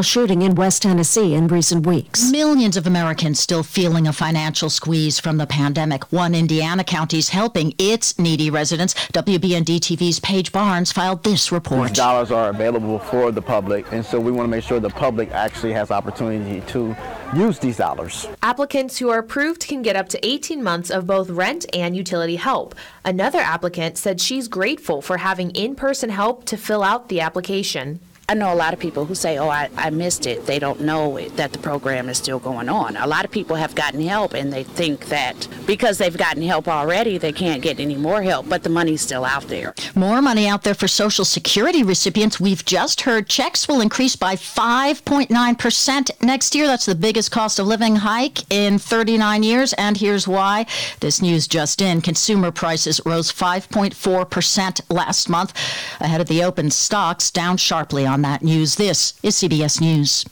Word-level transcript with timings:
mass 0.00 0.06
shooting 0.06 0.40
in 0.40 0.54
West 0.54 0.82
Tennessee 0.82 1.34
in 1.34 1.46
recent 1.48 1.86
weeks. 1.86 2.30
Millions 2.30 2.76
of 2.78 2.86
Americans 2.86 3.38
still 3.38 3.62
feeling 3.62 4.06
a 4.06 4.12
financial 4.12 4.70
squeeze 4.70 5.20
from 5.20 5.36
the 5.36 5.46
pandemic. 5.46 6.10
One 6.10 6.34
Indiana 6.34 6.84
county 6.84 7.18
is 7.18 7.28
helping 7.28 7.74
its 7.78 8.18
needy 8.18 8.48
residents. 8.50 8.94
WBND 9.12 9.78
TV's 9.78 10.18
Paige 10.20 10.52
Barnes 10.52 10.90
filed 10.90 11.22
this 11.22 11.52
report. 11.52 11.88
These 11.88 11.98
dollars 11.98 12.30
are 12.30 12.48
available 12.48 12.98
for 12.98 13.30
the 13.30 13.42
public, 13.42 13.92
and 13.92 14.04
so 14.04 14.18
we 14.18 14.32
want 14.32 14.46
to 14.46 14.50
make 14.50 14.64
sure 14.64 14.80
the 14.80 14.88
public 14.88 15.30
actually 15.32 15.72
has 15.74 15.90
opportunity 15.90 16.62
to 16.72 16.96
use 17.36 17.58
these 17.58 17.76
dollars. 17.76 18.26
Applicants 18.42 18.98
who 18.98 19.10
are 19.10 19.18
approved 19.18 19.66
can 19.66 19.82
get 19.82 19.96
up 19.96 20.08
to 20.08 20.26
18 20.26 20.62
months 20.62 20.90
of 20.90 21.06
both 21.06 21.28
rent 21.28 21.66
and 21.74 21.94
utility 21.94 22.36
help. 22.36 22.74
Another 23.04 23.40
applicant 23.40 23.98
said 23.98 24.20
she's 24.20 24.48
grateful 24.48 25.02
for 25.02 25.18
having 25.18 25.50
in 25.50 25.74
person 25.74 26.08
help 26.08 26.46
to 26.46 26.56
fill 26.56 26.82
out 26.82 27.08
the 27.10 27.20
application. 27.20 28.00
I 28.30 28.34
know 28.34 28.52
a 28.52 28.54
lot 28.54 28.72
of 28.72 28.78
people 28.78 29.06
who 29.06 29.16
say, 29.16 29.38
oh, 29.38 29.48
I, 29.48 29.68
I 29.76 29.90
missed 29.90 30.24
it. 30.24 30.46
They 30.46 30.60
don't 30.60 30.82
know 30.82 31.16
it, 31.16 31.36
that 31.36 31.52
the 31.52 31.58
program 31.58 32.08
is 32.08 32.16
still 32.16 32.38
going 32.38 32.68
on. 32.68 32.96
A 32.96 33.04
lot 33.08 33.24
of 33.24 33.32
people 33.32 33.56
have 33.56 33.74
gotten 33.74 34.00
help 34.00 34.34
and 34.34 34.52
they 34.52 34.62
think 34.62 35.06
that 35.06 35.48
because 35.66 35.98
they've 35.98 36.16
gotten 36.16 36.40
help 36.44 36.68
already, 36.68 37.18
they 37.18 37.32
can't 37.32 37.60
get 37.60 37.80
any 37.80 37.96
more 37.96 38.22
help, 38.22 38.48
but 38.48 38.62
the 38.62 38.68
money's 38.68 39.00
still 39.00 39.24
out 39.24 39.48
there. 39.48 39.74
More 39.96 40.22
money 40.22 40.46
out 40.46 40.62
there 40.62 40.74
for 40.74 40.86
Social 40.86 41.24
Security 41.24 41.82
recipients. 41.82 42.38
We've 42.38 42.64
just 42.64 43.00
heard 43.00 43.28
checks 43.28 43.66
will 43.66 43.80
increase 43.80 44.14
by 44.14 44.36
5.9% 44.36 46.22
next 46.22 46.54
year. 46.54 46.68
That's 46.68 46.86
the 46.86 46.94
biggest 46.94 47.32
cost 47.32 47.58
of 47.58 47.66
living 47.66 47.96
hike 47.96 48.48
in 48.48 48.78
39 48.78 49.42
years. 49.42 49.72
And 49.72 49.96
here's 49.96 50.28
why. 50.28 50.66
This 51.00 51.20
news 51.20 51.48
just 51.48 51.82
in 51.82 52.00
consumer 52.00 52.52
prices 52.52 53.00
rose 53.04 53.32
5.4% 53.32 54.82
last 54.88 55.28
month 55.28 55.52
ahead 55.98 56.20
of 56.20 56.28
the 56.28 56.44
open 56.44 56.70
stocks 56.70 57.32
down 57.32 57.56
sharply 57.56 58.06
on 58.06 58.19
that 58.22 58.42
news. 58.42 58.76
This 58.76 59.14
is 59.22 59.36
CBS 59.36 59.80
News. 59.80 60.24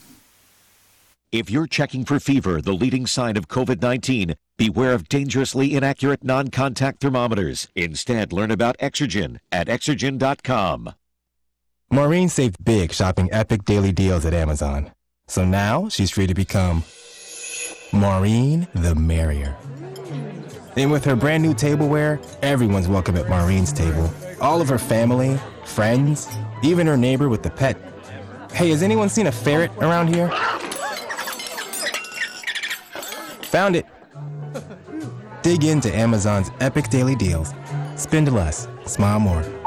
If 1.30 1.51
you're 1.51 1.66
checking 1.66 2.05
for 2.06 2.19
fever, 2.19 2.62
the 2.62 2.73
leading 2.73 3.06
sign 3.06 3.37
of 3.37 3.48
COVID 3.48 3.83
19, 3.83 4.34
beware 4.56 4.95
of 4.95 5.08
dangerously 5.08 5.75
inaccurate 5.75 6.25
non 6.25 6.48
contact 6.48 7.00
thermometers. 7.00 7.69
Instead, 7.75 8.33
learn 8.33 8.50
about 8.50 8.78
Exergen 8.78 9.39
at 9.53 9.67
Exergen.com. 9.67 10.95
Maureen 11.91 12.28
saved 12.28 12.64
big 12.64 12.92
shopping 12.92 13.28
epic 13.33 13.64
daily 13.64 13.92
deals 13.92 14.25
at 14.25 14.34
Amazon. 14.34 14.92
So 15.27 15.45
now 15.45 15.89
she's 15.89 16.11
free 16.11 16.27
to 16.27 16.34
become 16.34 16.84
Maureen 17.92 18.67
the 18.75 18.95
Merrier. 18.95 19.56
And 20.77 20.91
with 20.91 21.05
her 21.05 21.17
brand 21.17 21.42
new 21.42 21.55
tableware, 21.55 22.20
everyone's 22.41 22.89
welcome 22.89 23.17
at 23.17 23.28
Maureen's 23.28 23.73
table. 23.73 24.11
All 24.41 24.61
of 24.61 24.69
her 24.69 24.78
family, 24.78 25.39
friends, 25.64 26.28
even 26.62 26.86
her 26.86 26.97
neighbor 26.97 27.28
with 27.28 27.42
the 27.42 27.50
pet. 27.50 27.77
Hey, 28.53 28.70
has 28.70 28.83
anyone 28.83 29.08
seen 29.08 29.27
a 29.27 29.33
ferret 29.33 29.70
around 29.78 30.14
here? 30.14 30.28
Found 33.42 33.77
it. 33.77 33.86
Dig 35.42 35.64
into 35.64 35.95
Amazon's 35.95 36.50
epic 36.61 36.89
daily 36.89 37.17
deals. 37.17 37.53
Spend 37.97 38.33
less, 38.33 38.69
smile 38.86 39.19
more. 39.19 39.58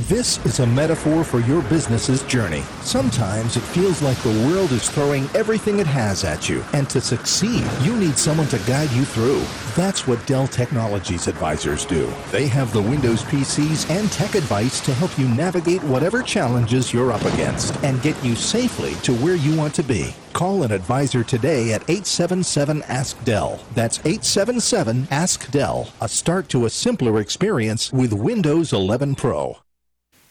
This 0.00 0.44
is 0.44 0.60
a 0.60 0.66
metaphor 0.66 1.24
for 1.24 1.40
your 1.40 1.62
business's 1.62 2.22
journey. 2.24 2.60
Sometimes 2.82 3.56
it 3.56 3.62
feels 3.62 4.02
like 4.02 4.18
the 4.18 4.46
world 4.46 4.70
is 4.72 4.90
throwing 4.90 5.26
everything 5.34 5.78
it 5.78 5.86
has 5.86 6.22
at 6.22 6.50
you, 6.50 6.62
and 6.74 6.88
to 6.90 7.00
succeed, 7.00 7.64
you 7.80 7.96
need 7.96 8.18
someone 8.18 8.46
to 8.48 8.58
guide 8.66 8.90
you 8.90 9.06
through. 9.06 9.42
That's 9.74 10.06
what 10.06 10.24
Dell 10.26 10.48
Technologies 10.48 11.28
advisors 11.28 11.86
do. 11.86 12.12
They 12.30 12.46
have 12.46 12.74
the 12.74 12.82
Windows 12.82 13.22
PCs 13.22 13.88
and 13.88 14.12
tech 14.12 14.34
advice 14.34 14.80
to 14.80 14.92
help 14.92 15.18
you 15.18 15.28
navigate 15.28 15.82
whatever 15.84 16.22
challenges 16.22 16.92
you're 16.92 17.10
up 17.10 17.24
against 17.24 17.74
and 17.82 18.02
get 18.02 18.22
you 18.22 18.34
safely 18.34 18.96
to 18.96 19.14
where 19.14 19.36
you 19.36 19.56
want 19.56 19.74
to 19.76 19.82
be. 19.82 20.14
Call 20.34 20.62
an 20.62 20.72
advisor 20.72 21.24
today 21.24 21.72
at 21.72 21.88
877 21.88 22.82
Ask 22.82 23.24
Dell. 23.24 23.60
That's 23.74 24.00
877 24.00 25.08
Ask 25.10 25.50
Dell. 25.50 25.90
A 26.02 26.08
start 26.08 26.50
to 26.50 26.66
a 26.66 26.70
simpler 26.70 27.18
experience 27.18 27.94
with 27.94 28.12
Windows 28.12 28.74
11 28.74 29.14
Pro. 29.14 29.56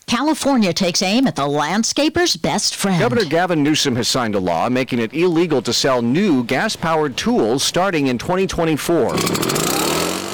California 0.07 0.71
takes 0.71 1.01
aim 1.01 1.25
at 1.25 1.35
the 1.35 1.47
landscaper's 1.47 2.35
best 2.35 2.75
friend. 2.75 2.99
Governor 2.99 3.25
Gavin 3.25 3.63
Newsom 3.63 3.95
has 3.95 4.07
signed 4.07 4.35
a 4.35 4.39
law 4.39 4.69
making 4.69 4.99
it 4.99 5.13
illegal 5.13 5.61
to 5.63 5.73
sell 5.73 6.01
new 6.01 6.43
gas 6.43 6.75
powered 6.75 7.17
tools 7.17 7.63
starting 7.63 8.07
in 8.07 8.17
2024. 8.19 9.74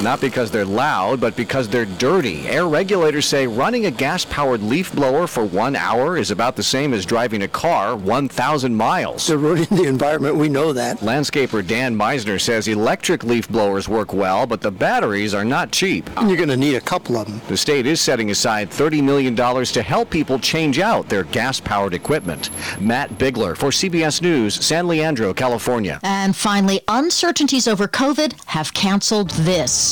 Not 0.02 0.20
because 0.20 0.50
they're 0.50 0.66
loud, 0.66 1.22
but 1.22 1.36
because 1.36 1.70
they're 1.70 1.86
dirty. 1.86 2.48
Air 2.48 2.68
regulators 2.68 3.28
say 3.28 3.46
running 3.46 3.86
a 3.86 3.92
gas 3.92 4.26
powered 4.26 4.64
leaf 4.64 4.92
blower 4.96 5.28
for 5.28 5.46
one 5.46 5.76
hour 5.76 6.18
is 6.18 6.32
about 6.32 6.56
the 6.56 6.64
same 6.64 6.94
as 6.96 7.06
driving 7.06 7.44
a 7.44 7.48
car 7.48 7.96
1,000 7.96 8.76
miles. 8.76 9.28
They're 9.28 9.38
ruining 9.38 9.68
the 9.70 9.84
environment, 9.84 10.38
we 10.38 10.50
know 10.50 10.74
that. 10.74 11.02
Landscaper 11.02 11.66
Dan 11.66 11.96
Meisner 11.96 12.42
says 12.42 12.68
electric 12.68 13.24
leaf 13.24 13.48
blowers 13.48 13.88
work 13.88 14.12
well, 14.12 14.48
but 14.48 14.62
the 14.62 14.72
batteries 14.72 15.36
are 15.36 15.46
not 15.46 15.72
cheap. 15.72 16.10
And 16.18 16.30
you're 16.30 16.38
going 16.38 16.50
to 16.50 16.58
need 16.58 16.76
a 16.76 16.82
couple 16.82 17.18
of 17.18 17.28
them. 17.28 17.40
The 17.48 17.58
state 17.58 17.86
is 17.86 18.02
setting 18.02 18.32
aside 18.32 18.72
$30 18.72 19.04
million 19.04 19.36
to 19.36 19.82
help 19.84 20.10
people 20.10 20.40
change 20.40 20.80
out 20.80 21.10
their 21.10 21.26
gas 21.26 21.60
powered 21.60 21.94
equipment. 21.94 22.50
Matt 22.82 23.20
Bigler 23.20 23.56
for 23.56 23.70
CBS 23.70 24.20
News, 24.22 24.56
San 24.56 24.88
Leandro, 24.88 25.32
California. 25.32 26.00
And 26.02 26.36
finally, 26.36 26.82
uncertainties 26.88 27.68
over 27.68 27.88
COVID 27.88 28.34
have 28.46 28.74
canceled 28.74 29.30
this. 29.32 29.91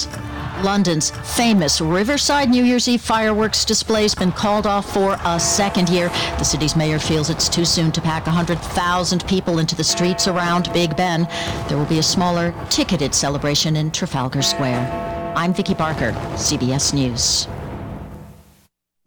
London's 0.64 1.12
famous 1.36 1.80
Riverside 1.82 2.50
New 2.50 2.64
Year's 2.64 2.88
Eve 2.88 3.02
fireworks 3.02 3.64
display 3.66 4.04
has 4.04 4.14
been 4.14 4.32
called 4.32 4.68
off 4.68 4.94
for 4.94 5.18
a 5.24 5.40
second 5.40 5.90
year. 5.90 6.10
The 6.38 6.44
city's 6.44 6.76
mayor 6.76 7.00
feels 7.00 7.30
it's 7.30 7.50
too 7.50 7.66
soon 7.66 7.92
to 7.94 8.02
pack 8.02 8.26
100,000 8.26 9.26
people 9.26 9.60
into 9.60 9.76
the 9.76 9.84
streets 9.84 10.28
around 10.28 10.72
Big 10.74 10.96
Ben. 10.96 11.28
There 11.68 11.78
will 11.78 11.86
be 11.86 12.00
a 12.00 12.04
smaller, 12.04 12.54
ticketed 12.70 13.16
celebration 13.16 13.76
in 13.76 13.92
Trafalgar 13.92 14.42
Square. 14.42 15.34
I'm 15.36 15.54
Vicki 15.54 15.74
Barker, 15.74 16.12
CBS 16.36 16.94
News. 16.94 17.48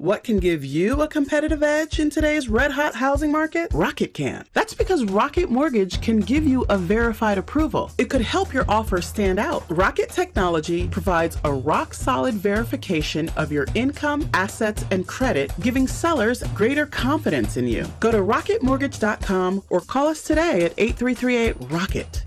What 0.02 0.24
can 0.24 0.40
give 0.40 0.64
you 0.64 1.00
a 1.00 1.06
competitive 1.06 1.62
edge 1.62 2.00
in 2.00 2.10
today's 2.10 2.48
red 2.48 2.72
hot 2.72 2.96
housing 2.96 3.30
market? 3.30 3.70
Rocket 3.72 4.12
can. 4.12 4.44
That's 4.52 4.74
because 4.74 5.04
Rocket 5.04 5.48
Mortgage 5.48 6.00
can 6.00 6.18
give 6.18 6.44
you 6.44 6.66
a 6.70 6.76
verified 6.76 7.38
approval. 7.38 7.88
It 7.98 8.10
could 8.10 8.20
help 8.20 8.52
your 8.52 8.64
offer 8.68 9.00
stand 9.00 9.38
out. 9.38 9.62
Rocket 9.70 10.10
Technology 10.10 10.88
provides 10.88 11.38
a 11.44 11.52
rock 11.52 11.94
solid 11.94 12.34
verification 12.34 13.28
of 13.36 13.52
your 13.52 13.68
income, 13.76 14.28
assets, 14.34 14.84
and 14.90 15.06
credit, 15.06 15.52
giving 15.60 15.86
sellers 15.86 16.42
greater 16.52 16.84
confidence 16.84 17.56
in 17.56 17.68
you. 17.68 17.86
Go 18.00 18.10
to 18.10 18.18
rocketmortgage.com 18.18 19.62
or 19.70 19.82
call 19.82 20.08
us 20.08 20.22
today 20.24 20.64
at 20.64 20.74
8338 20.78 21.70
Rocket. 21.70 22.24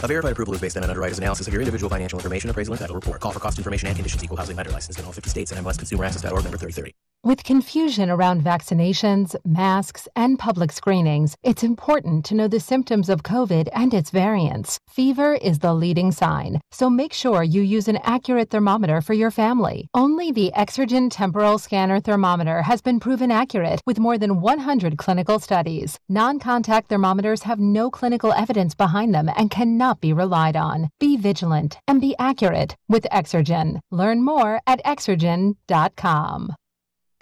A 0.00 0.06
verified 0.06 0.32
approval 0.32 0.54
is 0.54 0.60
based 0.60 0.76
on 0.76 0.84
an 0.84 0.90
underwriter's 0.90 1.18
analysis 1.18 1.48
of 1.48 1.52
your 1.52 1.60
individual 1.60 1.90
financial 1.90 2.20
information, 2.20 2.48
appraisal, 2.50 2.74
and 2.74 2.80
title 2.80 2.94
report. 2.94 3.20
Call 3.20 3.32
for 3.32 3.40
cost 3.40 3.58
information 3.58 3.88
and 3.88 3.96
conditions. 3.96 4.22
Equal 4.22 4.36
housing 4.36 4.56
lender 4.56 4.70
license 4.70 4.96
in 4.96 5.04
all 5.04 5.12
50 5.12 5.28
states 5.28 5.50
and 5.50 5.64
MLSConsumerAccess.org 5.64 6.44
number 6.44 6.56
3030. 6.56 6.94
With 7.24 7.42
confusion 7.42 8.10
around 8.10 8.44
vaccinations, 8.44 9.34
masks, 9.44 10.06
and 10.14 10.38
public 10.38 10.70
screenings, 10.70 11.34
it's 11.42 11.64
important 11.64 12.24
to 12.26 12.34
know 12.36 12.46
the 12.46 12.60
symptoms 12.60 13.08
of 13.08 13.24
COVID 13.24 13.68
and 13.72 13.92
its 13.92 14.10
variants. 14.10 14.78
Fever 14.88 15.34
is 15.34 15.58
the 15.58 15.74
leading 15.74 16.12
sign, 16.12 16.60
so 16.70 16.88
make 16.88 17.12
sure 17.12 17.42
you 17.42 17.60
use 17.60 17.88
an 17.88 17.98
accurate 18.04 18.50
thermometer 18.50 19.00
for 19.00 19.14
your 19.14 19.32
family. 19.32 19.88
Only 19.94 20.30
the 20.30 20.52
Exergen 20.56 21.10
Temporal 21.10 21.58
Scanner 21.58 21.98
Thermometer 21.98 22.62
has 22.62 22.80
been 22.80 23.00
proven 23.00 23.32
accurate 23.32 23.80
with 23.84 23.98
more 23.98 24.16
than 24.16 24.40
100 24.40 24.96
clinical 24.96 25.40
studies. 25.40 25.98
Non 26.08 26.38
contact 26.38 26.88
thermometers 26.88 27.42
have 27.42 27.58
no 27.58 27.90
clinical 27.90 28.32
evidence 28.32 28.76
behind 28.76 29.12
them 29.12 29.28
and 29.36 29.50
cannot 29.50 29.87
be 29.94 30.12
relied 30.12 30.56
on. 30.56 30.90
Be 31.00 31.16
vigilant 31.16 31.78
and 31.88 32.00
be 32.00 32.14
accurate 32.18 32.76
with 32.88 33.06
Exergen. 33.12 33.80
Learn 33.90 34.24
more 34.24 34.60
at 34.66 34.84
exergen.com. 34.84 36.54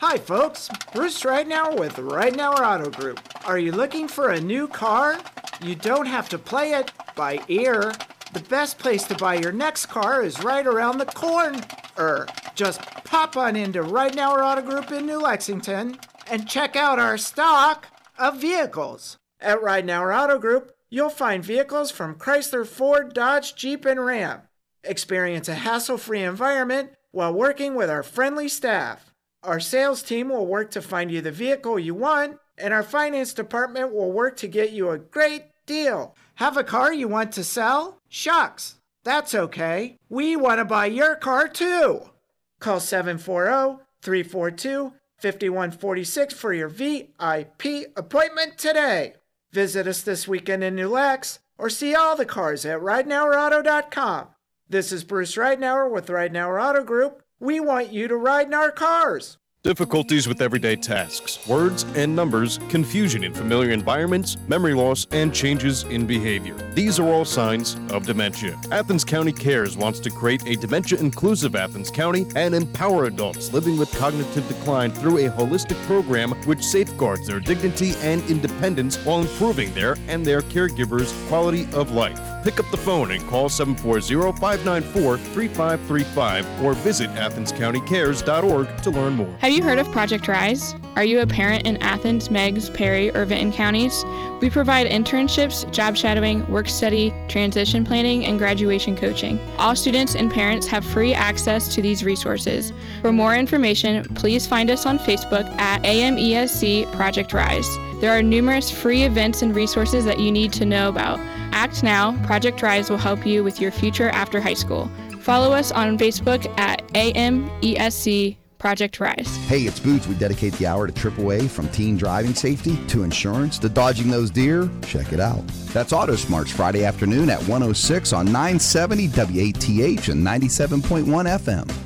Hi, 0.00 0.18
folks. 0.18 0.68
Bruce 0.92 1.22
Ridenour 1.22 1.78
with 1.78 1.96
Ridenour 1.96 2.60
Auto 2.60 2.90
Group. 2.90 3.18
Are 3.46 3.58
you 3.58 3.72
looking 3.72 4.08
for 4.08 4.30
a 4.30 4.40
new 4.40 4.68
car? 4.68 5.18
You 5.62 5.74
don't 5.74 6.04
have 6.04 6.28
to 6.28 6.38
play 6.38 6.72
it 6.72 6.92
by 7.14 7.40
ear. 7.48 7.94
The 8.34 8.40
best 8.40 8.78
place 8.78 9.04
to 9.04 9.14
buy 9.14 9.36
your 9.36 9.52
next 9.52 9.86
car 9.86 10.22
is 10.22 10.44
right 10.44 10.66
around 10.66 10.98
the 10.98 11.06
corner. 11.06 12.26
Just 12.54 12.82
pop 13.04 13.38
on 13.38 13.56
into 13.56 13.82
Ridenour 13.82 14.44
Auto 14.44 14.60
Group 14.60 14.92
in 14.92 15.06
New 15.06 15.18
Lexington 15.18 15.98
and 16.30 16.46
check 16.46 16.76
out 16.76 16.98
our 16.98 17.16
stock 17.16 17.86
of 18.18 18.38
vehicles. 18.38 19.16
At 19.40 19.60
Ridenour 19.60 20.14
Auto 20.14 20.38
Group, 20.38 20.72
you'll 20.88 21.10
find 21.10 21.44
vehicles 21.44 21.90
from 21.90 22.14
Chrysler, 22.14 22.66
Ford, 22.66 23.14
Dodge, 23.14 23.54
Jeep, 23.54 23.84
and 23.84 24.04
Ram. 24.04 24.42
Experience 24.84 25.48
a 25.48 25.54
hassle 25.54 25.98
free 25.98 26.22
environment 26.22 26.90
while 27.10 27.32
working 27.32 27.74
with 27.74 27.90
our 27.90 28.02
friendly 28.02 28.48
staff. 28.48 29.12
Our 29.42 29.60
sales 29.60 30.02
team 30.02 30.28
will 30.28 30.46
work 30.46 30.70
to 30.72 30.82
find 30.82 31.10
you 31.10 31.20
the 31.20 31.32
vehicle 31.32 31.78
you 31.78 31.94
want, 31.94 32.38
and 32.58 32.72
our 32.72 32.82
finance 32.82 33.32
department 33.34 33.92
will 33.92 34.12
work 34.12 34.36
to 34.38 34.48
get 34.48 34.72
you 34.72 34.90
a 34.90 34.98
great 34.98 35.44
deal. 35.66 36.14
Have 36.36 36.56
a 36.56 36.64
car 36.64 36.92
you 36.92 37.08
want 37.08 37.32
to 37.32 37.44
sell? 37.44 38.00
Shucks, 38.08 38.76
that's 39.04 39.34
okay. 39.34 39.98
We 40.08 40.36
want 40.36 40.58
to 40.58 40.64
buy 40.64 40.86
your 40.86 41.16
car 41.16 41.48
too. 41.48 42.10
Call 42.58 42.80
740 42.80 43.82
342 44.02 44.92
5146 45.18 46.34
for 46.34 46.52
your 46.52 46.68
VIP 46.68 47.92
appointment 47.96 48.58
today. 48.58 49.14
Visit 49.52 49.86
us 49.86 50.02
this 50.02 50.26
weekend 50.28 50.64
in 50.64 50.74
New 50.74 50.88
Lex 50.88 51.38
or 51.58 51.70
see 51.70 51.94
all 51.94 52.16
the 52.16 52.26
cars 52.26 52.64
at 52.64 52.80
RidenourAuto.com. 52.80 54.28
This 54.68 54.92
is 54.92 55.04
Bruce 55.04 55.36
Ridenour 55.36 55.90
with 55.90 56.08
Ridenour 56.08 56.62
Auto 56.62 56.82
Group. 56.82 57.22
We 57.38 57.60
want 57.60 57.92
you 57.92 58.08
to 58.08 58.16
ride 58.16 58.48
in 58.48 58.54
our 58.54 58.70
cars. 58.70 59.38
Difficulties 59.66 60.28
with 60.28 60.42
everyday 60.42 60.76
tasks, 60.76 61.44
words 61.48 61.82
and 61.96 62.14
numbers, 62.14 62.60
confusion 62.68 63.24
in 63.24 63.34
familiar 63.34 63.72
environments, 63.72 64.36
memory 64.46 64.74
loss, 64.74 65.08
and 65.10 65.34
changes 65.34 65.82
in 65.82 66.06
behavior. 66.06 66.54
These 66.74 67.00
are 67.00 67.08
all 67.08 67.24
signs 67.24 67.76
of 67.90 68.06
dementia. 68.06 68.56
Athens 68.70 69.02
County 69.02 69.32
Cares 69.32 69.76
wants 69.76 69.98
to 69.98 70.08
create 70.08 70.46
a 70.46 70.54
dementia 70.54 71.00
inclusive 71.00 71.56
Athens 71.56 71.90
County 71.90 72.26
and 72.36 72.54
empower 72.54 73.06
adults 73.06 73.52
living 73.52 73.76
with 73.76 73.92
cognitive 73.98 74.46
decline 74.46 74.92
through 74.92 75.26
a 75.26 75.30
holistic 75.30 75.84
program 75.86 76.30
which 76.44 76.62
safeguards 76.62 77.26
their 77.26 77.40
dignity 77.40 77.94
and 78.02 78.22
independence 78.30 79.04
while 79.04 79.20
improving 79.20 79.74
their 79.74 79.96
and 80.06 80.24
their 80.24 80.42
caregivers' 80.42 81.12
quality 81.26 81.66
of 81.72 81.90
life. 81.90 82.35
Pick 82.46 82.60
up 82.60 82.70
the 82.70 82.76
phone 82.76 83.10
and 83.10 83.26
call 83.26 83.48
740 83.48 84.38
594 84.38 85.18
3535 85.18 86.62
or 86.62 86.74
visit 86.74 87.10
athenscountycares.org 87.14 88.82
to 88.82 88.90
learn 88.90 89.16
more. 89.16 89.36
Have 89.40 89.50
you 89.50 89.64
heard 89.64 89.80
of 89.80 89.90
Project 89.90 90.28
Rise? 90.28 90.76
Are 90.94 91.02
you 91.02 91.18
a 91.18 91.26
parent 91.26 91.66
in 91.66 91.76
Athens, 91.78 92.30
Meigs, 92.30 92.70
Perry, 92.70 93.10
or 93.16 93.24
Vinton 93.24 93.52
counties? 93.52 94.04
We 94.40 94.48
provide 94.48 94.86
internships, 94.86 95.68
job 95.72 95.96
shadowing, 95.96 96.48
work 96.48 96.68
study, 96.68 97.12
transition 97.26 97.84
planning, 97.84 98.24
and 98.26 98.38
graduation 98.38 98.96
coaching. 98.96 99.40
All 99.58 99.74
students 99.74 100.14
and 100.14 100.30
parents 100.30 100.68
have 100.68 100.84
free 100.84 101.14
access 101.14 101.74
to 101.74 101.82
these 101.82 102.04
resources. 102.04 102.72
For 103.02 103.10
more 103.10 103.34
information, 103.34 104.04
please 104.14 104.46
find 104.46 104.70
us 104.70 104.86
on 104.86 105.00
Facebook 105.00 105.46
at 105.58 105.82
AMESC 105.82 106.92
Project 106.92 107.32
Rise. 107.32 107.68
There 108.00 108.16
are 108.16 108.22
numerous 108.22 108.70
free 108.70 109.02
events 109.02 109.42
and 109.42 109.52
resources 109.52 110.04
that 110.04 110.20
you 110.20 110.30
need 110.30 110.52
to 110.52 110.64
know 110.64 110.88
about. 110.88 111.18
Act 111.56 111.82
now, 111.82 112.12
Project 112.26 112.60
Rise 112.60 112.90
will 112.90 112.98
help 112.98 113.24
you 113.24 113.42
with 113.42 113.62
your 113.62 113.70
future 113.70 114.10
after 114.10 114.42
high 114.42 114.52
school. 114.52 114.90
Follow 115.20 115.54
us 115.54 115.72
on 115.72 115.96
Facebook 115.96 116.46
at 116.58 116.86
AMESC 116.88 118.36
Project 118.58 119.00
Rise. 119.00 119.34
Hey, 119.46 119.62
it's 119.62 119.80
Boots. 119.80 120.06
We 120.06 120.16
dedicate 120.16 120.52
the 120.54 120.66
hour 120.66 120.86
to 120.86 120.92
AAA 120.92 121.48
from 121.48 121.70
teen 121.70 121.96
driving 121.96 122.34
safety 122.34 122.76
to 122.88 123.04
insurance 123.04 123.58
to 123.60 123.70
dodging 123.70 124.10
those 124.10 124.30
deer. 124.30 124.68
Check 124.86 125.14
it 125.14 125.20
out. 125.20 125.46
That's 125.72 125.94
Auto 125.94 126.14
Smarts 126.14 126.52
Friday 126.52 126.84
afternoon 126.84 127.30
at 127.30 127.40
106 127.48 128.12
on 128.12 128.26
970 128.26 129.08
WATH 129.08 130.08
and 130.10 130.26
97.1 130.26 131.04
FM. 131.06 131.85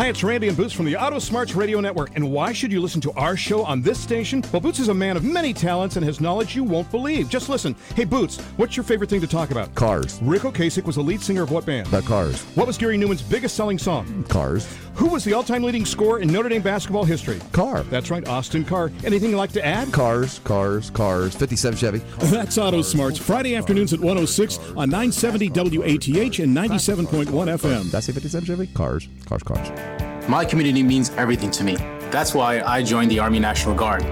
Hi, 0.00 0.08
it's 0.08 0.24
Randy 0.24 0.48
and 0.48 0.56
Boots 0.56 0.72
from 0.72 0.86
the 0.86 0.96
Auto 0.96 1.18
Smarts 1.18 1.54
Radio 1.54 1.78
Network. 1.78 2.12
And 2.14 2.32
why 2.32 2.54
should 2.54 2.72
you 2.72 2.80
listen 2.80 3.02
to 3.02 3.12
our 3.16 3.36
show 3.36 3.62
on 3.62 3.82
this 3.82 4.00
station? 4.00 4.42
Well, 4.50 4.62
Boots 4.62 4.78
is 4.78 4.88
a 4.88 4.94
man 4.94 5.14
of 5.14 5.24
many 5.24 5.52
talents 5.52 5.96
and 5.96 6.06
has 6.06 6.22
knowledge 6.22 6.56
you 6.56 6.64
won't 6.64 6.90
believe. 6.90 7.28
Just 7.28 7.50
listen. 7.50 7.76
Hey, 7.94 8.04
Boots, 8.04 8.40
what's 8.56 8.78
your 8.78 8.84
favorite 8.84 9.10
thing 9.10 9.20
to 9.20 9.26
talk 9.26 9.50
about? 9.50 9.74
Cars. 9.74 10.18
Ric 10.22 10.40
Ocasek 10.40 10.84
was 10.84 10.96
the 10.96 11.02
lead 11.02 11.20
singer 11.20 11.42
of 11.42 11.50
what 11.50 11.66
band? 11.66 11.86
The 11.88 12.00
Cars. 12.00 12.40
What 12.54 12.66
was 12.66 12.78
Gary 12.78 12.96
Numan's 12.96 13.20
biggest 13.20 13.56
selling 13.56 13.76
song? 13.76 14.24
Cars. 14.30 14.66
Who 15.00 15.08
was 15.08 15.24
the 15.24 15.32
all-time 15.32 15.62
leading 15.62 15.86
scorer 15.86 16.18
in 16.20 16.30
Notre 16.30 16.50
Dame 16.50 16.60
basketball 16.60 17.04
history? 17.04 17.40
Carr. 17.52 17.84
That's 17.84 18.10
right, 18.10 18.28
Austin 18.28 18.66
Carr. 18.66 18.92
Anything 19.02 19.30
you'd 19.30 19.38
like 19.38 19.52
to 19.52 19.64
add? 19.64 19.90
Cars, 19.94 20.40
cars, 20.40 20.90
cars. 20.90 21.34
57 21.34 21.78
Chevy. 21.78 21.98
That's 22.18 22.58
Auto 22.58 22.82
Smarts. 22.82 23.16
Friday 23.16 23.56
afternoons 23.56 23.94
at 23.94 23.98
106 23.98 24.58
on 24.76 24.90
970 24.90 25.48
WATH 25.48 26.38
and 26.40 26.54
97.1 26.54 27.24
FM. 27.30 27.90
That's 27.90 27.94
I 27.94 28.00
say 28.00 28.12
57 28.12 28.44
Chevy? 28.44 28.66
Cars, 28.74 29.08
cars, 29.24 29.42
cars. 29.42 30.28
My 30.28 30.44
community 30.44 30.82
means 30.82 31.08
everything 31.12 31.50
to 31.52 31.64
me. 31.64 31.76
That's 32.10 32.34
why 32.34 32.60
I 32.60 32.82
joined 32.82 33.10
the 33.10 33.20
Army 33.20 33.38
National 33.38 33.74
Guard. 33.74 34.02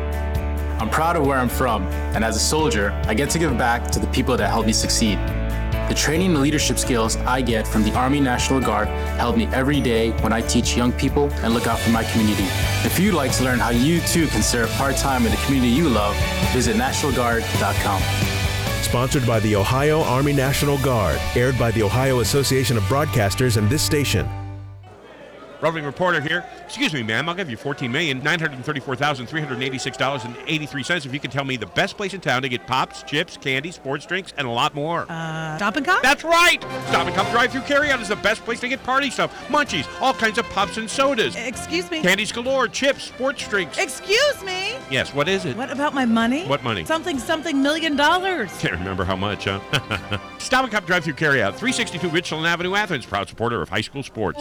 I'm 0.81 0.89
proud 0.89 1.17
of 1.17 1.27
where 1.27 1.37
I'm 1.37 1.51
from, 1.51 1.83
and 2.15 2.25
as 2.25 2.35
a 2.35 2.41
soldier, 2.41 2.93
I 3.05 3.13
get 3.13 3.29
to 3.31 3.39
give 3.39 3.59
back 3.59 3.91
to 3.91 3.99
the 3.99 4.07
people 4.07 4.39
that 4.39 4.49
helped 4.49 4.67
me 4.67 4.73
succeed. 4.73 5.19
The 5.89 5.95
training 5.95 6.33
and 6.33 6.43
leadership 6.43 6.79
skills 6.79 7.17
I 7.17 7.41
get 7.41 7.67
from 7.67 7.83
the 7.83 7.95
Army 7.95 8.21
National 8.21 8.61
Guard 8.61 8.89
help 9.19 9.37
me 9.37 9.47
every 9.47 9.81
day 9.81 10.11
when 10.23 10.33
I 10.35 10.43
teach 10.43 10.77
young 10.77 10.93
people 10.93 11.31
and 11.43 11.55
look 11.55 11.67
out 11.67 11.79
for 11.79 11.91
my 11.91 12.05
community. 12.05 12.45
If 12.85 12.99
you'd 12.99 13.15
like 13.15 13.33
to 13.33 13.45
learn 13.45 13.59
how 13.59 13.71
you 13.71 14.01
too 14.03 14.27
can 14.27 14.43
serve 14.43 14.69
part 14.73 14.97
time 14.97 15.25
in 15.25 15.31
the 15.31 15.39
community 15.39 15.73
you 15.73 15.89
love, 15.89 16.15
visit 16.53 16.77
NationalGuard.com. 16.77 18.03
Sponsored 18.83 19.27
by 19.27 19.41
the 19.41 19.57
Ohio 19.57 20.03
Army 20.03 20.33
National 20.33 20.79
Guard, 20.79 21.19
aired 21.35 21.59
by 21.59 21.71
the 21.71 21.83
Ohio 21.83 22.21
Association 22.21 22.77
of 22.77 22.83
Broadcasters 22.85 23.57
and 23.57 23.69
this 23.69 23.83
station. 23.83 24.29
Roving 25.61 25.85
reporter 25.85 26.21
here. 26.21 26.45
Excuse 26.65 26.93
me, 26.95 27.03
ma'am. 27.03 27.29
I'll 27.29 27.35
give 27.35 27.51
you 27.51 27.57
fourteen 27.57 27.91
million 27.91 28.23
nine 28.23 28.39
hundred 28.39 28.65
thirty-four 28.65 28.95
thousand 28.97 29.27
three 29.27 29.41
hundred 29.41 29.61
eighty-six 29.63 29.97
dollars 29.97 30.25
and 30.25 30.37
eighty-three 30.47 30.83
cents 30.85 31.05
if 31.05 31.13
you 31.13 31.19
can 31.19 31.31
tell 31.33 31.45
me 31.45 31.57
the 31.57 31.67
best 31.67 31.97
place 31.97 32.15
in 32.15 32.21
town 32.21 32.43
to 32.43 32.49
get 32.49 32.67
pops, 32.67 33.03
chips, 33.03 33.37
candy, 33.37 33.73
sports 33.73 34.07
drinks, 34.07 34.33
and 34.39 34.47
a 34.47 34.51
lot 34.51 34.75
more. 34.75 35.05
Uh, 35.09 35.57
Stop 35.57 35.77
and 35.77 35.85
Cop? 35.85 36.03
That's 36.03 36.23
right. 36.23 36.63
Stop 36.89 37.07
and 37.07 37.15
Cop 37.17 37.29
drive-through 37.33 37.63
carryout 37.63 38.01
is 38.01 38.09
the 38.09 38.17
best 38.17 38.45
place 38.45 38.61
to 38.61 38.69
get 38.69 38.83
party 38.85 39.11
stuff, 39.11 39.35
munchies, 39.49 39.87
all 40.01 40.15
kinds 40.15 40.39
of 40.39 40.45
pops 40.51 40.77
and 40.77 40.89
sodas, 40.89 41.35
Excuse 41.35 41.91
me. 41.91 42.03
candies 42.03 42.31
galore, 42.31 42.69
chips, 42.69 43.05
sports 43.05 43.47
drinks. 43.49 43.79
Excuse 43.79 44.45
me. 44.45 44.77
Yes. 44.91 45.13
What 45.13 45.29
is 45.29 45.45
it? 45.45 45.57
What 45.57 45.71
about 45.73 45.93
my 45.93 46.05
money? 46.05 46.47
What 46.47 46.63
money? 46.63 46.85
Something, 46.85 47.19
something 47.19 47.61
million 47.63 47.97
dollars. 47.97 48.51
Can't 48.61 48.75
remember 48.75 49.05
how 49.05 49.17
much, 49.17 49.45
huh? 49.47 49.59
Stop 50.39 50.63
and 50.65 50.73
Cop 50.73 50.87
drive-through 50.87 51.15
carryout, 51.15 51.55
362 51.57 52.09
Richland 52.11 52.47
Avenue, 52.47 52.75
Athens. 52.77 53.05
Proud 53.05 53.29
supporter 53.29 53.61
of 53.61 53.69
high 53.69 53.81
school 53.81 54.03
sports. 54.05 54.39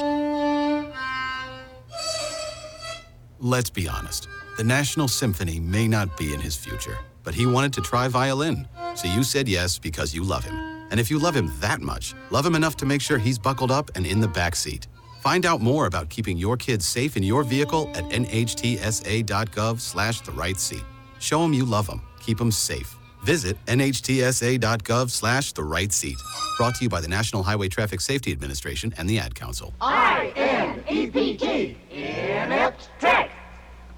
Let's 3.39 3.69
be 3.69 3.87
honest. 3.87 4.27
The 4.57 4.63
National 4.63 5.07
Symphony 5.07 5.59
may 5.59 5.87
not 5.87 6.17
be 6.17 6.33
in 6.33 6.39
his 6.39 6.55
future, 6.55 6.97
but 7.23 7.35
he 7.35 7.45
wanted 7.45 7.71
to 7.73 7.81
try 7.81 8.07
violin. 8.07 8.67
So 8.95 9.07
you 9.07 9.23
said 9.23 9.47
yes 9.47 9.77
because 9.77 10.13
you 10.13 10.23
love 10.23 10.43
him. 10.43 10.55
And 10.89 10.99
if 10.99 11.11
you 11.11 11.19
love 11.19 11.35
him 11.35 11.51
that 11.59 11.79
much, 11.79 12.15
love 12.31 12.45
him 12.45 12.55
enough 12.55 12.75
to 12.77 12.85
make 12.85 13.01
sure 13.01 13.19
he's 13.19 13.37
buckled 13.37 13.69
up 13.69 13.91
and 13.95 14.07
in 14.07 14.21
the 14.21 14.27
back 14.27 14.55
seat. 14.55 14.87
Find 15.21 15.45
out 15.45 15.61
more 15.61 15.85
about 15.85 16.09
keeping 16.09 16.37
your 16.37 16.57
kids 16.57 16.87
safe 16.87 17.15
in 17.15 17.21
your 17.21 17.43
vehicle 17.43 17.91
at 17.93 18.05
nhtsa.gov 18.05 19.79
slash 19.79 20.21
the 20.21 20.31
right 20.31 20.57
seat. 20.57 20.83
Show 21.19 21.41
them 21.41 21.53
you 21.53 21.65
love 21.65 21.85
them. 21.85 22.01
Keep 22.19 22.39
them 22.39 22.51
safe. 22.51 22.96
Visit 23.27 23.57
nhtsa.gov 23.65 25.09
slash 25.09 25.51
the 25.51 25.62
right 25.62 25.91
seat. 25.91 26.15
Brought 26.57 26.75
to 26.75 26.85
you 26.85 26.89
by 26.89 27.01
the 27.01 27.09
National 27.09 27.44
Highway 27.44 27.68
Traffic 27.68 28.00
Safety 28.00 28.31
Administration 28.31 28.94
and 28.97 29.09
the 29.09 29.19
Ad 29.19 29.35
Council. 29.35 29.74
I-N-E-P-T, 29.81 31.77
inept 31.91 32.89
tech. 33.01 33.29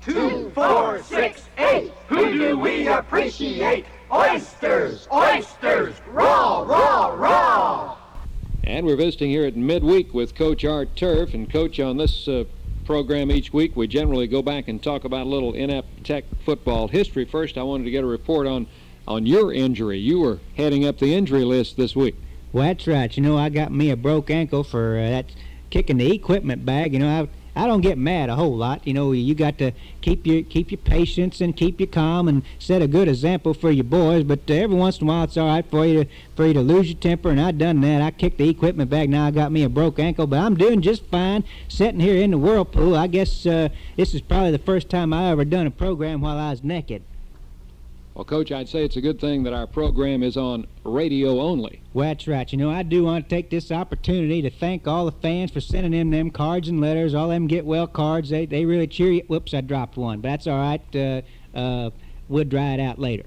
Two, 0.02 0.50
four, 0.56 1.04
six, 1.04 1.44
eight. 1.60 1.92
Who 2.08 2.40
do 2.40 2.58
we 2.58 2.88
appreciate? 2.88 3.86
Oysters, 4.12 5.08
oysters, 5.14 5.94
raw, 6.08 6.64
raw, 6.64 7.14
raw. 7.14 7.98
And 8.64 8.84
we're 8.84 8.96
visiting 8.96 9.30
here 9.30 9.46
at 9.46 9.56
midweek 9.56 10.12
with 10.12 10.34
Coach 10.34 10.66
Art 10.66 10.96
Turf. 10.96 11.36
And, 11.36 11.48
Coach, 11.48 11.80
on 11.80 11.98
this 11.98 12.28
uh, 12.28 12.46
program 12.84 13.30
each 13.30 13.54
week, 13.54 13.76
we 13.76 13.86
generally 13.86 14.26
go 14.26 14.42
back 14.42 14.68
and 14.68 14.82
talk 14.82 15.04
about 15.04 15.28
a 15.28 15.30
little 15.30 15.54
inept 15.54 16.04
tech 16.04 16.24
football 16.44 16.88
history. 16.88 17.26
First, 17.26 17.60
I 17.60 17.62
wanted 17.62 17.84
to 17.84 17.92
get 17.92 18.04
a 18.04 18.08
report 18.08 18.48
on, 18.48 18.66
on 19.10 19.26
your 19.26 19.52
injury. 19.52 19.98
You 19.98 20.20
were 20.20 20.40
heading 20.56 20.86
up 20.86 21.00
the 21.00 21.14
injury 21.14 21.44
list 21.44 21.76
this 21.76 21.96
week. 21.96 22.16
Well, 22.54 22.68
that's 22.68 22.88
right. 22.88 23.16
You 23.16 23.24
know, 23.24 23.38
I 23.38 23.50
got 23.50 23.72
me 23.72 23.90
a 23.90 23.98
broke 23.98 24.30
ankle 24.30 24.64
for 24.64 24.98
uh, 24.98 25.10
that 25.10 25.26
kicking 25.72 25.98
the 25.98 26.14
equipment 26.14 26.66
bag. 26.66 26.94
You 26.94 27.00
know, 27.00 27.10
I 27.10 27.28
I 27.60 27.68
don't 27.68 27.82
get 27.82 27.98
mad 27.98 28.30
a 28.30 28.36
whole 28.36 28.56
lot. 28.56 28.88
You 28.88 28.94
know, 28.94 29.12
you 29.12 29.36
got 29.36 29.58
to 29.58 29.72
keep 30.02 30.26
your 30.26 30.44
keep 30.44 30.72
your 30.72 30.78
patience 30.78 31.42
and 31.42 31.58
keep 31.58 31.80
you 31.80 31.88
calm 31.88 32.28
and 32.28 32.44
set 32.60 32.82
a 32.82 32.88
good 32.88 33.08
example 33.08 33.54
for 33.54 33.72
your 33.72 33.84
boys. 33.84 34.24
But 34.24 34.50
uh, 34.50 34.54
every 34.54 34.76
once 34.76 35.00
in 35.00 35.08
a 35.08 35.12
while, 35.12 35.24
it's 35.24 35.38
all 35.38 35.48
right 35.48 35.66
for 35.70 35.86
you 35.86 36.04
to 36.04 36.10
for 36.36 36.46
you 36.46 36.54
to 36.54 36.62
lose 36.62 36.88
your 36.88 36.98
temper. 36.98 37.30
And 37.30 37.42
I 37.42 37.52
done 37.52 37.82
that. 37.82 38.02
I 38.02 38.12
kicked 38.12 38.38
the 38.38 38.50
equipment 38.50 38.90
bag. 38.90 39.10
Now 39.10 39.26
I 39.26 39.32
got 39.32 39.52
me 39.52 39.64
a 39.64 39.70
broke 39.70 40.00
ankle, 40.00 40.28
but 40.28 40.40
I'm 40.40 40.56
doing 40.56 40.82
just 40.82 41.06
fine. 41.08 41.44
Sitting 41.68 42.00
here 42.00 42.22
in 42.22 42.32
the 42.32 42.38
whirlpool. 42.38 42.96
I 42.96 43.08
guess 43.08 43.46
uh, 43.46 43.70
this 43.98 44.14
is 44.14 44.22
probably 44.22 44.52
the 44.52 44.60
first 44.60 44.90
time 44.90 45.14
I 45.14 45.32
ever 45.32 45.46
done 45.46 45.68
a 45.68 45.72
program 45.72 46.22
while 46.22 46.38
I 46.38 46.52
was 46.52 46.64
naked. 46.64 47.04
Well, 48.20 48.26
Coach, 48.26 48.52
I'd 48.52 48.68
say 48.68 48.84
it's 48.84 48.98
a 48.98 49.02
good 49.02 49.18
thing 49.22 49.44
that 49.44 49.54
our 49.54 49.66
program 49.66 50.24
is 50.24 50.36
on 50.36 50.68
radio 50.84 51.40
only. 51.40 51.82
Well, 51.94 52.10
that's 52.10 52.28
right. 52.28 52.52
You 52.52 52.58
know, 52.58 52.70
I 52.70 52.84
do 52.84 53.06
want 53.06 53.24
to 53.24 53.34
take 53.34 53.50
this 53.50 53.72
opportunity 53.72 54.42
to 54.42 54.50
thank 54.50 54.90
all 54.90 55.06
the 55.06 55.14
fans 55.14 55.52
for 55.52 55.62
sending 55.62 55.94
in 55.94 56.10
them 56.10 56.30
cards 56.30 56.68
and 56.68 56.82
letters, 56.82 57.16
all 57.16 57.30
them 57.30 57.48
get 57.48 57.66
well 57.66 57.88
cards. 57.88 58.30
They, 58.30 58.46
they 58.46 58.66
really 58.66 58.88
cheer 58.88 59.10
you. 59.14 59.24
Whoops, 59.28 59.54
I 59.54 59.62
dropped 59.62 59.96
one, 59.96 60.20
but 60.20 60.28
that's 60.28 60.48
all 60.48 60.60
right. 60.60 60.82
Uh, 60.94 61.22
uh, 61.58 61.92
we'll 62.28 62.44
dry 62.44 62.74
it 62.74 62.82
out 62.82 63.00
later. 63.00 63.24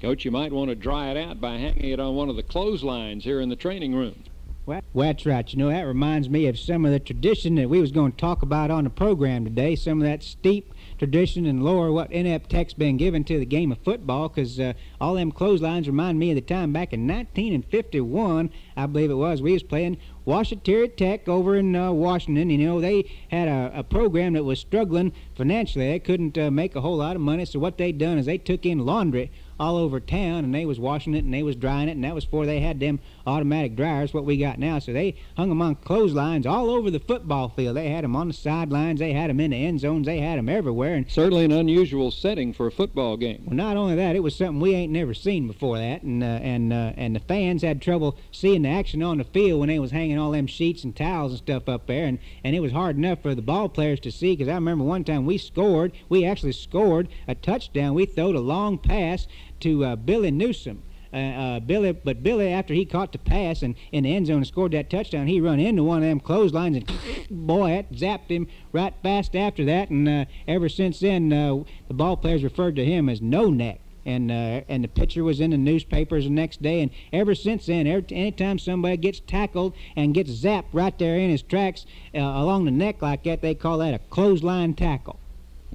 Coach, 0.00 0.24
you 0.24 0.30
might 0.30 0.52
want 0.52 0.68
to 0.68 0.76
dry 0.76 1.10
it 1.10 1.16
out 1.16 1.40
by 1.40 1.56
hanging 1.56 1.90
it 1.90 1.98
on 1.98 2.14
one 2.14 2.28
of 2.28 2.36
the 2.36 2.44
clotheslines 2.44 3.24
here 3.24 3.40
in 3.40 3.48
the 3.48 3.56
training 3.56 3.96
room. 3.96 4.22
Well, 4.64 4.82
that's 4.94 5.26
right. 5.26 5.52
You 5.52 5.58
know, 5.58 5.70
that 5.70 5.82
reminds 5.82 6.28
me 6.28 6.46
of 6.46 6.56
some 6.56 6.84
of 6.84 6.92
the 6.92 7.00
tradition 7.00 7.56
that 7.56 7.68
we 7.68 7.80
was 7.80 7.90
going 7.90 8.12
to 8.12 8.18
talk 8.18 8.42
about 8.42 8.70
on 8.70 8.84
the 8.84 8.90
program 8.90 9.42
today. 9.42 9.74
Some 9.74 10.00
of 10.00 10.06
that 10.06 10.22
steep 10.22 10.72
tradition 10.98 11.46
and 11.46 11.62
lore 11.62 11.92
what 11.92 12.10
inept 12.12 12.50
tech's 12.50 12.74
been 12.74 12.96
given 12.96 13.24
to 13.24 13.38
the 13.38 13.46
game 13.46 13.72
of 13.72 13.78
football 13.78 14.28
because 14.28 14.58
uh, 14.58 14.72
all 15.00 15.14
them 15.14 15.32
clotheslines 15.32 15.86
remind 15.86 16.18
me 16.18 16.30
of 16.30 16.34
the 16.34 16.40
time 16.40 16.72
back 16.72 16.92
in 16.92 17.06
1951 17.06 18.50
i 18.76 18.86
believe 18.86 19.10
it 19.10 19.14
was 19.14 19.40
we 19.40 19.52
was 19.52 19.62
playing 19.62 19.96
Washington 20.24 20.90
Tech 20.94 21.26
over 21.26 21.56
in 21.56 21.74
uh, 21.74 21.90
Washington. 21.90 22.50
You 22.50 22.58
know, 22.58 22.82
they 22.82 23.10
had 23.30 23.48
a, 23.48 23.78
a 23.78 23.82
program 23.82 24.34
that 24.34 24.44
was 24.44 24.60
struggling 24.60 25.14
financially. 25.34 25.88
They 25.88 25.98
couldn't 26.00 26.36
uh, 26.36 26.50
make 26.50 26.76
a 26.76 26.82
whole 26.82 26.98
lot 26.98 27.16
of 27.16 27.22
money, 27.22 27.46
so 27.46 27.58
what 27.58 27.78
they 27.78 27.92
done 27.92 28.18
is 28.18 28.26
they 28.26 28.36
took 28.36 28.66
in 28.66 28.80
laundry 28.80 29.30
all 29.58 29.76
over 29.76 30.00
town 30.00 30.44
and 30.44 30.54
they 30.54 30.64
was 30.64 30.78
washing 30.78 31.14
it 31.14 31.24
and 31.24 31.34
they 31.34 31.42
was 31.42 31.56
drying 31.56 31.88
it 31.88 31.92
and 31.92 32.04
that 32.04 32.14
was 32.14 32.24
before 32.24 32.46
they 32.46 32.60
had 32.60 32.80
them 32.80 33.00
automatic 33.26 33.76
dryers 33.76 34.14
what 34.14 34.24
we 34.24 34.36
got 34.36 34.58
now 34.58 34.78
so 34.78 34.92
they 34.92 35.14
hung 35.36 35.48
them 35.48 35.60
on 35.60 35.74
clotheslines 35.74 36.46
all 36.46 36.70
over 36.70 36.90
the 36.90 37.00
football 37.00 37.48
field 37.48 37.76
they 37.76 37.90
had 37.90 38.04
them 38.04 38.16
on 38.16 38.28
the 38.28 38.34
sidelines 38.34 39.00
they 39.00 39.12
had 39.12 39.30
them 39.30 39.40
in 39.40 39.50
the 39.50 39.64
end 39.64 39.80
zones 39.80 40.06
they 40.06 40.20
had 40.20 40.38
them 40.38 40.48
everywhere 40.48 40.94
and 40.94 41.08
Certainly 41.10 41.46
an 41.46 41.52
unusual 41.52 42.10
setting 42.10 42.52
for 42.52 42.66
a 42.66 42.70
football 42.70 43.16
game. 43.16 43.42
well, 43.46 43.56
not 43.56 43.76
only 43.76 43.96
that, 43.96 44.14
it 44.14 44.20
was 44.20 44.36
something 44.36 44.60
we 44.60 44.74
ain't 44.74 44.92
never 44.92 45.14
seen 45.14 45.46
before 45.46 45.78
that, 45.78 46.02
and 46.02 46.22
uh, 46.22 46.26
and 46.26 46.72
uh, 46.72 46.92
and 46.96 47.16
the 47.16 47.20
fans 47.20 47.62
had 47.62 47.82
trouble 47.82 48.16
seeing 48.30 48.62
the 48.62 48.68
action 48.68 49.02
on 49.02 49.18
the 49.18 49.24
field 49.24 49.60
when 49.60 49.68
they 49.68 49.78
was 49.78 49.90
hanging 49.90 50.18
all 50.18 50.30
them 50.30 50.46
sheets 50.46 50.84
and 50.84 50.94
towels 50.94 51.32
and 51.32 51.38
stuff 51.38 51.68
up 51.68 51.86
there, 51.86 52.06
and 52.06 52.18
and 52.44 52.54
it 52.54 52.60
was 52.60 52.72
hard 52.72 52.96
enough 52.96 53.20
for 53.20 53.34
the 53.34 53.42
ball 53.42 53.68
players 53.68 54.00
to 54.00 54.12
see. 54.12 54.36
Because 54.36 54.48
I 54.48 54.54
remember 54.54 54.84
one 54.84 55.02
time 55.02 55.26
we 55.26 55.38
scored, 55.38 55.92
we 56.08 56.24
actually 56.24 56.52
scored 56.52 57.08
a 57.26 57.34
touchdown. 57.34 57.94
We 57.94 58.06
throwed 58.06 58.36
a 58.36 58.40
long 58.40 58.78
pass 58.78 59.26
to 59.60 59.84
uh, 59.84 59.96
Billy 59.96 60.30
Newsom. 60.30 60.82
Uh, 61.12 61.16
uh, 61.16 61.60
Billy, 61.60 61.92
but 61.92 62.22
Billy, 62.22 62.52
after 62.52 62.74
he 62.74 62.84
caught 62.84 63.12
the 63.12 63.18
pass 63.18 63.62
and 63.62 63.74
in 63.92 64.04
the 64.04 64.14
end 64.14 64.26
zone 64.26 64.38
and 64.38 64.46
scored 64.46 64.72
that 64.72 64.90
touchdown, 64.90 65.26
he 65.26 65.40
run 65.40 65.58
into 65.58 65.82
one 65.82 66.02
of 66.02 66.08
them 66.08 66.20
clotheslines 66.20 66.76
and 66.76 66.86
boy, 67.30 67.70
that 67.70 67.92
zapped 67.92 68.28
him 68.28 68.46
right 68.72 68.92
fast 69.02 69.34
after 69.34 69.64
that. 69.64 69.88
And 69.88 70.08
uh, 70.08 70.24
ever 70.46 70.68
since 70.68 71.00
then, 71.00 71.32
uh, 71.32 71.64
the 71.88 71.94
ball 71.94 72.16
players 72.16 72.44
referred 72.44 72.76
to 72.76 72.84
him 72.84 73.08
as 73.08 73.22
No 73.22 73.50
Neck. 73.50 73.80
And 74.04 74.30
uh, 74.30 74.62
and 74.68 74.82
the 74.82 74.88
picture 74.88 75.22
was 75.22 75.38
in 75.38 75.50
the 75.50 75.58
newspapers 75.58 76.24
the 76.24 76.30
next 76.30 76.62
day. 76.62 76.80
And 76.80 76.90
ever 77.12 77.34
since 77.34 77.66
then, 77.66 77.86
every, 77.86 78.04
anytime 78.10 78.58
somebody 78.58 78.96
gets 78.96 79.20
tackled 79.20 79.74
and 79.96 80.14
gets 80.14 80.30
zapped 80.30 80.72
right 80.72 80.98
there 80.98 81.18
in 81.18 81.28
his 81.28 81.42
tracks 81.42 81.84
uh, 82.14 82.18
along 82.18 82.64
the 82.64 82.70
neck 82.70 83.02
like 83.02 83.24
that, 83.24 83.42
they 83.42 83.54
call 83.54 83.78
that 83.78 83.92
a 83.92 83.98
clothesline 83.98 84.74
tackle. 84.74 85.20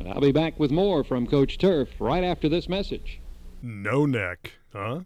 I'll 0.07 0.21
be 0.21 0.31
back 0.31 0.59
with 0.59 0.71
more 0.71 1.03
from 1.03 1.27
Coach 1.27 1.59
Turf 1.59 1.89
right 1.99 2.23
after 2.23 2.49
this 2.49 2.67
message. 2.67 3.19
No 3.65 4.05
neck, 4.05 4.55
huh? 4.73 5.03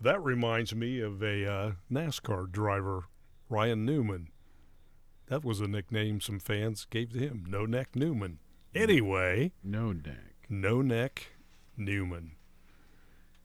That 0.00 0.24
reminds 0.24 0.74
me 0.74 1.00
of 1.00 1.22
a 1.22 1.46
uh, 1.46 1.72
NASCAR 1.92 2.50
driver, 2.50 3.04
Ryan 3.50 3.84
Newman. 3.84 4.28
That 5.26 5.44
was 5.44 5.60
a 5.60 5.68
nickname 5.68 6.22
some 6.22 6.40
fans 6.40 6.86
gave 6.88 7.12
to 7.12 7.18
him, 7.18 7.44
No 7.46 7.66
Neck 7.66 7.94
Newman. 7.94 8.38
Anyway, 8.74 9.52
No 9.62 9.92
neck. 9.92 10.46
No 10.48 10.80
Neck 10.80 11.26
Newman. 11.76 12.32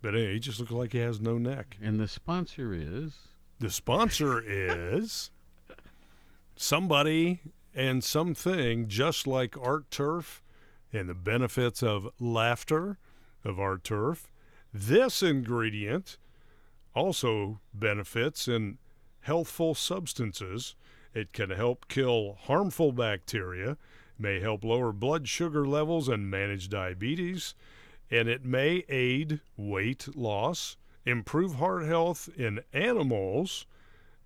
But 0.01 0.13
hey, 0.13 0.35
he 0.35 0.39
just 0.39 0.61
looks 0.61 0.71
like 0.71 0.93
he 0.93 0.99
has 0.99 1.19
no 1.19 1.37
neck. 1.37 1.75
And 1.81 1.99
the 1.99 2.07
sponsor 2.07 2.73
is 2.73 3.11
The 3.59 3.69
sponsor 3.69 4.41
is 4.45 5.31
somebody 6.55 7.41
and 7.75 8.01
something 8.05 8.87
just 8.87 9.27
like 9.27 9.57
Art 9.61 9.91
Turf 9.91 10.41
and 10.93 11.09
the 11.09 11.13
benefits 11.13 11.83
of 11.83 12.07
laughter 12.21 12.99
of 13.43 13.59
Art 13.59 13.83
Turf. 13.83 14.29
This 14.77 15.23
ingredient 15.23 16.17
also 16.93 17.61
benefits 17.73 18.49
in 18.49 18.77
healthful 19.21 19.73
substances. 19.73 20.75
It 21.13 21.31
can 21.31 21.49
help 21.51 21.87
kill 21.87 22.37
harmful 22.41 22.91
bacteria, 22.91 23.77
may 24.19 24.41
help 24.41 24.65
lower 24.65 24.91
blood 24.91 25.29
sugar 25.29 25.65
levels 25.65 26.09
and 26.09 26.29
manage 26.29 26.67
diabetes, 26.67 27.55
and 28.11 28.27
it 28.27 28.43
may 28.43 28.83
aid 28.89 29.39
weight 29.55 30.13
loss, 30.13 30.75
improve 31.05 31.55
heart 31.55 31.85
health 31.85 32.27
in 32.35 32.59
animals, 32.73 33.65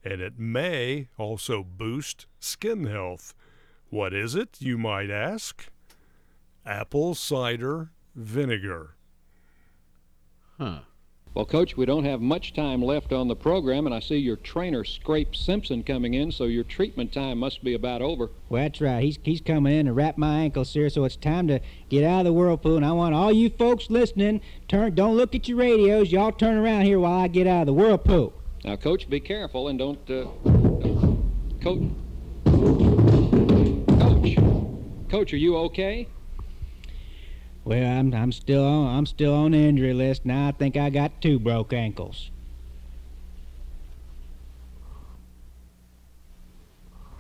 and 0.03 0.19
it 0.19 0.39
may 0.39 1.09
also 1.19 1.63
boost 1.63 2.25
skin 2.39 2.87
health. 2.87 3.35
What 3.91 4.15
is 4.15 4.33
it, 4.33 4.57
you 4.59 4.79
might 4.79 5.11
ask? 5.11 5.67
Apple 6.65 7.13
cider 7.13 7.91
vinegar. 8.15 8.95
Huh. 10.59 10.79
Well, 11.35 11.45
Coach, 11.45 11.77
we 11.77 11.85
don't 11.85 12.03
have 12.03 12.21
much 12.21 12.53
time 12.53 12.81
left 12.81 13.13
on 13.13 13.27
the 13.27 13.35
program, 13.35 13.85
and 13.85 13.95
I 13.95 13.99
see 13.99 14.17
your 14.17 14.35
trainer, 14.35 14.83
Scrape 14.83 15.35
Simpson, 15.35 15.83
coming 15.83 16.15
in, 16.15 16.31
so 16.31 16.45
your 16.45 16.63
treatment 16.63 17.13
time 17.13 17.37
must 17.37 17.63
be 17.63 17.75
about 17.75 18.01
over. 18.01 18.29
Well, 18.49 18.63
that's 18.63 18.81
right. 18.81 19.01
He's 19.01 19.19
he's 19.23 19.39
coming 19.39 19.77
in 19.77 19.85
to 19.85 19.93
wrap 19.93 20.17
my 20.17 20.39
ankles 20.39 20.73
here, 20.73 20.89
so 20.89 21.05
it's 21.05 21.15
time 21.15 21.47
to 21.47 21.61
get 21.87 22.03
out 22.03 22.19
of 22.21 22.25
the 22.25 22.33
whirlpool. 22.33 22.75
And 22.75 22.85
I 22.85 22.91
want 22.91 23.15
all 23.15 23.31
you 23.31 23.49
folks 23.51 23.89
listening, 23.89 24.41
turn 24.67 24.95
don't 24.95 25.15
look 25.15 25.33
at 25.33 25.47
your 25.47 25.59
radios. 25.59 26.11
Y'all 26.11 26.31
turn 26.31 26.57
around 26.57 26.81
here 26.81 26.99
while 26.99 27.19
I 27.19 27.27
get 27.27 27.47
out 27.47 27.61
of 27.61 27.67
the 27.67 27.73
whirlpool. 27.73 28.33
Now, 28.65 28.75
Coach, 28.75 29.09
be 29.09 29.19
careful 29.19 29.69
and 29.69 29.79
don't. 29.79 30.09
Uh, 30.09 30.25
Coach. 31.61 31.83
Coach. 33.99 35.09
Coach, 35.09 35.33
are 35.33 35.37
you 35.37 35.57
okay? 35.57 36.07
Well, 37.65 37.99
I'm 37.99 38.13
I'm 38.13 38.31
still 38.31 38.65
on 38.65 38.95
I'm 38.95 39.05
still 39.05 39.33
on 39.33 39.51
the 39.51 39.57
injury 39.57 39.93
list 39.93 40.25
now. 40.25 40.47
I 40.47 40.51
think 40.51 40.77
I 40.77 40.89
got 40.89 41.21
two 41.21 41.39
broke 41.39 41.73
ankles. 41.73 42.31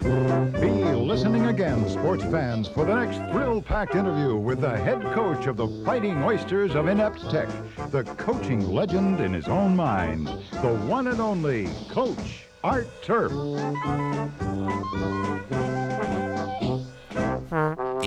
Be 0.01 0.07
listening 0.09 1.47
again, 1.47 1.89
sports 1.89 2.23
fans, 2.23 2.69
for 2.69 2.85
the 2.85 2.95
next 2.95 3.17
thrill-packed 3.31 3.95
interview 3.95 4.37
with 4.37 4.61
the 4.61 4.77
head 4.77 5.01
coach 5.13 5.45
of 5.45 5.57
the 5.57 5.67
Fighting 5.83 6.23
Oysters 6.23 6.73
of 6.73 6.87
Inept 6.87 7.29
Tech, 7.29 7.49
the 7.91 8.05
coaching 8.15 8.71
legend 8.71 9.19
in 9.19 9.33
his 9.33 9.49
own 9.49 9.75
mind, 9.75 10.27
the 10.61 10.73
one 10.87 11.07
and 11.07 11.19
only 11.19 11.67
Coach 11.89 12.45
Art 12.63 12.87
Turf. 13.03 13.33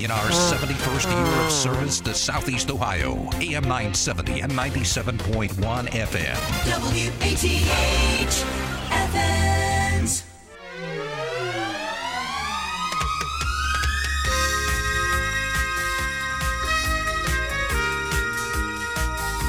In 0.02 0.10
our 0.10 0.30
71st 0.30 1.12
year 1.12 1.44
of 1.44 1.52
service 1.52 2.00
to 2.00 2.12
Southeast 2.12 2.72
Ohio, 2.72 3.30
AM 3.34 3.62
970 3.62 4.40
and 4.40 4.50
97.1 4.50 5.50
FM. 5.90 6.36
WATH 6.82 8.44
Athens. 8.90 10.24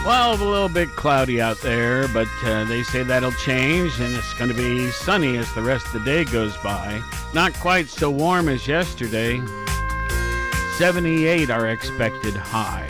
Well, 0.05 0.35
a 0.35 0.37
little 0.37 0.69
bit 0.69 0.89
cloudy 0.89 1.41
out 1.41 1.57
there, 1.61 2.07
but 2.09 2.27
uh, 2.43 2.65
they 2.65 2.83
say 2.83 3.01
that'll 3.01 3.31
change 3.31 3.99
and 3.99 4.13
it's 4.13 4.35
going 4.35 4.51
to 4.51 4.55
be 4.55 4.91
sunny 4.91 5.35
as 5.37 5.51
the 5.55 5.63
rest 5.63 5.87
of 5.87 5.93
the 5.93 6.01
day 6.01 6.25
goes 6.25 6.55
by. 6.57 7.01
Not 7.33 7.55
quite 7.55 7.89
so 7.89 8.11
warm 8.11 8.49
as 8.49 8.67
yesterday. 8.67 9.41
78 10.77 11.51
our 11.51 11.67
expected 11.67 12.35
high. 12.35 12.89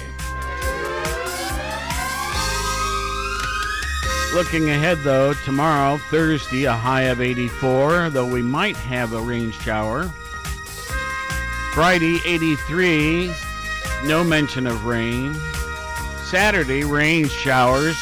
Looking 4.33 4.69
ahead 4.69 4.99
though, 4.99 5.33
tomorrow, 5.33 5.97
Thursday, 6.09 6.63
a 6.63 6.71
high 6.71 7.03
of 7.03 7.19
84, 7.19 8.09
though 8.11 8.25
we 8.25 8.41
might 8.41 8.77
have 8.77 9.11
a 9.11 9.21
rain 9.21 9.51
shower. 9.51 10.05
Friday, 11.73 12.19
83, 12.25 13.33
no 14.05 14.23
mention 14.23 14.65
of 14.65 14.85
rain. 14.85 15.33
Saturday, 16.23 16.85
rain 16.85 17.27
showers 17.27 17.97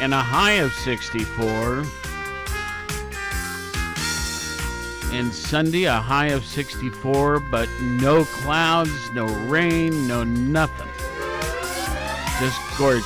and 0.00 0.14
a 0.14 0.20
high 0.20 0.52
of 0.52 0.72
64. 0.72 1.84
And 5.20 5.34
Sunday, 5.34 5.84
a 5.84 5.98
high 5.98 6.28
of 6.28 6.46
64, 6.46 7.40
but 7.50 7.68
no 7.82 8.24
clouds, 8.24 8.90
no 9.12 9.26
rain, 9.50 10.08
no 10.08 10.24
nothing. 10.24 10.88
Just 12.40 12.58
gorgeous. 12.78 13.04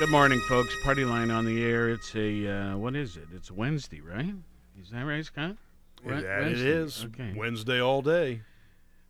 Good 0.00 0.08
morning, 0.08 0.40
folks. 0.48 0.74
Party 0.82 1.04
line 1.04 1.30
on 1.30 1.44
the 1.44 1.62
air. 1.62 1.88
It's 1.88 2.16
a, 2.16 2.48
uh, 2.48 2.76
what 2.78 2.96
is 2.96 3.16
it? 3.16 3.28
It's 3.32 3.48
Wednesday, 3.52 4.00
right? 4.00 4.34
Is 4.82 4.90
that 4.90 5.02
right, 5.02 5.24
Scott? 5.24 5.54
That 6.04 6.24
it 6.24 6.58
is. 6.58 7.04
Okay. 7.04 7.32
Wednesday 7.36 7.80
all 7.80 8.02
day. 8.02 8.40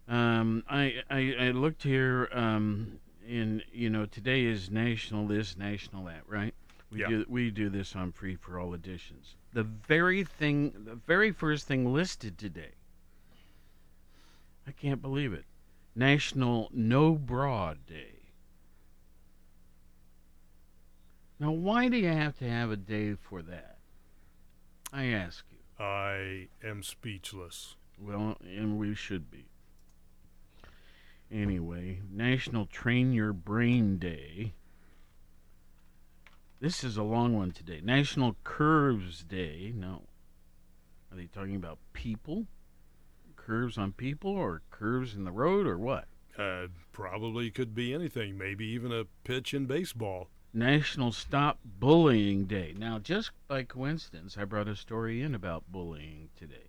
Um, 0.08 0.62
I, 0.68 0.96
I 1.08 1.36
I 1.40 1.50
looked 1.52 1.84
here. 1.84 2.28
Um, 2.34 2.98
in 3.26 3.62
you 3.72 3.88
know 3.88 4.04
today 4.04 4.44
is 4.44 4.70
national 4.70 5.26
this, 5.26 5.56
national 5.56 6.04
that, 6.04 6.20
right? 6.28 6.52
We 6.92 7.00
Yeah. 7.00 7.08
do 7.08 7.24
we 7.30 7.50
do 7.50 7.70
this 7.70 7.96
on 7.96 8.12
free 8.12 8.36
for 8.36 8.60
all 8.60 8.74
editions. 8.74 9.36
The 9.52 9.64
very 9.64 10.25
thing, 10.25 10.73
the 10.85 10.95
very 10.95 11.33
first 11.33 11.66
thing 11.66 11.92
listed 11.92 12.38
today. 12.38 12.73
I 14.66 14.73
can't 14.73 15.02
believe 15.02 15.33
it. 15.33 15.45
National 15.95 16.71
No 16.73 17.14
Bra 17.14 17.75
Day. 17.87 18.21
Now, 21.40 21.50
why 21.50 21.88
do 21.88 21.97
you 21.97 22.09
have 22.09 22.38
to 22.38 22.49
have 22.49 22.71
a 22.71 22.76
day 22.76 23.14
for 23.14 23.42
that? 23.42 23.78
I 24.92 25.07
ask 25.07 25.45
you. 25.50 25.85
I 25.85 26.49
am 26.62 26.83
speechless. 26.83 27.76
Well, 27.99 28.37
and 28.42 28.78
we 28.78 28.95
should 28.95 29.30
be. 29.30 29.47
Anyway, 31.30 32.00
National 32.11 32.66
Train 32.66 33.12
Your 33.12 33.33
Brain 33.33 33.99
Day. 33.99 34.54
This 36.60 36.84
is 36.84 36.98
a 36.98 37.02
long 37.02 37.34
one 37.34 37.52
today. 37.52 37.80
National 37.82 38.36
Curves 38.44 39.24
Day. 39.24 39.72
No. 39.74 40.02
Are 41.10 41.16
they 41.16 41.24
talking 41.24 41.56
about 41.56 41.78
people? 41.94 42.48
Curves 43.34 43.78
on 43.78 43.92
people 43.92 44.32
or 44.32 44.60
curves 44.70 45.14
in 45.14 45.24
the 45.24 45.32
road 45.32 45.66
or 45.66 45.78
what? 45.78 46.04
Uh, 46.38 46.66
probably 46.92 47.50
could 47.50 47.74
be 47.74 47.94
anything. 47.94 48.36
Maybe 48.36 48.66
even 48.66 48.92
a 48.92 49.06
pitch 49.24 49.54
in 49.54 49.64
baseball. 49.64 50.28
National 50.52 51.12
Stop 51.12 51.60
Bullying 51.64 52.44
Day. 52.44 52.74
Now, 52.76 52.98
just 52.98 53.30
by 53.48 53.62
coincidence, 53.62 54.36
I 54.36 54.44
brought 54.44 54.68
a 54.68 54.76
story 54.76 55.22
in 55.22 55.34
about 55.34 55.64
bullying 55.72 56.28
today. 56.36 56.68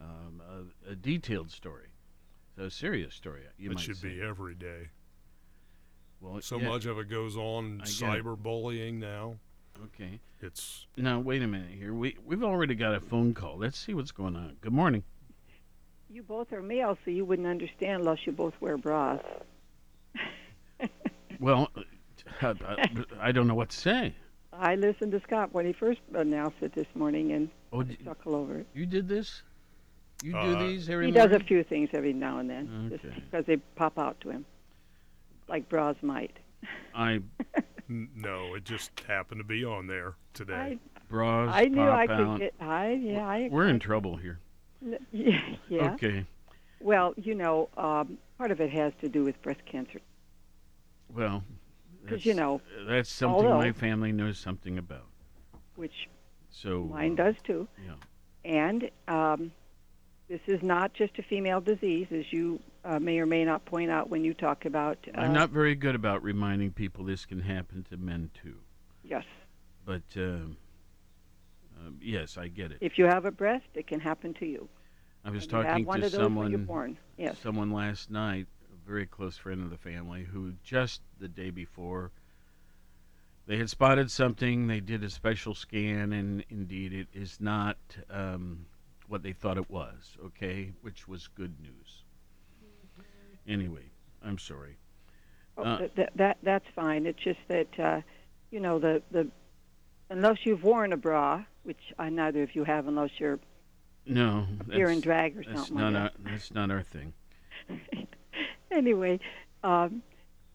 Um, 0.00 0.40
a, 0.88 0.92
a 0.92 0.94
detailed 0.94 1.50
story. 1.50 1.88
So 2.56 2.64
a 2.64 2.70
serious 2.70 3.14
story. 3.14 3.42
You 3.58 3.72
it 3.72 3.80
should 3.80 3.98
say. 3.98 4.08
be 4.08 4.22
every 4.22 4.54
day. 4.54 4.88
Well, 6.24 6.40
So 6.40 6.58
yeah. 6.58 6.68
much 6.68 6.86
of 6.86 6.98
it 6.98 7.08
goes 7.10 7.36
on 7.36 7.80
I 7.82 7.84
get 7.84 8.16
it. 8.16 8.24
cyberbullying 8.24 8.94
now. 8.94 9.36
Okay. 9.84 10.20
It's 10.40 10.86
Now, 10.96 11.20
wait 11.20 11.42
a 11.42 11.46
minute 11.46 11.70
here. 11.70 11.92
We 11.92 12.16
we've 12.24 12.42
already 12.42 12.74
got 12.74 12.94
a 12.94 13.00
phone 13.00 13.34
call. 13.34 13.58
Let's 13.58 13.78
see 13.78 13.92
what's 13.94 14.12
going 14.12 14.36
on. 14.36 14.56
Good 14.60 14.72
morning. 14.72 15.02
You 16.10 16.22
both 16.22 16.52
are 16.52 16.62
male, 16.62 16.96
so 17.04 17.10
you 17.10 17.24
wouldn't 17.24 17.48
understand 17.48 18.02
unless 18.02 18.24
you 18.26 18.32
both 18.32 18.54
wear 18.60 18.76
bras. 18.78 19.20
Well, 21.40 21.68
uh, 22.40 22.54
I, 22.64 22.88
I 23.20 23.32
don't 23.32 23.48
know 23.48 23.56
what 23.56 23.70
to 23.70 23.76
say. 23.76 24.14
I 24.52 24.76
listened 24.76 25.10
to 25.12 25.20
Scott 25.20 25.52
when 25.52 25.66
he 25.66 25.72
first 25.72 26.00
announced 26.14 26.58
it 26.60 26.72
this 26.74 26.86
morning, 26.94 27.32
and 27.32 27.50
Oh, 27.72 27.80
I 27.80 27.84
d- 27.84 27.98
chuckle 28.04 28.36
over 28.36 28.58
it. 28.58 28.66
You 28.72 28.86
did 28.86 29.08
this? 29.08 29.42
You 30.22 30.30
do 30.32 30.38
Uh, 30.38 30.58
these 30.66 30.88
every 30.88 31.06
He 31.06 31.12
does 31.12 31.32
a 31.32 31.40
few 31.40 31.64
things 31.64 31.90
every 31.92 32.12
now 32.12 32.38
and 32.38 32.48
then, 32.48 32.88
just 32.90 33.02
because 33.16 33.44
they 33.46 33.56
pop 33.56 33.98
out 33.98 34.20
to 34.20 34.30
him, 34.30 34.46
like 35.48 35.68
bras 35.68 35.96
might. 36.02 36.36
I 36.94 37.20
n- 37.90 38.08
no, 38.14 38.54
it 38.54 38.64
just 38.64 38.98
happened 39.06 39.40
to 39.40 39.44
be 39.44 39.64
on 39.64 39.86
there 39.86 40.14
today. 40.32 40.54
I, 40.54 40.78
bras 41.08 41.50
I 41.52 41.64
knew 41.66 41.76
pop 41.76 41.98
I 41.98 42.06
could 42.06 42.20
out. 42.26 42.38
get. 42.38 42.54
I 42.60 42.92
yeah. 42.92 43.26
I, 43.26 43.48
We're 43.50 43.68
in 43.68 43.78
trouble 43.78 44.16
here. 44.16 44.38
yeah. 45.12 45.40
yeah. 45.68 45.92
Okay. 45.92 46.24
Well, 46.80 47.14
you 47.16 47.34
know, 47.34 47.68
um, 47.76 48.18
part 48.38 48.50
of 48.50 48.60
it 48.60 48.70
has 48.70 48.92
to 49.00 49.08
do 49.08 49.24
with 49.24 49.40
breast 49.42 49.64
cancer. 49.64 50.00
Well, 51.14 51.42
'Cause, 52.06 52.26
you 52.26 52.34
know, 52.34 52.60
that's 52.86 53.10
something 53.10 53.48
my 53.48 53.72
family 53.72 54.12
knows 54.12 54.38
something 54.38 54.76
about. 54.76 55.06
which 55.76 56.08
So 56.50 56.82
mine 56.84 57.14
does 57.14 57.34
too. 57.44 57.66
Yeah. 57.86 57.94
And 58.44 58.90
um, 59.08 59.52
this 60.28 60.40
is 60.46 60.62
not 60.62 60.92
just 60.92 61.18
a 61.18 61.22
female 61.22 61.62
disease, 61.62 62.08
as 62.10 62.30
you 62.30 62.60
uh, 62.84 62.98
may 62.98 63.18
or 63.18 63.26
may 63.26 63.44
not 63.44 63.64
point 63.64 63.90
out 63.90 64.10
when 64.10 64.24
you 64.24 64.34
talk 64.34 64.64
about. 64.64 64.98
Uh, 65.14 65.20
I'm 65.20 65.32
not 65.32 65.50
very 65.50 65.74
good 65.74 65.94
about 65.94 66.22
reminding 66.22 66.72
people 66.72 67.04
this 67.04 67.24
can 67.24 67.40
happen 67.40 67.84
to 67.90 67.96
men 67.96 68.30
too. 68.42 68.56
Yes. 69.02 69.24
But 69.84 70.02
um, 70.16 70.56
um, 71.80 71.98
yes, 72.00 72.36
I 72.38 72.48
get 72.48 72.72
it. 72.72 72.78
If 72.80 72.98
you 72.98 73.04
have 73.06 73.24
a 73.24 73.30
breast, 73.30 73.66
it 73.74 73.86
can 73.86 74.00
happen 74.00 74.34
to 74.34 74.46
you. 74.46 74.68
I 75.24 75.30
was 75.30 75.44
and 75.44 75.50
talking 75.50 75.84
to 75.84 75.92
of 75.92 76.00
those 76.12 76.30
when 76.32 76.50
you're 76.50 76.60
someone. 76.60 76.98
Yes. 77.16 77.38
someone 77.42 77.70
last 77.70 78.10
night, 78.10 78.46
a 78.72 78.88
very 78.88 79.06
close 79.06 79.36
friend 79.36 79.62
of 79.62 79.70
the 79.70 79.78
family, 79.78 80.24
who 80.24 80.52
just 80.62 81.00
the 81.18 81.28
day 81.28 81.50
before 81.50 82.10
they 83.46 83.58
had 83.58 83.70
spotted 83.70 84.10
something. 84.10 84.66
They 84.66 84.80
did 84.80 85.04
a 85.04 85.10
special 85.10 85.54
scan, 85.54 86.12
and 86.12 86.44
indeed, 86.48 86.92
it 86.92 87.08
is 87.12 87.40
not 87.40 87.76
um, 88.10 88.66
what 89.08 89.22
they 89.22 89.32
thought 89.32 89.58
it 89.58 89.70
was. 89.70 90.16
Okay, 90.24 90.72
which 90.80 91.06
was 91.06 91.28
good 91.28 91.60
news. 91.60 92.03
Anyway, 93.46 93.90
I'm 94.22 94.38
sorry. 94.38 94.76
Oh, 95.56 95.62
Uh, 95.62 95.88
that, 95.96 96.10
that 96.16 96.38
that's 96.42 96.66
fine. 96.74 97.06
It's 97.06 97.22
just 97.22 97.40
that 97.48 97.78
uh, 97.78 98.00
you 98.50 98.60
know 98.60 98.78
the 98.78 99.02
the 99.10 99.28
unless 100.10 100.38
you've 100.44 100.64
worn 100.64 100.92
a 100.92 100.96
bra, 100.96 101.44
which 101.62 101.92
I 101.98 102.08
neither 102.08 102.42
of 102.42 102.54
you 102.54 102.64
have, 102.64 102.88
unless 102.88 103.10
you're 103.18 103.38
No, 104.06 104.46
appear 104.60 104.88
in 104.90 105.00
drag 105.00 105.36
or 105.38 105.44
that's 105.44 105.68
something 105.68 105.76
not 105.76 105.92
like 105.92 106.02
our, 106.02 106.10
that's 106.30 106.52
not 106.54 106.70
our 106.70 106.82
thing. 106.82 107.12
anyway, 108.70 109.20
um, 109.62 110.02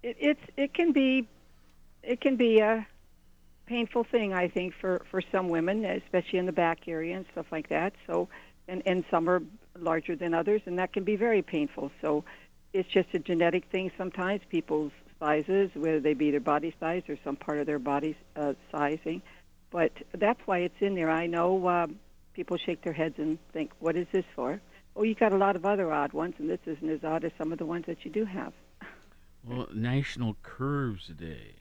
it, 0.04 0.18
it's 0.20 0.42
it 0.58 0.74
can 0.74 0.92
be 0.92 1.28
it 2.04 2.22
can 2.22 2.36
be 2.36 2.60
a 2.60 2.86
painful 3.66 4.04
thing, 4.04 4.34
I 4.34 4.48
think, 4.48 4.74
for 4.74 5.02
for 5.10 5.22
some 5.32 5.48
women, 5.48 5.86
especially 5.86 6.40
in 6.40 6.46
the 6.46 6.52
back 6.52 6.88
area 6.88 7.16
and 7.16 7.26
stuff 7.32 7.46
like 7.52 7.70
that. 7.70 7.94
So, 8.08 8.28
and 8.68 8.82
and 8.86 9.06
some 9.10 9.30
are 9.30 9.42
larger 9.78 10.16
than 10.16 10.34
others, 10.34 10.62
and 10.66 10.78
that 10.80 10.92
can 10.92 11.04
be 11.04 11.16
very 11.16 11.42
painful. 11.42 11.92
So, 12.02 12.26
it's 12.74 12.90
just 12.90 13.10
a 13.14 13.20
genetic 13.20 13.66
thing. 13.72 13.92
Sometimes 13.98 14.42
people's 14.50 14.92
sizes, 15.20 15.70
whether 15.76 16.00
they 16.00 16.14
be 16.14 16.32
their 16.32 16.40
body 16.40 16.74
size 16.80 17.04
or 17.10 17.18
some 17.24 17.36
part 17.36 17.60
of 17.60 17.66
their 17.66 17.80
body 17.80 18.16
uh, 18.36 18.54
sizing, 18.72 19.22
but 19.72 19.92
that's 20.14 20.40
why 20.46 20.60
it's 20.60 20.82
in 20.82 20.96
there. 20.96 21.10
I 21.10 21.28
know 21.28 21.68
um, 21.68 22.00
people 22.34 22.58
shake 22.58 22.82
their 22.84 22.94
heads 22.94 23.16
and 23.18 23.38
think, 23.54 23.72
"What 23.80 23.96
is 23.96 24.08
this 24.12 24.26
for?" 24.36 24.62
Oh, 24.96 25.04
you 25.04 25.16
got 25.16 25.34
a 25.34 25.38
lot 25.38 25.56
of 25.56 25.66
other 25.66 25.92
odd 25.92 26.14
ones, 26.14 26.36
and 26.40 26.50
this 26.50 26.60
isn't 26.66 26.90
as 26.90 27.04
odd 27.04 27.24
as 27.24 27.32
some 27.38 27.52
of 27.52 27.60
the 27.60 27.66
ones 27.66 27.86
that 27.86 28.04
you 28.04 28.12
do 28.12 28.26
have. 28.26 28.54
Well, 29.44 29.68
National 29.74 30.36
Curves 30.44 31.08
Day. 31.08 31.56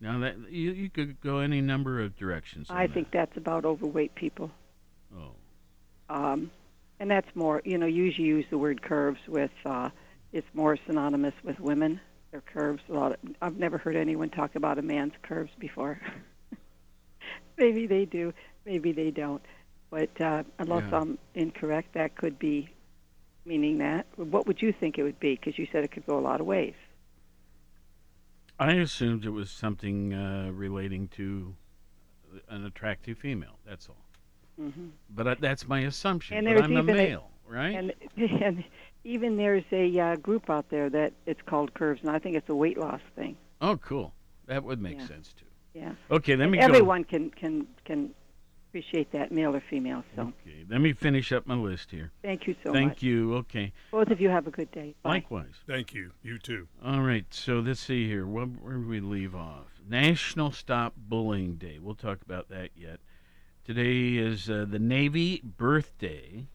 Now 0.00 0.18
that 0.20 0.50
you 0.50 0.72
you 0.72 0.90
could 0.90 1.20
go 1.20 1.38
any 1.38 1.60
number 1.60 2.00
of 2.00 2.16
directions. 2.16 2.70
on 2.70 2.76
I 2.76 2.86
that. 2.86 2.94
think 2.94 3.10
that's 3.10 3.36
about 3.36 3.64
overweight 3.64 4.14
people. 4.14 4.50
Oh. 5.16 5.32
Um, 6.10 6.50
and 7.00 7.10
that's 7.10 7.28
more, 7.34 7.62
you 7.64 7.78
know, 7.78 7.86
usually 7.86 8.26
use 8.28 8.46
the 8.50 8.58
word 8.58 8.82
curves 8.82 9.20
with, 9.28 9.50
uh, 9.64 9.90
it's 10.32 10.46
more 10.54 10.76
synonymous 10.86 11.34
with 11.42 11.58
women. 11.60 12.00
Their 12.30 12.42
curves. 12.42 12.82
A 12.88 12.92
lot. 12.92 13.12
Of, 13.12 13.18
I've 13.40 13.56
never 13.56 13.78
heard 13.78 13.96
anyone 13.96 14.28
talk 14.30 14.54
about 14.54 14.78
a 14.78 14.82
man's 14.82 15.14
curves 15.22 15.52
before. 15.58 16.00
maybe 17.58 17.86
they 17.86 18.04
do, 18.04 18.32
maybe 18.66 18.92
they 18.92 19.10
don't. 19.10 19.42
But 19.90 20.20
uh, 20.20 20.42
unless 20.58 20.84
Yeah. 20.90 21.00
I'm 21.00 21.18
incorrect, 21.34 21.94
that 21.94 22.16
could 22.16 22.38
be 22.38 22.68
meaning 23.46 23.78
that. 23.78 24.06
What 24.16 24.46
would 24.46 24.60
you 24.60 24.72
think 24.72 24.98
it 24.98 25.02
would 25.02 25.18
be? 25.18 25.34
Because 25.36 25.58
you 25.58 25.66
said 25.72 25.84
it 25.84 25.90
could 25.90 26.06
go 26.06 26.18
a 26.18 26.20
lot 26.20 26.40
of 26.40 26.46
ways. 26.46 26.74
I 28.58 28.72
assumed 28.72 29.24
it 29.24 29.30
was 29.30 29.50
something 29.50 30.12
uh, 30.12 30.50
relating 30.52 31.08
to 31.08 31.54
an 32.48 32.66
attractive 32.66 33.18
female. 33.18 33.58
That's 33.64 33.88
all. 33.88 34.04
hmm 34.58 34.88
But 35.08 35.26
uh, 35.26 35.34
that's 35.40 35.66
my 35.66 35.80
assumption. 35.80 36.36
And 36.36 36.54
but 36.54 36.64
I'm 36.64 36.76
a 36.76 36.82
male, 36.82 37.30
right? 37.46 37.74
And, 37.74 37.94
and 38.16 38.64
even 39.04 39.36
there's 39.36 39.64
a 39.72 39.98
uh, 39.98 40.16
group 40.16 40.50
out 40.50 40.68
there 40.70 40.90
that 40.90 41.12
it's 41.26 41.40
called 41.46 41.74
Curves, 41.74 42.00
and 42.02 42.10
I 42.10 42.18
think 42.18 42.36
it's 42.36 42.48
a 42.48 42.54
weight 42.54 42.78
loss 42.78 43.00
thing. 43.16 43.36
oh, 43.60 43.76
cool. 43.76 44.12
That 44.46 44.64
would 44.64 44.80
make 44.80 44.98
Yeah. 44.98 45.06
sense 45.06 45.32
too. 45.34 45.44
Yeah. 45.74 45.92
Okay, 46.10 46.34
let 46.36 46.44
And 46.44 46.52
me 46.52 46.58
go. 46.58 46.64
Everyone 46.64 47.04
can 47.04 47.30
can 47.30 47.66
can 47.84 48.10
appreciate 48.68 49.10
that, 49.12 49.30
male 49.32 49.54
or 49.54 49.60
female. 49.70 50.02
So 50.16 50.22
Okay, 50.46 50.64
let 50.68 50.80
me 50.80 50.92
finish 50.92 51.32
up 51.32 51.46
my 51.46 51.54
list 51.54 51.90
here. 51.90 52.12
thank 52.22 52.46
you 52.46 52.54
so 52.64 52.72
Thank 52.72 52.88
much. 52.92 53.02
you. 53.02 53.34
Okay. 53.36 53.72
Both 53.90 54.10
of 54.10 54.20
you 54.20 54.28
have 54.30 54.46
a 54.46 54.50
good 54.50 54.70
day. 54.72 54.94
Bye. 55.02 55.10
Likewise. 55.10 55.54
Thank 55.66 55.94
you. 55.94 56.12
You 56.22 56.38
too. 56.38 56.68
All 56.84 57.00
right, 57.00 57.26
so 57.32 57.60
let's 57.60 57.80
see 57.80 58.06
here. 58.06 58.26
Where, 58.26 58.44
where 58.46 58.74
do 58.74 58.86
we 58.88 59.00
leave 59.00 59.34
off? 59.34 59.66
National 59.88 60.50
Stop 60.52 60.94
Bullying 60.96 61.56
Day. 61.56 61.78
We'll 61.80 61.94
talk 61.94 62.20
about 62.22 62.48
that 62.50 62.70
yet. 62.76 63.00
Today 63.64 64.16
is 64.16 64.48
uh, 64.50 64.64
the 64.68 64.78
Navy 64.78 65.40
birthday. 65.42 66.46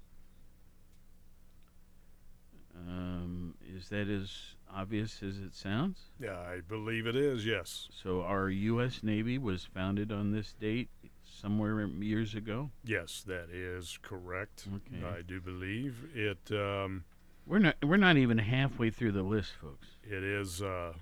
Um, 2.87 3.55
is 3.75 3.89
that 3.89 4.07
as 4.09 4.29
obvious 4.73 5.21
as 5.23 5.37
it 5.39 5.53
sounds? 5.55 5.99
Yeah, 6.19 6.37
I 6.37 6.59
believe 6.67 7.07
it 7.07 7.15
is. 7.15 7.45
Yes. 7.45 7.87
So 8.03 8.21
our 8.23 8.49
U.S. 8.49 9.01
Navy 9.03 9.37
was 9.37 9.63
founded 9.73 10.11
on 10.11 10.31
this 10.31 10.53
date 10.53 10.89
somewhere 11.23 11.85
years 11.87 12.35
ago. 12.35 12.71
Yes, 12.83 13.23
that 13.27 13.49
is 13.51 13.97
correct. 14.01 14.67
Okay. 14.75 15.05
I 15.05 15.21
do 15.21 15.39
believe 15.39 16.07
it. 16.13 16.51
Um, 16.51 17.05
We're 17.45 17.59
not 17.59 17.75
we're 17.83 17.97
not 17.97 18.17
even 18.17 18.37
halfway 18.39 18.89
through 18.89 19.13
the 19.13 19.23
list, 19.23 19.53
folks. 19.61 19.87
It 20.03 20.23
is 20.23 20.61
uh, 20.61 20.93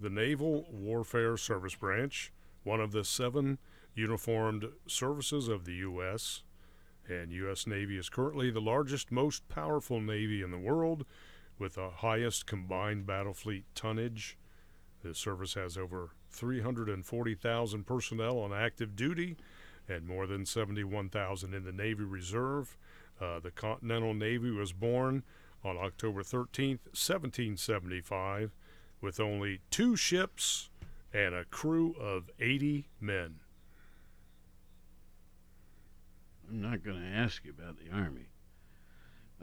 the 0.00 0.10
Naval 0.10 0.66
Warfare 0.70 1.36
Service 1.36 1.74
Branch, 1.74 2.32
one 2.64 2.80
of 2.80 2.92
the 2.92 3.04
seven 3.04 3.58
uniformed 3.94 4.66
services 4.86 5.48
of 5.48 5.64
the 5.64 5.74
U.S. 5.74 6.42
And 7.08 7.32
U.S. 7.32 7.66
Navy 7.66 7.96
is 7.96 8.08
currently 8.10 8.50
the 8.50 8.60
largest, 8.60 9.10
most 9.10 9.48
powerful 9.48 9.98
Navy 10.00 10.42
in 10.42 10.50
the 10.50 10.58
world, 10.58 11.06
with 11.58 11.74
the 11.74 11.90
highest 11.90 12.46
combined 12.46 13.06
battle 13.06 13.34
fleet 13.34 13.64
tonnage. 13.74 14.36
The 15.02 15.14
service 15.14 15.54
has 15.54 15.76
over 15.76 16.10
340,000 16.30 17.84
personnel 17.86 18.38
on 18.38 18.52
active 18.52 18.96
duty 18.96 19.36
and 19.88 20.06
more 20.06 20.26
than 20.26 20.44
71,000 20.44 21.54
in 21.54 21.64
the 21.64 21.72
Navy 21.72 22.04
Reserve. 22.04 22.76
Uh, 23.20 23.40
the 23.40 23.50
Continental 23.50 24.14
Navy 24.14 24.50
was 24.50 24.72
born 24.72 25.22
on 25.64 25.76
October 25.76 26.22
13, 26.22 26.78
1775, 26.92 28.52
with 29.00 29.18
only 29.18 29.60
two 29.70 29.96
ships 29.96 30.70
and 31.12 31.34
a 31.34 31.44
crew 31.44 31.94
of 31.98 32.30
80 32.38 32.88
men. 33.00 33.36
I'm 36.48 36.62
not 36.62 36.82
going 36.82 37.00
to 37.00 37.06
ask 37.06 37.44
you 37.44 37.52
about 37.56 37.76
the 37.78 37.94
Army. 37.94 38.28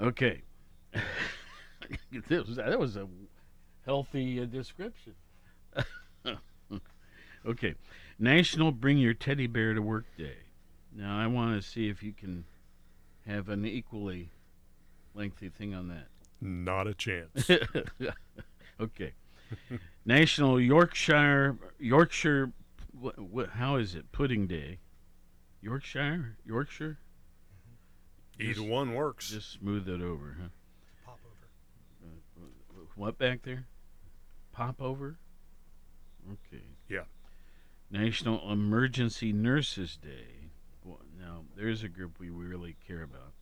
Okay. 0.01 0.43
that, 2.29 2.47
was, 2.47 2.55
that 2.57 2.79
was 2.79 2.97
a 2.97 3.07
healthy 3.85 4.41
uh, 4.41 4.45
description. 4.45 5.13
okay. 7.45 7.75
National 8.17 8.71
Bring 8.71 8.97
Your 8.97 9.13
Teddy 9.13 9.47
Bear 9.47 9.73
to 9.73 9.81
Work 9.81 10.05
Day. 10.17 10.37
Now, 10.95 11.19
I 11.19 11.27
want 11.27 11.61
to 11.61 11.67
see 11.67 11.89
if 11.89 12.01
you 12.01 12.13
can 12.13 12.45
have 13.27 13.49
an 13.49 13.65
equally 13.65 14.29
lengthy 15.13 15.49
thing 15.49 15.73
on 15.73 15.87
that? 15.89 16.07
Not 16.41 16.87
a 16.87 16.93
chance. 16.93 17.49
okay. 18.79 19.13
National 20.05 20.59
Yorkshire 20.59 21.57
Yorkshire 21.79 22.51
what, 22.99 23.19
what, 23.19 23.49
how 23.51 23.75
is 23.75 23.95
it? 23.95 24.11
Pudding 24.11 24.47
Day. 24.47 24.79
Yorkshire? 25.61 26.37
Yorkshire? 26.45 26.97
Either 28.39 28.53
Just- 28.53 28.65
one 28.65 28.93
works. 28.93 29.29
Just 29.29 29.51
smooth 29.53 29.87
it 29.87 30.01
over, 30.01 30.37
huh? 30.41 30.47
What 32.95 33.17
back 33.17 33.43
there? 33.43 33.65
Pop 34.51 34.81
over? 34.81 35.17
Okay. 36.31 36.63
Yeah. 36.89 37.03
National 37.91 38.51
Emergency 38.51 39.31
Nurses 39.31 39.97
Day. 39.97 40.49
Well, 40.83 41.01
now, 41.19 41.43
there's 41.55 41.83
a 41.83 41.89
group 41.89 42.19
we 42.19 42.29
really 42.29 42.77
care 42.87 43.03
about. 43.03 43.33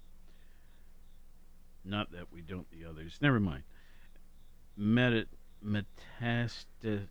Not 1.86 2.12
that 2.12 2.32
we 2.32 2.42
don't 2.42 2.70
the 2.72 2.86
others. 2.86 3.20
Never 3.22 3.40
mind. 3.40 3.64
Meta, 4.76 5.28
metastatic 5.64 7.08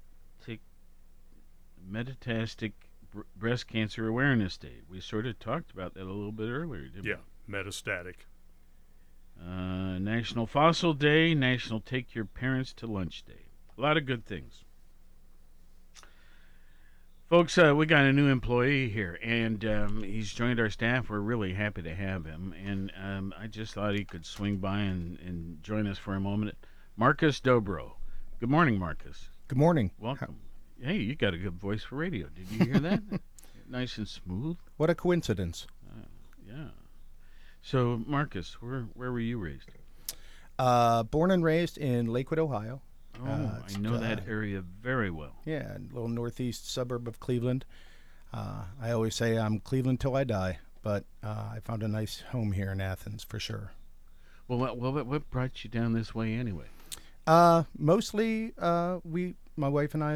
Metastatic 1.90 2.72
Br- 3.10 3.20
Breast 3.36 3.66
Cancer 3.66 4.06
Awareness 4.06 4.56
Day. 4.56 4.80
We 4.88 5.00
sort 5.00 5.26
of 5.26 5.38
talked 5.38 5.70
about 5.72 5.94
that 5.94 6.02
a 6.02 6.12
little 6.12 6.32
bit 6.32 6.48
earlier, 6.48 6.86
didn't 6.86 7.04
Yeah, 7.04 7.16
metastatic. 7.48 8.14
Uh, 9.44 9.98
National 9.98 10.46
Fossil 10.46 10.94
Day, 10.94 11.34
National 11.34 11.80
Take 11.80 12.14
Your 12.14 12.24
Parents 12.24 12.72
to 12.74 12.86
Lunch 12.86 13.24
Day. 13.24 13.46
A 13.76 13.80
lot 13.80 13.96
of 13.96 14.06
good 14.06 14.24
things. 14.24 14.64
Folks, 17.28 17.56
uh, 17.56 17.74
we 17.74 17.86
got 17.86 18.04
a 18.04 18.12
new 18.12 18.28
employee 18.28 18.90
here, 18.90 19.18
and 19.22 19.64
um, 19.64 20.02
he's 20.02 20.32
joined 20.32 20.60
our 20.60 20.68
staff. 20.68 21.08
We're 21.08 21.20
really 21.20 21.54
happy 21.54 21.80
to 21.82 21.94
have 21.94 22.26
him, 22.26 22.54
and 22.62 22.92
um, 23.02 23.34
I 23.40 23.46
just 23.46 23.72
thought 23.72 23.94
he 23.94 24.04
could 24.04 24.26
swing 24.26 24.58
by 24.58 24.80
and, 24.80 25.18
and 25.18 25.62
join 25.62 25.86
us 25.86 25.96
for 25.96 26.14
a 26.14 26.20
moment. 26.20 26.58
Marcus 26.94 27.40
Dobro. 27.40 27.92
Good 28.38 28.50
morning, 28.50 28.78
Marcus. 28.78 29.30
Good 29.48 29.56
morning. 29.56 29.92
Welcome. 29.98 30.40
Hey, 30.78 30.98
you 30.98 31.14
got 31.14 31.32
a 31.32 31.38
good 31.38 31.54
voice 31.54 31.82
for 31.82 31.96
radio. 31.96 32.28
Did 32.28 32.50
you 32.50 32.66
hear 32.66 32.80
that? 32.80 33.02
nice 33.68 33.96
and 33.96 34.06
smooth. 34.06 34.58
What 34.76 34.90
a 34.90 34.94
coincidence. 34.94 35.66
Uh, 35.88 36.04
yeah. 36.46 36.68
So, 37.62 38.02
Marcus, 38.06 38.60
where 38.60 38.82
where 38.94 39.12
were 39.12 39.20
you 39.20 39.38
raised? 39.38 39.70
Uh, 40.58 41.02
born 41.04 41.30
and 41.30 41.42
raised 41.44 41.78
in 41.78 42.06
Lakewood, 42.06 42.38
Ohio. 42.38 42.82
Oh, 43.20 43.28
Uh, 43.28 43.60
I 43.68 43.78
know 43.78 43.98
that 43.98 44.20
uh, 44.20 44.22
area 44.28 44.62
very 44.82 45.10
well. 45.10 45.36
Yeah, 45.44 45.76
a 45.76 45.94
little 45.94 46.08
northeast 46.08 46.70
suburb 46.70 47.06
of 47.06 47.20
Cleveland. 47.20 47.64
Uh, 48.32 48.64
I 48.80 48.90
always 48.90 49.14
say 49.14 49.38
I'm 49.38 49.60
Cleveland 49.60 50.00
till 50.00 50.16
I 50.16 50.24
die, 50.24 50.58
but 50.82 51.04
uh, 51.22 51.50
I 51.54 51.60
found 51.62 51.82
a 51.82 51.88
nice 51.88 52.22
home 52.30 52.52
here 52.52 52.72
in 52.72 52.80
Athens 52.80 53.22
for 53.24 53.38
sure. 53.38 53.72
Well, 54.48 54.58
what, 54.58 54.78
what, 54.78 55.06
what 55.06 55.30
brought 55.30 55.62
you 55.64 55.70
down 55.70 55.92
this 55.92 56.14
way 56.14 56.34
anyway? 56.34 56.66
Uh, 57.26 57.64
mostly, 57.78 58.52
uh, 58.58 58.98
we, 59.04 59.34
my 59.56 59.68
wife 59.68 59.94
and 59.94 60.02
I, 60.02 60.14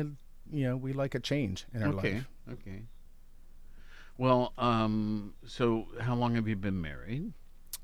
you 0.50 0.68
know, 0.68 0.76
we 0.76 0.92
like 0.92 1.14
a 1.14 1.20
change 1.20 1.66
in 1.72 1.82
our 1.82 1.90
okay, 1.90 2.14
life. 2.14 2.28
Okay. 2.50 2.61
Okay. 2.70 2.82
Well, 4.18 4.52
um, 4.57 5.35
so 5.46 5.87
how 6.00 6.14
long 6.14 6.35
have 6.37 6.48
you 6.48 6.57
been 6.57 6.81
married? 6.81 7.33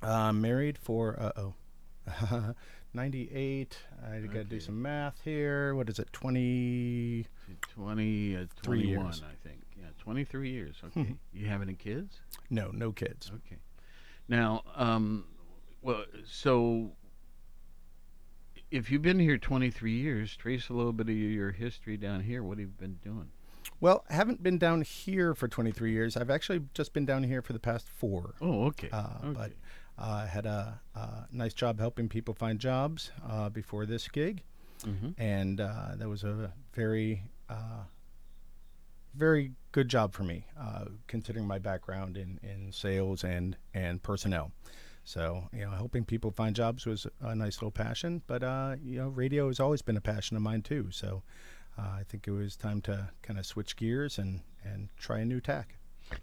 Uh, 0.02 0.32
married 0.32 0.78
for 0.78 1.20
uh 1.20 1.32
oh, 1.36 2.54
98. 2.94 3.76
I 4.04 4.18
got 4.20 4.32
to 4.32 4.44
do 4.44 4.58
some 4.60 4.80
math 4.80 5.20
here. 5.24 5.74
What 5.74 5.88
is 5.88 5.98
it? 5.98 6.12
20. 6.12 7.26
20, 7.74 8.36
uh, 8.36 8.46
Three 8.62 8.82
21, 8.82 9.04
years. 9.06 9.22
I 9.24 9.48
think. 9.48 9.60
Yeah, 9.78 9.86
23 9.98 10.50
years. 10.50 10.76
Okay. 10.84 11.00
Mhm. 11.00 11.16
you 11.32 11.46
have 11.46 11.62
any 11.62 11.74
kids? 11.74 12.20
No, 12.50 12.70
no 12.70 12.92
kids. 12.92 13.30
Okay. 13.34 13.58
Now, 14.28 14.62
um, 14.74 15.26
well, 15.82 16.04
so 16.24 16.92
if 18.70 18.90
you've 18.90 19.02
been 19.02 19.18
here 19.18 19.36
23 19.38 19.92
years, 19.92 20.34
trace 20.36 20.68
a 20.68 20.72
little 20.72 20.92
bit 20.92 21.08
of 21.08 21.14
your 21.14 21.52
history 21.52 21.96
down 21.96 22.22
here. 22.22 22.42
What 22.42 22.58
have 22.58 22.68
you 22.68 22.74
been 22.78 22.98
doing? 23.04 23.30
Well, 23.82 24.04
I 24.08 24.14
haven't 24.14 24.44
been 24.44 24.58
down 24.58 24.82
here 24.82 25.34
for 25.34 25.48
23 25.48 25.90
years. 25.90 26.16
I've 26.16 26.30
actually 26.30 26.60
just 26.72 26.92
been 26.92 27.04
down 27.04 27.24
here 27.24 27.42
for 27.42 27.52
the 27.52 27.58
past 27.58 27.88
four. 27.88 28.34
Oh, 28.40 28.66
okay. 28.66 28.88
Uh, 28.92 29.32
But 29.32 29.50
uh, 29.98 30.22
I 30.22 30.26
had 30.26 30.46
a, 30.46 30.80
a 30.94 31.26
nice 31.32 31.52
job 31.52 31.80
helping 31.80 32.08
people 32.08 32.32
find 32.32 32.60
jobs 32.60 33.10
uh, 33.28 33.48
before 33.50 33.84
this 33.84 34.06
gig, 34.06 34.44
Mhm. 34.84 35.14
and 35.18 35.60
uh, 35.60 35.96
that 35.96 36.08
was 36.08 36.22
a 36.22 36.52
very, 36.74 37.24
uh, 37.48 37.82
very 39.14 39.52
good 39.72 39.88
job 39.88 40.12
for 40.12 40.22
me, 40.22 40.46
uh, 40.56 40.84
considering 41.08 41.46
my 41.48 41.58
background 41.58 42.16
in, 42.16 42.38
in 42.44 42.70
sales 42.72 43.24
and 43.24 43.56
and 43.74 44.00
personnel. 44.00 44.52
So 45.04 45.48
you 45.52 45.64
know, 45.64 45.72
helping 45.72 46.04
people 46.04 46.30
find 46.30 46.54
jobs 46.54 46.86
was 46.86 47.08
a 47.20 47.34
nice 47.34 47.56
little 47.56 47.72
passion. 47.72 48.22
But 48.28 48.44
uh, 48.44 48.76
you 48.80 48.98
know, 48.98 49.08
radio 49.08 49.48
has 49.48 49.58
always 49.58 49.82
been 49.82 49.96
a 49.96 50.00
passion 50.00 50.36
of 50.36 50.42
mine 50.44 50.62
too. 50.62 50.92
So 50.92 51.22
uh, 51.78 51.82
I 51.82 52.02
think 52.08 52.26
it 52.26 52.32
was 52.32 52.56
time 52.56 52.80
to 52.82 53.10
kind 53.22 53.38
of 53.38 53.46
switch 53.46 53.76
gears 53.76 54.18
and 54.18 54.40
and 54.64 54.88
try 54.96 55.20
a 55.20 55.24
new 55.24 55.40
tack. 55.40 55.76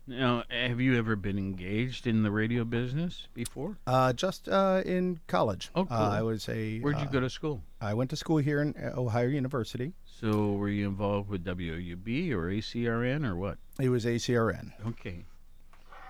Now, 0.07 0.43
have 0.49 0.79
you 0.79 0.97
ever 0.97 1.15
been 1.15 1.37
engaged 1.37 2.05
in 2.05 2.23
the 2.23 2.31
radio 2.31 2.63
business 2.63 3.27
before? 3.33 3.77
Uh, 3.87 4.13
just 4.13 4.47
uh, 4.47 4.83
in 4.85 5.19
college. 5.27 5.71
Oh, 5.75 5.85
cool. 5.85 5.97
Uh, 5.97 6.09
I 6.09 6.21
was 6.21 6.47
a. 6.49 6.79
Where'd 6.79 6.99
you 6.99 7.07
uh, 7.07 7.11
go 7.11 7.19
to 7.19 7.29
school? 7.29 7.63
I 7.81 7.93
went 7.93 8.09
to 8.11 8.15
school 8.15 8.37
here 8.37 8.61
in 8.61 8.75
uh, 8.75 8.99
Ohio 8.99 9.27
University. 9.27 9.93
So, 10.05 10.51
were 10.53 10.69
you 10.69 10.87
involved 10.87 11.29
with 11.29 11.43
WUB 11.43 12.31
or 12.33 12.49
ACRN 12.51 13.25
or 13.25 13.35
what? 13.35 13.57
It 13.79 13.89
was 13.89 14.05
ACRN. 14.05 14.73
Okay. 14.87 15.25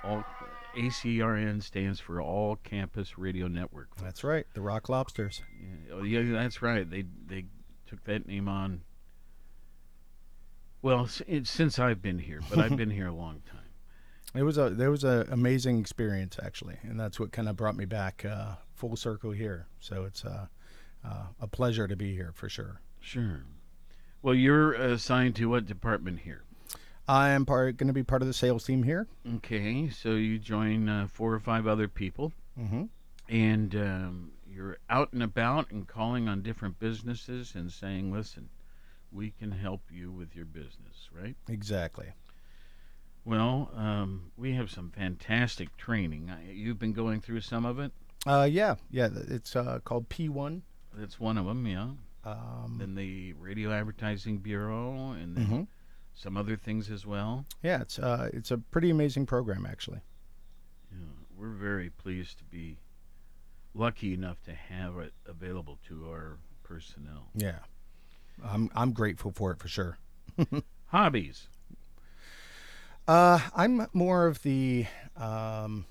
All 0.03 0.25
ACRN 0.75 1.61
stands 1.61 1.99
for 1.99 2.21
All 2.21 2.57
Campus 2.57 3.17
Radio 3.17 3.47
Network. 3.47 3.89
That's 4.01 4.23
right, 4.23 4.45
the 4.53 4.61
Rock 4.61 4.89
Lobsters. 4.89 5.41
Yeah, 5.61 5.93
oh, 5.93 6.03
yeah, 6.03 6.23
that's 6.31 6.61
right. 6.61 6.89
They 6.89 7.05
they 7.27 7.45
took 7.87 8.03
that 8.05 8.27
name 8.27 8.47
on. 8.47 8.81
Well, 10.81 11.05
s- 11.05 11.21
since 11.43 11.77
I've 11.79 12.01
been 12.01 12.19
here, 12.19 12.41
but 12.49 12.59
I've 12.59 12.77
been 12.77 12.89
here 12.91 13.07
a 13.07 13.13
long 13.13 13.41
time. 13.49 13.55
It 14.35 14.43
was 14.43 14.59
a 14.59 14.69
there 14.69 14.91
was 14.91 15.03
an 15.03 15.27
amazing 15.31 15.79
experience 15.79 16.37
actually, 16.43 16.77
and 16.83 16.99
that's 16.99 17.19
what 17.19 17.31
kind 17.31 17.49
of 17.49 17.55
brought 17.55 17.75
me 17.75 17.85
back 17.85 18.23
uh, 18.23 18.57
full 18.75 18.95
circle 18.95 19.31
here. 19.31 19.65
So 19.79 20.03
it's 20.03 20.23
uh, 20.23 20.45
uh, 21.03 21.23
a 21.41 21.47
pleasure 21.47 21.87
to 21.87 21.95
be 21.95 22.13
here 22.13 22.31
for 22.35 22.47
sure. 22.47 22.79
Sure. 23.01 23.41
Well, 24.21 24.35
you're 24.35 24.73
assigned 24.73 25.35
to 25.37 25.49
what 25.49 25.65
department 25.65 26.19
here? 26.19 26.43
I 27.07 27.29
am 27.29 27.43
part 27.43 27.77
going 27.77 27.87
to 27.87 27.93
be 27.93 28.03
part 28.03 28.21
of 28.21 28.27
the 28.27 28.33
sales 28.35 28.65
team 28.65 28.83
here. 28.83 29.07
Okay, 29.37 29.89
so 29.89 30.09
you 30.11 30.37
join 30.37 30.87
uh, 30.87 31.07
four 31.11 31.33
or 31.33 31.39
five 31.39 31.65
other 31.65 31.87
people, 31.87 32.31
Mm-hmm. 32.59 32.83
and 33.29 33.75
um, 33.75 34.31
you're 34.47 34.77
out 34.91 35.11
and 35.11 35.23
about 35.23 35.71
and 35.71 35.87
calling 35.87 36.27
on 36.29 36.43
different 36.43 36.77
businesses 36.77 37.55
and 37.55 37.71
saying, 37.71 38.11
"Listen, 38.13 38.49
we 39.11 39.31
can 39.31 39.51
help 39.51 39.81
you 39.91 40.11
with 40.11 40.35
your 40.35 40.45
business," 40.45 41.09
right? 41.11 41.35
Exactly. 41.47 42.07
Well, 43.25 43.71
um, 43.75 44.31
we 44.37 44.53
have 44.53 44.71
some 44.71 44.91
fantastic 44.91 45.75
training. 45.77 46.31
You've 46.51 46.79
been 46.79 46.93
going 46.93 47.21
through 47.21 47.41
some 47.41 47.65
of 47.65 47.79
it. 47.79 47.91
Uh, 48.25 48.47
yeah, 48.49 48.75
yeah. 48.89 49.09
It's 49.13 49.55
uh, 49.55 49.79
called 49.83 50.09
P1. 50.09 50.61
That's 50.95 51.19
one 51.19 51.37
of 51.37 51.45
them, 51.45 51.65
yeah. 51.67 51.91
Um, 52.23 52.77
then 52.79 52.95
the 52.95 53.33
Radio 53.33 53.71
Advertising 53.71 54.39
Bureau, 54.39 55.11
and 55.11 55.37
then 55.37 55.47
Mhm. 55.47 55.67
some 56.15 56.35
other 56.37 56.57
things 56.57 56.89
as 56.89 57.05
well. 57.05 57.45
Yeah, 57.63 57.81
it's 57.81 57.97
uh, 57.99 58.29
it's 58.33 58.51
a 58.51 58.57
pretty 58.57 58.89
amazing 58.89 59.25
program 59.25 59.65
actually. 59.65 60.01
Yeah, 60.91 61.05
we're 61.37 61.53
very 61.53 61.89
pleased 61.89 62.37
to 62.39 62.43
be 62.45 62.79
lucky 63.73 64.13
enough 64.13 64.41
to 64.43 64.53
have 64.53 64.97
it 64.97 65.13
available 65.25 65.79
to 65.87 66.09
our 66.09 66.39
personnel. 66.63 67.29
Yeah, 67.35 67.59
I'm 68.43 68.69
I'm 68.75 68.91
grateful 68.93 69.31
for 69.31 69.51
it 69.51 69.59
for 69.59 69.67
sure. 69.67 69.97
Hobbies. 70.87 71.47
Uh, 73.07 73.39
I'm 73.55 73.87
more 73.93 74.27
of 74.27 74.43
the 74.43 74.85
um, 75.17 75.85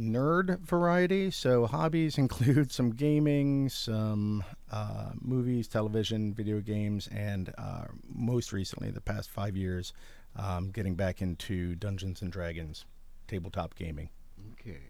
nerd 0.00 0.60
variety. 0.60 1.30
So 1.30 1.66
hobbies 1.66 2.18
include 2.18 2.72
some 2.72 2.90
gaming, 2.90 3.68
some 3.68 4.44
uh, 4.70 5.10
movies, 5.20 5.68
television, 5.68 6.32
video 6.34 6.60
games, 6.60 7.08
and 7.08 7.52
uh, 7.58 7.84
most 8.06 8.52
recently, 8.52 8.90
the 8.90 9.00
past 9.00 9.30
five 9.30 9.56
years, 9.56 9.92
um, 10.36 10.70
getting 10.70 10.94
back 10.94 11.22
into 11.22 11.74
Dungeons 11.76 12.22
and 12.22 12.32
Dragons, 12.32 12.84
tabletop 13.28 13.74
gaming. 13.74 14.10
Okay. 14.52 14.80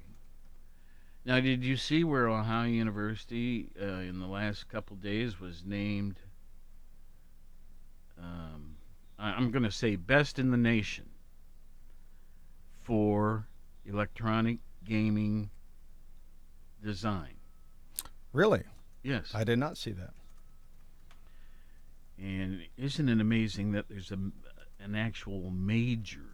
Now, 1.25 1.39
did 1.41 1.63
you 1.65 1.77
see 1.77 2.03
where 2.03 2.29
Ohio 2.29 2.67
University 2.67 3.69
uh, 3.81 3.85
in 3.85 4.21
the 4.21 4.27
last 4.27 4.69
couple 4.69 4.97
days 4.97 5.39
was 5.39 5.63
named? 5.67 6.17
Um, 8.23 8.77
I- 9.19 9.33
I'm 9.33 9.51
going 9.51 9.63
to 9.63 9.71
say 9.71 9.97
best 9.97 10.39
in 10.39 10.51
the 10.51 10.57
nation 10.57 11.07
for 12.83 13.47
electronic 13.87 14.59
gaming 14.85 15.51
design. 16.83 17.35
Really? 18.33 18.63
Yes. 19.03 19.33
I 19.35 19.45
did 19.45 19.59
not 19.59 19.77
see 19.77 19.93
that. 19.93 20.15
And 22.19 22.63
isn't 22.77 23.09
it 23.09 23.21
amazing 23.21 23.73
that 23.73 23.89
there's 23.89 24.13
a, 24.13 24.19
an 24.83 24.95
actual 24.95 25.51
major 25.51 26.27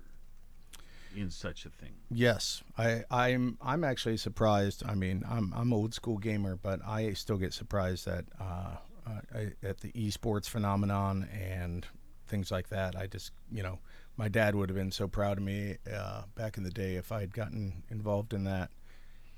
in 1.17 1.31
such 1.31 1.65
a 1.65 1.71
thing. 1.71 1.95
Yes, 2.11 2.63
I, 2.77 3.05
I'm. 3.11 3.57
I'm 3.63 3.85
actually 3.85 4.19
surprised. 4.19 4.83
I 4.87 4.95
mean, 4.95 5.25
I'm 5.29 5.53
I'm 5.57 5.73
old 5.73 5.95
school 5.95 6.19
gamer, 6.19 6.57
but 6.57 6.81
I 6.87 7.13
still 7.15 7.39
get 7.39 7.55
surprised 7.55 8.05
that 8.05 8.27
uh, 8.39 8.77
uh, 9.07 9.21
I, 9.35 9.53
at 9.67 9.81
the 9.81 9.93
esports 9.93 10.49
phenomenon 10.49 11.29
and 11.33 11.87
things 12.27 12.51
like 12.51 12.69
that. 12.71 12.97
I 12.97 13.07
just, 13.07 13.33
you 13.53 13.63
know, 13.63 13.79
my 14.17 14.29
dad 14.29 14.55
would 14.55 14.69
have 14.69 14.77
been 14.77 14.91
so 14.91 15.07
proud 15.07 15.39
of 15.39 15.45
me 15.45 15.77
uh, 15.93 16.23
back 16.35 16.57
in 16.57 16.65
the 16.65 16.71
day 16.71 16.97
if 16.97 17.13
I 17.13 17.21
had 17.21 17.33
gotten 17.33 17.83
involved 17.91 18.33
in 18.33 18.45
that. 18.45 18.71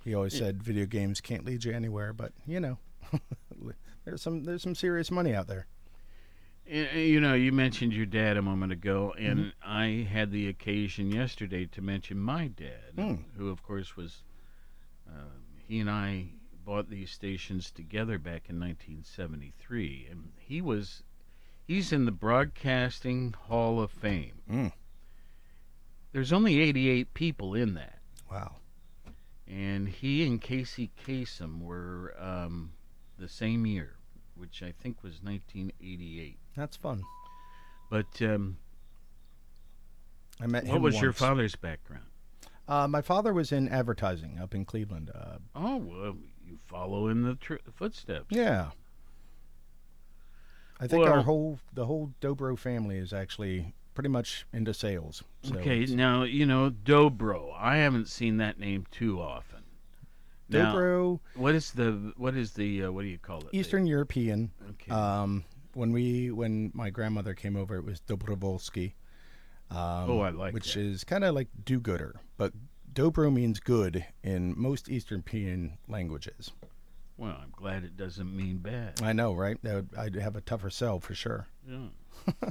He 0.05 0.15
always 0.15 0.33
Yeah. 0.35 0.47
said 0.47 0.63
video 0.63 0.87
games 0.87 1.21
can't 1.21 1.45
lead 1.45 1.65
you 1.65 1.73
anywhere, 1.73 2.13
but 2.13 2.33
you 2.47 2.61
know, 2.61 2.79
there's 4.05 4.23
some 4.23 4.45
there's 4.45 4.63
some 4.63 4.75
serious 4.75 5.11
money 5.11 5.35
out 5.35 5.49
there. 5.49 5.67
You 6.67 7.19
know, 7.21 7.33
you 7.33 7.51
mentioned 7.51 7.95
your 7.95 8.05
dad 8.05 8.37
a 8.37 8.43
moment 8.43 8.73
ago, 8.73 9.15
and 9.19 9.39
Mhm. 9.39 9.53
I 9.65 10.09
had 10.11 10.31
the 10.31 10.49
occasion 10.49 11.11
yesterday 11.11 11.65
to 11.67 11.81
mention 11.81 12.19
my 12.19 12.49
dad, 12.49 12.93
Hmm. 12.95 13.15
who, 13.37 13.49
of 13.49 13.63
course, 13.63 13.97
was. 13.97 14.23
Uh, 15.09 15.31
he 15.67 15.81
and 15.81 15.89
I 15.91 16.27
bought 16.69 16.91
these 16.91 17.11
stations 17.11 17.71
together 17.71 18.19
back 18.19 18.51
in 18.51 18.61
1973, 18.61 20.07
and 20.11 20.33
he 20.37 20.61
was. 20.61 21.03
He's 21.67 21.95
in 21.95 22.05
the 22.05 22.13
Broadcasting 22.13 23.35
Hall 23.47 23.81
of 23.81 23.91
Fame. 23.91 24.43
Mm. 24.51 24.73
There's 26.13 26.33
only 26.33 26.61
88 26.61 27.15
people 27.15 27.55
in 27.55 27.73
that. 27.75 28.01
Wow. 28.31 28.57
And 29.47 29.89
he 29.89 30.27
and 30.27 30.41
Casey 30.41 30.91
Kasem 31.07 31.63
were 31.63 32.15
um, 32.19 32.73
the 33.19 33.29
same 33.29 33.65
year, 33.65 33.97
which 34.35 34.63
I 34.63 34.73
think 34.83 35.03
was 35.03 35.23
1988. 35.23 36.39
That's 36.55 36.77
fun. 36.77 37.03
But 37.91 38.21
um, 38.21 38.59
I 40.39 40.47
met 40.47 40.65
what 40.67 40.83
was 40.83 41.01
your 41.01 41.15
father's 41.15 41.57
background? 41.57 42.05
Uh, 42.69 42.87
my 42.87 43.01
father 43.01 43.33
was 43.33 43.53
in 43.53 43.69
advertising 43.71 44.39
up 44.39 44.55
in 44.55 44.67
Cleveland. 44.67 45.11
Uh, 45.15 45.39
Oh, 45.55 45.77
well, 45.77 46.17
you 46.49 46.59
follow 46.67 47.09
in 47.09 47.23
the 47.23 47.35
tr- 47.35 47.57
footsteps. 47.75 48.27
yeah. 48.31 48.71
I 50.81 50.87
think 50.87 51.07
our 51.07 51.23
whole 51.23 51.59
the 51.75 51.87
whole 51.87 52.13
Dobro 52.21 52.57
family 52.57 52.99
is 52.99 53.13
actually 53.13 53.75
pretty 53.95 54.09
much 54.09 54.47
into 54.53 54.73
sales. 54.73 55.25
So 55.43 55.57
okay, 55.57 55.87
now 55.87 56.23
you 56.23 56.47
know 56.47 56.71
Dobro. 56.71 57.53
I 57.59 57.79
haven't 57.79 58.09
seen 58.09 58.37
that 58.37 58.61
name 58.61 58.87
too 58.93 59.21
often. 59.21 59.65
Now, 60.49 60.73
Dobro- 60.75 61.21
what 61.35 61.55
is 61.57 61.73
the 61.73 62.13
what 62.17 62.37
is 62.37 62.53
the 62.53 62.85
uh, 62.85 62.93
what 62.93 63.03
do 63.03 63.09
you 63.09 63.19
call 63.19 63.41
it? 63.41 63.49
Eastern 63.53 63.87
European. 63.87 64.53
Okay. 64.71 64.93
Um, 64.93 65.45
when 65.75 65.91
we 65.93 66.31
when 66.31 66.71
my 66.75 66.91
grandmother 66.91 67.35
came 67.35 67.57
over, 67.57 67.77
it 67.77 67.85
was 67.85 68.01
Dobrovolsky. 68.01 68.93
Um, 69.71 70.11
Oh, 70.11 70.21
I 70.21 70.31
like 70.31 70.55
which 70.55 70.75
that. 70.75 70.81
is 70.81 71.03
kind 71.05 71.25
of 71.25 71.35
like 71.35 71.49
do-gooder, 71.65 72.15
but 72.39 72.53
Dobro 72.93 73.33
means 73.33 73.61
good 73.61 74.05
in 74.23 74.55
most 74.59 74.89
Eastern 74.89 75.19
European 75.19 75.79
languages. 75.89 76.51
Well, 77.17 77.37
I'm 77.43 77.53
glad 77.53 77.85
it 77.85 77.97
doesn't 77.97 78.35
mean 78.35 78.59
bad. 78.59 79.03
I 79.03 79.13
know, 79.13 79.35
right? 79.35 79.59
That 79.63 79.75
would, 79.75 79.89
I'd 79.97 80.15
have 80.17 80.37
a 80.37 80.41
tougher 80.41 80.71
sell 80.71 81.01
for 81.01 81.15
sure. 81.15 81.49
Yeah. 81.69 82.49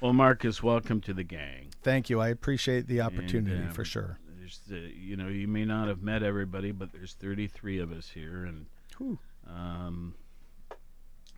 well, 0.00 0.12
Marcus, 0.12 0.62
welcome 0.62 1.00
to 1.02 1.12
the 1.14 1.24
gang. 1.24 1.68
Thank 1.82 2.08
you. 2.08 2.20
I 2.20 2.28
appreciate 2.28 2.86
the 2.86 2.98
And, 3.00 3.06
opportunity 3.08 3.64
um, 3.66 3.72
for 3.72 3.84
sure. 3.84 4.18
There's, 4.38 4.60
uh, 4.70 4.76
you 4.96 5.16
know, 5.16 5.26
you 5.26 5.48
may 5.48 5.64
not 5.64 5.88
have 5.88 6.02
met 6.02 6.22
everybody, 6.22 6.70
but 6.70 6.92
there's 6.92 7.14
33 7.14 7.80
of 7.80 7.90
us 7.90 8.08
here, 8.08 8.44
and 8.44 8.66
um, 9.48 10.14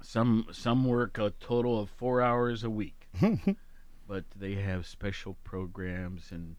some 0.03 0.47
some 0.53 0.85
work 0.85 1.17
a 1.19 1.31
total 1.41 1.81
of 1.81 1.89
four 1.91 2.21
hours 2.21 2.65
a 2.65 2.71
week, 2.71 3.09
but 4.07 4.25
they 4.37 4.55
have 4.57 4.87
special 4.87 5.37
programs, 5.43 6.31
and 6.33 6.57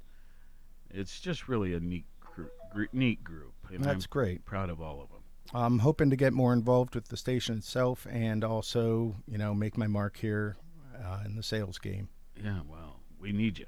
it's 0.92 1.20
just 1.20 1.48
really 1.48 1.74
a 1.74 1.80
neat 1.80 2.06
gr- 2.20 2.44
gr- 2.74 2.86
neat 2.94 3.24
group. 3.24 3.54
And 3.72 3.84
That's 3.84 4.06
I'm 4.06 4.10
great. 4.10 4.46
Proud 4.46 4.70
of 4.70 4.82
all 4.82 5.02
of 5.02 5.10
them. 5.10 5.20
I'm 5.54 5.80
hoping 5.80 6.10
to 6.12 6.16
get 6.16 6.34
more 6.34 6.54
involved 6.54 6.96
with 6.96 7.08
the 7.08 7.18
station 7.18 7.58
itself 7.58 8.06
and 8.10 8.44
also, 8.44 9.16
you 9.28 9.38
know, 9.38 9.54
make 9.54 9.78
my 9.78 9.88
mark 9.88 10.18
here 10.18 10.58
uh, 11.04 11.22
in 11.26 11.36
the 11.36 11.44
sales 11.44 11.80
game. 11.80 12.10
Yeah, 12.42 12.60
well, 12.68 13.00
we 13.20 13.32
need 13.32 13.58
you. 13.60 13.66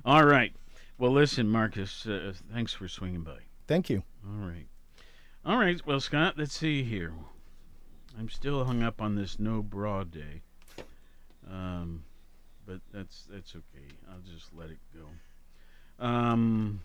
all 0.04 0.24
right. 0.24 0.54
Well, 0.98 1.12
listen, 1.12 1.48
Marcus. 1.48 2.06
Uh, 2.06 2.32
thanks 2.52 2.72
for 2.72 2.88
swinging 2.88 3.22
by. 3.22 3.38
Thank 3.66 3.90
you. 3.90 4.02
All 4.26 4.46
right. 4.46 4.66
All 5.44 5.58
right. 5.58 5.80
Well, 5.86 6.00
Scott, 6.00 6.34
let's 6.38 6.56
see 6.56 6.82
here. 6.82 7.12
I'm 8.18 8.28
still 8.28 8.64
hung 8.64 8.82
up 8.82 9.00
on 9.00 9.14
this 9.14 9.38
no 9.38 9.62
bra 9.62 10.04
day. 10.04 10.42
Um, 11.50 12.04
but 12.66 12.80
that's 12.92 13.26
that's 13.30 13.54
okay. 13.54 13.86
I'll 14.10 14.20
just 14.20 14.54
let 14.54 14.70
it 14.70 14.78
go. 14.94 15.06
Um, 15.98 16.80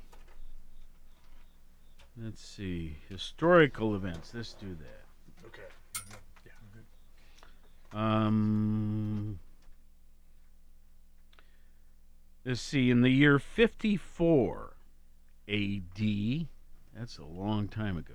let's 2.21 2.41
see. 2.41 2.97
Historical 3.09 3.95
events. 3.95 4.33
Let's 4.33 4.53
do 4.53 4.75
that. 4.75 5.47
Okay. 5.47 5.63
Um, 7.93 9.39
let's 12.45 12.61
see. 12.61 12.91
In 12.91 13.01
the 13.01 13.09
year 13.09 13.39
54 13.39 14.73
A.D., 15.47 16.47
that's 16.95 17.17
a 17.17 17.25
long 17.25 17.67
time 17.67 17.97
ago, 17.97 18.13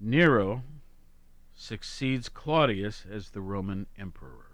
Nero 0.00 0.62
succeeds 1.54 2.28
Claudius 2.28 3.04
as 3.10 3.30
the 3.30 3.40
Roman 3.40 3.86
emperor. 3.98 4.47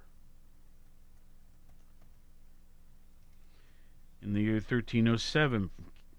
In 4.25 4.33
the 4.33 4.41
year 4.41 4.55
1307, 4.55 5.69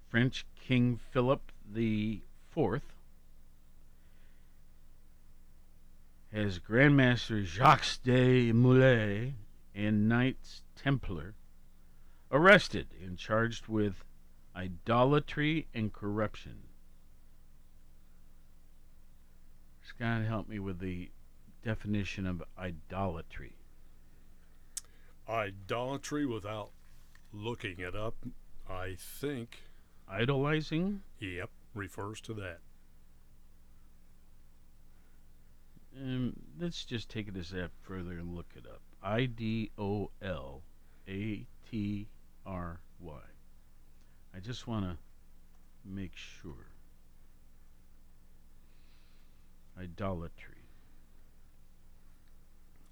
French 0.09 0.45
King 0.55 0.99
Philip 1.11 1.51
the 1.67 2.21
Fourth 2.51 2.93
has 6.31 6.59
Grandmaster 6.59 7.43
Jacques 7.43 7.97
de 8.03 8.51
Molay 8.51 9.33
and 9.73 10.07
Knights 10.07 10.61
Templar 10.75 11.33
arrested 12.31 12.89
and 13.03 13.17
charged 13.17 13.67
with 13.67 14.03
idolatry 14.55 15.67
and 15.73 15.91
corruption. 15.91 16.61
Scott, 19.81 20.25
help 20.25 20.47
me 20.47 20.59
with 20.59 20.77
the 20.77 21.09
definition 21.63 22.27
of 22.27 22.43
idolatry. 22.55 23.55
Idolatry 25.27 26.27
without 26.27 26.69
looking 27.35 27.79
it 27.79 27.95
up, 27.95 28.15
I 28.69 28.95
think. 28.97 29.57
Idolizing? 30.07 31.01
Yep, 31.19 31.49
refers 31.73 32.21
to 32.21 32.33
that. 32.35 32.59
Um, 35.97 36.33
let's 36.59 36.83
just 36.83 37.09
take 37.09 37.27
it 37.27 37.37
a 37.37 37.43
step 37.43 37.71
further 37.81 38.11
and 38.11 38.35
look 38.35 38.51
it 38.55 38.65
up. 38.67 38.81
I 39.01 39.25
D 39.25 39.71
O 39.77 40.11
L 40.21 40.63
A 41.07 41.45
T 41.69 42.07
R 42.45 42.81
Y. 42.99 43.19
I 44.35 44.39
just 44.39 44.67
want 44.67 44.85
to 44.85 44.97
make 45.85 46.15
sure. 46.15 46.71
Idolatry. 49.79 50.55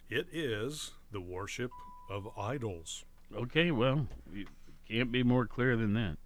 It 0.09 0.27
is 0.31 0.91
the 1.11 1.21
worship 1.21 1.71
of 2.09 2.27
idols. 2.37 3.05
Okay, 3.35 3.71
well, 3.71 4.05
you 4.31 4.45
can't 4.87 5.11
be 5.11 5.23
more 5.23 5.47
clear 5.47 5.75
than 5.75 5.93
that. 5.95 6.17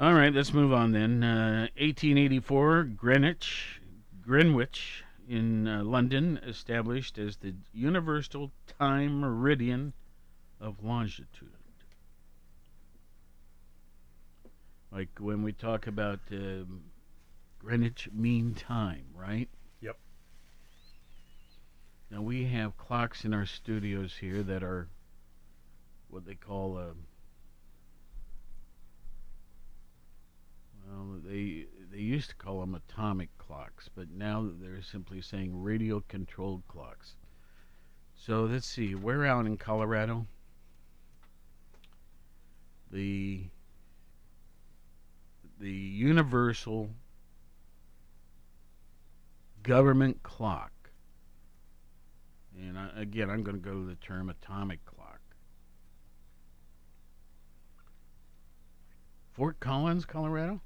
All 0.00 0.14
right, 0.14 0.32
let's 0.32 0.54
move 0.54 0.72
on 0.72 0.92
then. 0.92 1.22
Uh, 1.22 1.68
1884, 1.76 2.84
Greenwich, 2.84 3.80
Greenwich 4.22 5.04
in 5.28 5.68
uh, 5.68 5.84
London, 5.84 6.40
established 6.46 7.18
as 7.18 7.36
the 7.36 7.54
universal 7.74 8.52
time 8.78 9.20
meridian 9.20 9.92
of 10.60 10.82
longitude. 10.82 11.52
Like 14.90 15.10
when 15.18 15.42
we 15.42 15.52
talk 15.52 15.86
about 15.86 16.20
um, 16.32 16.84
Greenwich 17.58 18.08
Mean 18.12 18.54
Time, 18.54 19.04
right? 19.14 19.48
Yep. 19.82 19.98
Now 22.10 22.22
we 22.22 22.44
have 22.46 22.78
clocks 22.78 23.24
in 23.26 23.34
our 23.34 23.44
studios 23.44 24.16
here 24.18 24.42
that 24.44 24.62
are 24.62 24.88
what 26.10 26.24
they 26.24 26.34
call 26.34 26.78
um, 26.78 27.04
well 30.86 31.20
they 31.24 31.66
they 31.90 31.98
used 31.98 32.30
to 32.30 32.36
call 32.36 32.60
them 32.60 32.74
atomic 32.74 33.28
clocks, 33.38 33.88
but 33.94 34.10
now 34.10 34.50
they're 34.60 34.82
simply 34.82 35.20
saying 35.20 35.62
radio 35.62 36.02
controlled 36.08 36.62
clocks. 36.68 37.16
So 38.14 38.44
let's 38.44 38.66
see, 38.66 38.94
we're 38.94 39.24
out 39.24 39.46
in 39.46 39.56
Colorado? 39.56 40.26
The 42.90 43.44
the 45.60 45.70
universal 45.70 46.90
government 49.62 50.22
clock. 50.22 50.72
And 52.56 52.78
I, 52.78 52.88
again, 52.96 53.30
I'm 53.30 53.42
going 53.42 53.56
to 53.56 53.62
go 53.62 53.72
to 53.72 53.86
the 53.86 53.96
term 53.96 54.30
atomic 54.30 54.84
clock. 54.84 54.97
Fort 59.38 59.60
Collins, 59.60 60.04
Colorado? 60.04 60.60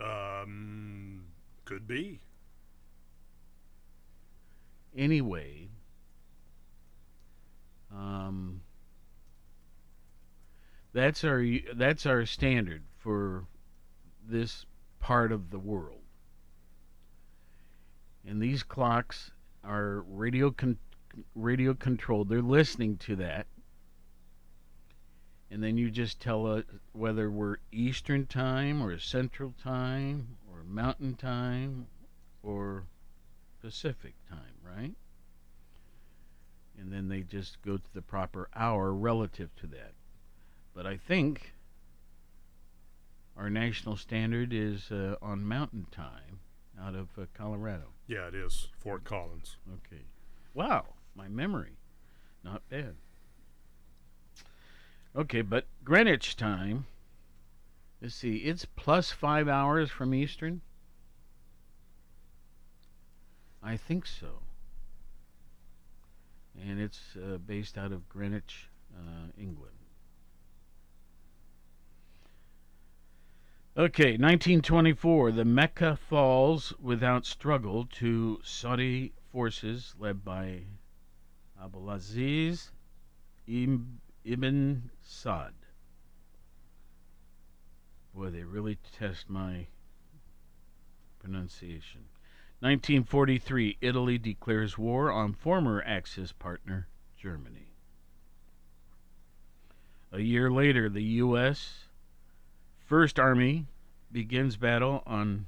Um, 0.00 1.26
could 1.64 1.86
be. 1.86 2.18
Anyway, 4.96 5.68
um, 7.94 8.62
that's 10.92 11.22
our 11.22 11.44
that's 11.76 12.04
our 12.04 12.26
standard 12.26 12.82
for 12.98 13.44
this 14.28 14.66
part 14.98 15.30
of 15.30 15.50
the 15.50 15.60
world. 15.60 16.02
And 18.26 18.42
these 18.42 18.64
clocks 18.64 19.30
are 19.62 20.00
radio 20.08 20.50
con- 20.50 20.78
radio 21.36 21.74
controlled. 21.74 22.28
They're 22.28 22.42
listening 22.42 22.96
to 22.98 23.14
that. 23.16 23.46
And 25.52 25.62
then 25.62 25.76
you 25.76 25.90
just 25.90 26.18
tell 26.18 26.46
us 26.46 26.64
whether 26.94 27.30
we're 27.30 27.58
Eastern 27.70 28.24
time 28.24 28.82
or 28.82 28.98
Central 28.98 29.52
time 29.62 30.38
or 30.50 30.64
Mountain 30.64 31.16
time 31.16 31.88
or 32.42 32.84
Pacific 33.60 34.14
time, 34.30 34.56
right? 34.64 34.94
And 36.80 36.90
then 36.90 37.10
they 37.10 37.20
just 37.20 37.60
go 37.60 37.76
to 37.76 37.92
the 37.92 38.00
proper 38.00 38.48
hour 38.56 38.94
relative 38.94 39.54
to 39.56 39.66
that. 39.66 39.92
But 40.74 40.86
I 40.86 40.96
think 40.96 41.52
our 43.36 43.50
national 43.50 43.98
standard 43.98 44.54
is 44.54 44.90
uh, 44.90 45.16
on 45.20 45.44
Mountain 45.44 45.88
time 45.92 46.40
out 46.82 46.94
of 46.94 47.08
uh, 47.18 47.26
Colorado. 47.34 47.88
Yeah, 48.06 48.28
it 48.28 48.34
is 48.34 48.68
Fort 48.78 49.04
Collins. 49.04 49.58
Okay. 49.70 50.04
Wow, 50.54 50.94
my 51.14 51.28
memory. 51.28 51.76
Not 52.42 52.66
bad. 52.70 52.94
Okay, 55.14 55.42
but 55.42 55.66
Greenwich 55.84 56.36
time. 56.36 56.86
Let's 58.00 58.14
see, 58.14 58.36
it's 58.36 58.64
plus 58.64 59.10
five 59.10 59.46
hours 59.46 59.90
from 59.90 60.14
Eastern. 60.14 60.62
I 63.62 63.76
think 63.76 64.06
so. 64.06 64.40
And 66.60 66.80
it's 66.80 67.16
uh, 67.16 67.38
based 67.38 67.76
out 67.76 67.92
of 67.92 68.08
Greenwich, 68.08 68.68
uh, 68.94 69.28
England. 69.38 69.76
Okay, 73.76 74.18
1924, 74.18 75.32
the 75.32 75.44
Mecca 75.44 75.96
falls 75.96 76.72
without 76.80 77.24
struggle 77.24 77.86
to 77.86 78.38
Saudi 78.42 79.12
forces 79.30 79.94
led 79.98 80.24
by 80.24 80.64
Abdulaziz 81.62 82.70
ibn 83.46 84.90
Saud. 85.12 85.52
Boy, 88.14 88.30
they 88.30 88.44
really 88.44 88.78
test 88.98 89.28
my 89.28 89.66
pronunciation. 91.20 92.06
1943, 92.60 93.78
Italy 93.80 94.18
declares 94.18 94.78
war 94.78 95.10
on 95.10 95.34
former 95.34 95.82
Axis 95.84 96.32
partner 96.32 96.88
Germany. 97.16 97.72
A 100.10 100.20
year 100.20 100.50
later, 100.50 100.88
the 100.88 101.02
U.S. 101.02 101.84
First 102.78 103.18
Army 103.18 103.66
begins 104.10 104.56
battle 104.56 105.02
on 105.06 105.46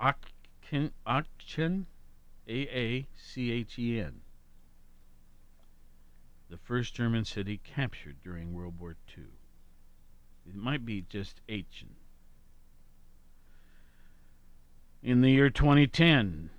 Aachen 0.00 1.86
A 2.48 2.52
A 2.52 3.06
C 3.16 3.50
H 3.52 3.78
E 3.78 4.00
N, 4.00 4.20
the 6.48 6.56
first 6.56 6.94
German 6.94 7.24
city 7.24 7.60
captured 7.62 8.16
during 8.22 8.52
World 8.52 8.78
War 8.78 8.96
II. 9.16 9.24
It 10.48 10.54
might 10.54 10.84
be 10.84 11.02
just 11.02 11.40
Aachen. 11.48 11.96
In 15.02 15.20
the 15.20 15.30
year 15.30 15.50
2010, 15.50 16.50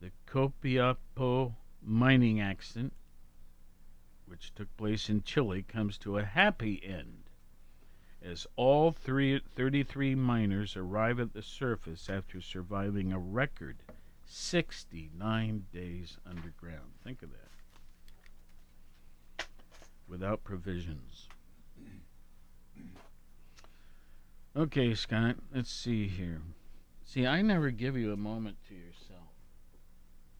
the 0.00 0.10
Copiapo 0.26 1.54
mining 1.82 2.40
accident, 2.40 2.92
which 4.26 4.54
took 4.54 4.74
place 4.76 5.08
in 5.08 5.22
Chile, 5.22 5.62
comes 5.62 5.98
to 5.98 6.18
a 6.18 6.24
happy 6.24 6.80
end 6.84 7.24
as 8.22 8.46
all 8.56 8.92
three, 8.92 9.40
33 9.56 10.14
miners 10.14 10.76
arrive 10.76 11.18
at 11.18 11.32
the 11.32 11.42
surface 11.42 12.10
after 12.10 12.40
surviving 12.40 13.12
a 13.12 13.18
record 13.18 13.78
69 14.30 15.64
days 15.72 16.18
underground. 16.24 16.92
Think 17.02 17.22
of 17.22 17.30
that. 17.30 17.48
Without 20.08 20.44
provisions. 20.44 21.28
Okay, 24.56 24.94
Scott, 24.94 25.36
let's 25.54 25.70
see 25.70 26.08
here. 26.08 26.40
See, 27.04 27.26
I 27.26 27.42
never 27.42 27.70
give 27.70 27.96
you 27.96 28.12
a 28.12 28.16
moment 28.16 28.56
to 28.68 28.74
yourself. 28.74 29.30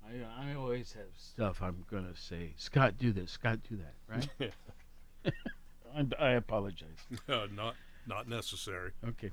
I, 0.05 0.51
I 0.51 0.55
always 0.55 0.93
have 0.95 1.07
stuff 1.17 1.63
I'm 1.63 1.85
going 1.91 2.07
to 2.13 2.21
say. 2.21 2.55
Scott, 2.57 2.95
do 2.99 3.13
this. 3.13 3.31
Scott, 3.31 3.61
do 3.69 3.77
that, 3.77 3.95
right? 4.09 4.53
I, 5.97 6.07
I 6.19 6.31
apologize. 6.33 6.89
Uh, 7.29 7.47
not 7.55 7.75
not 8.07 8.29
necessary. 8.29 8.93
Okay. 9.07 9.31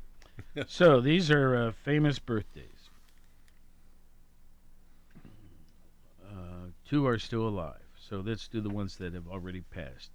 so 0.68 1.02
these 1.02 1.32
are 1.32 1.56
uh, 1.56 1.72
famous 1.84 2.20
birthdays. 2.20 2.90
Uh, 6.24 6.70
two 6.88 7.06
are 7.06 7.20
still 7.20 7.48
alive. 7.48 7.82
So 7.98 8.24
let's 8.26 8.48
do 8.48 8.62
the 8.62 8.70
ones 8.70 8.96
that 8.98 9.14
have 9.14 9.28
already 9.28 9.62
passed. 9.62 10.12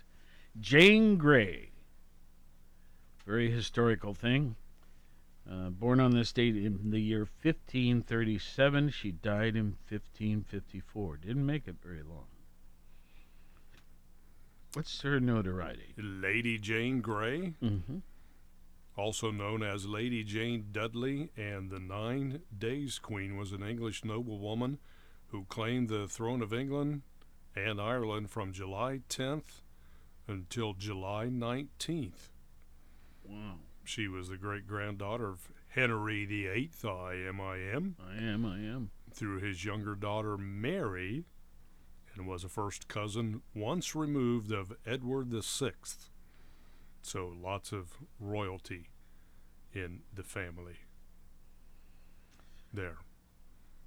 Jane 0.58 1.16
Grey. 1.16 1.70
Very 3.26 3.50
historical 3.50 4.14
thing. 4.14 4.56
Uh, 5.50 5.70
born 5.70 6.00
on 6.00 6.12
this 6.12 6.32
date 6.32 6.56
in 6.56 6.90
the 6.90 7.00
year 7.00 7.28
1537, 7.42 8.90
she 8.90 9.11
died 9.11 9.56
in 9.56 9.76
1554. 9.88 11.16
Didn't 11.16 11.46
make 11.46 11.66
it 11.66 11.76
very 11.82 12.02
long. 12.02 12.26
What's 14.72 15.02
her 15.02 15.20
notoriety? 15.20 15.94
Lady 15.98 16.58
Jane 16.58 17.00
Grey, 17.00 17.54
mm-hmm. 17.62 17.98
also 18.96 19.30
known 19.30 19.62
as 19.62 19.85
Lady 19.85 20.24
Jane 20.24 20.68
Dudley, 20.72 21.30
and 21.37 21.70
the 21.70 21.80
Nine 21.80 22.40
Days 22.56 22.98
Queen, 22.98 23.37
was 23.37 23.52
an 23.52 23.62
English 23.62 24.04
noblewoman 24.04 24.78
who 25.33 25.47
claimed 25.49 25.88
the 25.88 26.07
throne 26.07 26.42
of 26.42 26.53
England 26.53 27.03
and 27.57 27.81
Ireland 27.81 28.31
from 28.31 28.53
July 28.53 29.01
10th 29.09 29.62
until 30.29 30.75
July 30.75 31.27
19th. 31.27 32.31
Wow. 33.25 33.55
She 33.83 34.09
was 34.09 34.29
the 34.29 34.37
great 34.37 34.66
granddaughter 34.66 35.31
of 35.31 35.51
Henry 35.68 36.27
VIII, 36.27 36.71
I 36.85 37.14
am, 37.14 37.40
I 37.40 37.57
am. 37.57 37.97
I 37.99 38.23
am, 38.23 38.45
I 38.45 38.59
am. 38.59 38.90
Through 39.12 39.40
his 39.40 39.64
younger 39.64 39.95
daughter 39.95 40.37
Mary, 40.37 41.25
and 42.14 42.27
was 42.27 42.45
a 42.45 42.49
first 42.51 42.87
cousin 42.87 43.40
once 43.55 43.95
removed 43.95 44.53
of 44.53 44.75
Edward 44.85 45.29
VI. 45.31 45.73
So 47.01 47.33
lots 47.42 47.73
of 47.73 47.97
royalty 48.21 48.90
in 49.73 50.01
the 50.14 50.23
family. 50.23 50.81
There. 52.73 52.99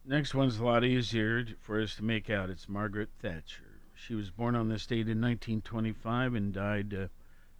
Next 0.08 0.36
one's 0.36 0.60
a 0.60 0.63
lot 0.63 0.84
easier 0.84 1.46
for 1.62 1.82
us 1.82 1.96
to 1.96 2.04
make 2.04 2.30
out. 2.30 2.52
It's 2.52 2.70
Margaret 2.70 3.10
Thatcher. 3.24 3.80
She 3.96 4.13
was 4.13 4.30
born 4.30 4.56
on 4.56 4.70
this 4.70 4.86
date 4.86 5.10
in 5.10 5.20
1925 5.20 6.36
and 6.36 6.54
died 6.54 6.94
uh, 6.94 7.08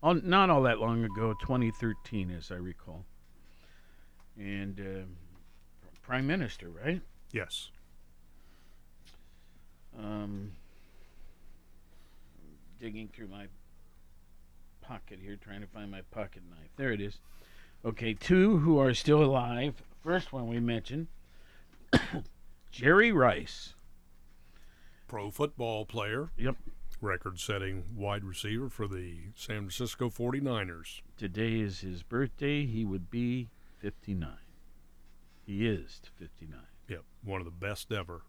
all, 0.04 0.14
not 0.14 0.52
all 0.52 0.62
that 0.64 0.80
long 0.80 1.04
ago, 1.04 1.34
2013, 1.42 2.30
as 2.30 2.52
I 2.52 2.56
recall. 2.56 3.04
And 4.38 4.80
uh, 4.80 5.90
Prime 6.04 6.28
Minister, 6.28 6.70
right? 6.70 7.02
Yes. 7.32 7.72
Um, 9.98 10.52
digging 12.80 13.08
through 13.08 13.30
my 13.30 13.48
pocket 14.82 15.18
here, 15.20 15.36
trying 15.36 15.62
to 15.62 15.68
find 15.68 15.90
my 15.90 16.02
pocket 16.12 16.44
knife. 16.48 16.70
There 16.78 16.92
it 16.92 17.02
is. 17.02 17.18
Okay, 17.84 18.14
two 18.14 18.60
who 18.60 18.78
are 18.78 18.94
still 18.94 19.24
alive. 19.24 19.82
First 20.04 20.32
one 20.32 20.48
we 20.48 20.60
mentioned 20.60 21.08
Jerry 22.76 23.14
Rice. 23.14 23.74
Pro 25.08 25.32
football 25.32 25.86
player. 25.86 26.32
Yep. 26.36 26.58
Record 27.00 27.40
setting 27.40 27.86
wide 27.96 28.26
receiver 28.26 28.68
for 28.68 28.86
the 28.86 29.30
San 29.34 29.60
Francisco 29.60 30.10
49ers. 30.10 31.00
Today 31.16 31.62
is 31.62 31.80
his 31.80 32.04
birthday. 32.04 32.66
He 32.66 32.84
would 32.84 33.10
be 33.10 33.48
59. 33.80 34.30
He 35.46 35.66
is 35.66 36.02
59. 36.18 36.60
Yep, 36.90 37.04
one 37.24 37.40
of 37.40 37.46
the 37.46 37.52
best 37.52 37.94
ever. 37.94 38.24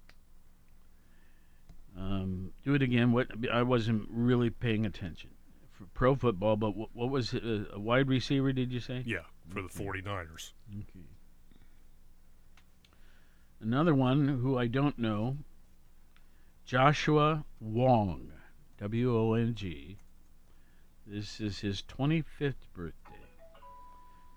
Um, 1.98 2.52
do 2.64 2.74
it 2.74 2.82
again. 2.82 3.10
What 3.10 3.26
I 3.52 3.64
wasn't 3.64 4.06
really 4.08 4.50
paying 4.50 4.86
attention 4.86 5.30
for 5.72 5.86
pro 5.86 6.14
football, 6.14 6.54
but 6.54 6.76
what, 6.76 6.90
what 6.92 7.10
was 7.10 7.34
it? 7.34 7.42
A, 7.42 7.74
a, 7.74 7.80
wide 7.80 8.08
receiver? 8.08 8.52
Did 8.52 8.72
you 8.72 8.78
say? 8.78 9.02
Yeah, 9.04 9.24
for 9.48 9.58
okay. 9.58 9.68
the 9.76 9.82
49ers. 9.82 10.52
Okay. 10.72 11.06
Another 13.60 13.94
one 13.94 14.28
who 14.28 14.58
I 14.58 14.66
don't 14.66 14.98
know, 14.98 15.38
Joshua 16.64 17.44
Wong, 17.60 18.32
W 18.78 19.16
O 19.16 19.32
N 19.34 19.54
G, 19.54 19.98
This 21.06 21.40
is 21.40 21.60
his 21.60 21.82
25th 21.82 22.54
birthday. 22.74 23.12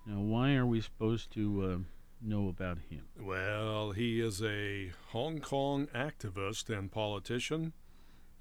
Now, 0.06 0.20
why 0.22 0.56
are 0.56 0.66
we 0.66 0.82
supposed 0.82 1.32
to 1.34 1.64
uh, 1.64 1.78
know 2.22 2.48
about 2.48 2.78
him? 2.90 3.06
Well, 3.20 3.92
he 3.92 4.22
is 4.22 4.42
a 4.42 4.92
Hong 5.10 5.40
Kong 5.40 5.88
activist 5.94 6.76
and 6.76 6.92
politician. 6.92 7.74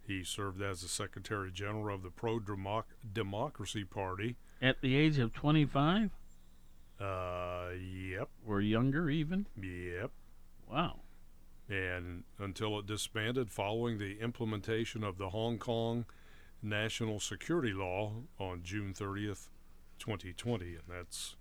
He 0.07 0.25
served 0.25 0.63
as 0.63 0.81
the 0.81 0.89
Secretary 0.89 1.51
General 1.51 1.97
of 1.97 2.03
the 2.03 2.11
Pro 2.11 2.41
Democracy 2.41 3.85
Party. 3.85 4.37
At 4.63 4.81
the 4.81 4.97
age 4.97 5.19
of 5.19 5.35
25? 5.35 6.11
Uh, 6.99 7.69
yep. 7.79 8.29
Or 8.47 8.61
younger, 8.61 9.11
even? 9.11 9.47
Yep. 9.61 10.11
Wow. 10.71 11.01
And 11.69 12.25
until 12.39 12.79
it 12.79 12.87
disbanded 12.87 13.51
following 13.51 13.99
the 13.99 14.21
implementation 14.21 15.05
of 15.05 15.19
the 15.19 15.31
Hong 15.31 15.59
Kong 15.59 16.07
National 16.63 17.21
Security 17.21 17.73
Law 17.73 18.13
on 18.39 18.63
June 18.63 18.95
30th, 18.95 19.49
2020. 19.99 20.67
And 20.67 20.83
that's 20.89 21.37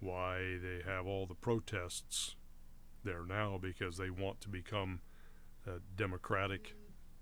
why 0.00 0.58
they 0.62 0.82
have 0.84 1.06
all 1.06 1.26
the 1.26 1.34
protests 1.34 2.36
there 3.04 3.24
now 3.24 3.58
because 3.60 3.96
they 3.96 4.10
want 4.10 4.40
to 4.42 4.48
become 4.48 5.00
a 5.66 5.78
democratic 5.96 6.74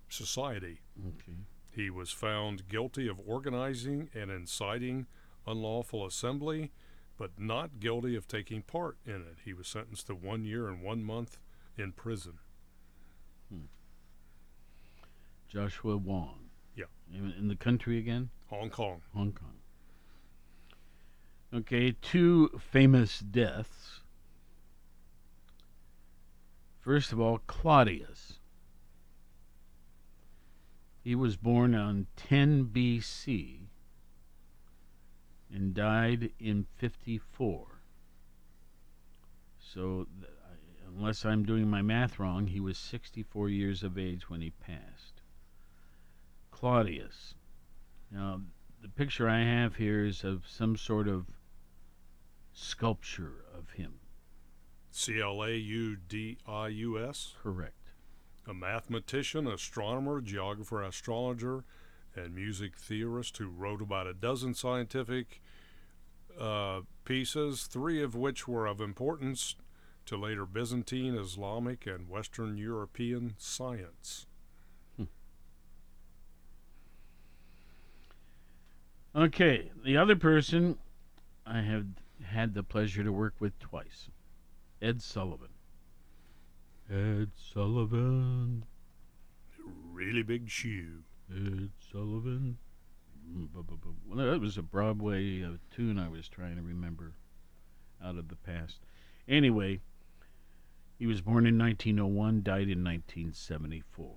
society. 0.08 0.80
Okay. 0.98 1.38
He 1.70 1.90
was 1.90 2.10
found 2.10 2.68
guilty 2.68 3.08
of 3.08 3.20
organizing 3.26 4.08
and 4.14 4.30
inciting 4.30 5.06
unlawful 5.46 6.06
assembly, 6.06 6.72
but 7.16 7.30
not 7.38 7.80
guilty 7.80 8.16
of 8.16 8.26
taking 8.26 8.62
part 8.62 8.96
in 9.06 9.16
it. 9.16 9.38
He 9.44 9.52
was 9.52 9.68
sentenced 9.68 10.06
to 10.08 10.14
one 10.14 10.44
year 10.44 10.68
and 10.68 10.82
one 10.82 11.04
month 11.04 11.38
in 11.76 11.92
prison. 11.92 12.38
Hmm. 13.50 13.66
Joshua 15.48 15.96
Wong. 15.96 16.50
Yeah. 16.74 16.86
In, 17.12 17.32
in 17.38 17.48
the 17.48 17.56
country 17.56 17.98
again? 17.98 18.30
Hong 18.48 18.70
Kong. 18.70 19.02
Hong 19.14 19.32
Kong. 19.32 19.50
Okay, 21.54 21.94
two 22.02 22.48
famous 22.58 23.20
deaths. 23.20 24.00
First 26.80 27.12
of 27.12 27.20
all, 27.20 27.38
Claudius. 27.46 28.40
He 31.02 31.14
was 31.14 31.36
born 31.36 31.74
on 31.74 32.06
10 32.16 32.66
BC 32.66 33.63
and 35.54 35.72
died 35.72 36.32
in 36.40 36.66
54. 36.76 37.80
So, 39.58 40.06
th- 40.20 40.32
unless 40.86 41.24
I'm 41.24 41.44
doing 41.44 41.70
my 41.70 41.80
math 41.80 42.18
wrong, 42.18 42.48
he 42.48 42.60
was 42.60 42.76
64 42.76 43.48
years 43.48 43.82
of 43.82 43.96
age 43.96 44.28
when 44.28 44.40
he 44.40 44.50
passed. 44.50 45.22
Claudius. 46.50 47.34
Now, 48.10 48.40
the 48.82 48.88
picture 48.88 49.28
I 49.28 49.42
have 49.42 49.76
here 49.76 50.04
is 50.04 50.24
of 50.24 50.44
some 50.48 50.76
sort 50.76 51.08
of 51.08 51.26
sculpture 52.52 53.44
of 53.56 53.70
him. 53.70 53.94
C 54.90 55.20
L 55.20 55.42
A 55.42 55.54
U 55.54 55.96
D 55.96 56.38
I 56.46 56.68
U 56.68 56.98
S? 56.98 57.34
Correct. 57.42 57.92
A 58.46 58.54
mathematician, 58.54 59.46
astronomer, 59.46 60.20
geographer, 60.20 60.82
astrologer, 60.82 61.64
and 62.14 62.34
music 62.34 62.76
theorist 62.76 63.38
who 63.38 63.48
wrote 63.48 63.82
about 63.82 64.06
a 64.06 64.14
dozen 64.14 64.54
scientific 64.54 65.40
uh, 66.38 66.80
pieces, 67.04 67.64
three 67.64 68.02
of 68.02 68.14
which 68.14 68.48
were 68.48 68.66
of 68.66 68.80
importance 68.80 69.54
to 70.06 70.16
later 70.16 70.44
Byzantine, 70.46 71.16
Islamic, 71.16 71.86
and 71.86 72.08
Western 72.08 72.56
European 72.56 73.34
science. 73.38 74.26
Hmm. 74.96 75.04
Okay, 79.14 79.70
the 79.84 79.96
other 79.96 80.16
person 80.16 80.78
I 81.46 81.60
have 81.60 81.86
had 82.22 82.54
the 82.54 82.62
pleasure 82.62 83.04
to 83.04 83.12
work 83.12 83.34
with 83.38 83.58
twice 83.58 84.08
Ed 84.80 85.02
Sullivan. 85.02 85.48
Ed 86.90 87.30
Sullivan. 87.34 88.64
Really 89.92 90.22
big 90.22 90.50
shoe. 90.50 91.04
Ed 91.30 91.70
Sullivan. 91.90 92.58
Well, 94.06 94.26
that 94.26 94.40
was 94.40 94.58
a 94.58 94.62
Broadway 94.62 95.42
uh, 95.42 95.56
tune 95.74 95.98
I 95.98 96.08
was 96.08 96.28
trying 96.28 96.56
to 96.56 96.62
remember 96.62 97.12
out 98.02 98.16
of 98.16 98.28
the 98.28 98.36
past. 98.36 98.80
Anyway, 99.28 99.80
he 100.98 101.06
was 101.06 101.20
born 101.20 101.46
in 101.46 101.58
1901, 101.58 102.42
died 102.42 102.68
in 102.68 102.84
1974. 102.84 104.16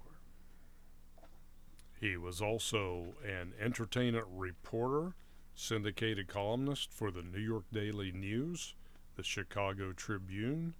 He 1.99 2.15
was 2.15 2.41
also 2.41 3.15
an 3.25 3.53
entertainment 3.59 4.25
reporter, 4.29 5.15
syndicated 5.55 6.27
columnist 6.27 6.93
for 6.93 7.09
the 7.09 7.23
New 7.23 7.39
York 7.39 7.63
Daily 7.73 8.11
News, 8.11 8.75
the 9.15 9.23
Chicago 9.23 9.93
Tribune, 9.93 10.75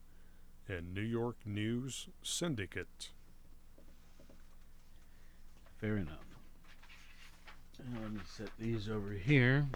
and 0.68 0.94
New 0.94 1.02
York 1.02 1.38
News 1.46 2.08
Syndicate. 2.22 3.10
Fair 5.80 5.98
enough. 5.98 6.27
Let 7.80 8.12
me 8.12 8.20
set 8.26 8.50
these 8.60 8.90
over 8.90 9.12
here. 9.12 9.68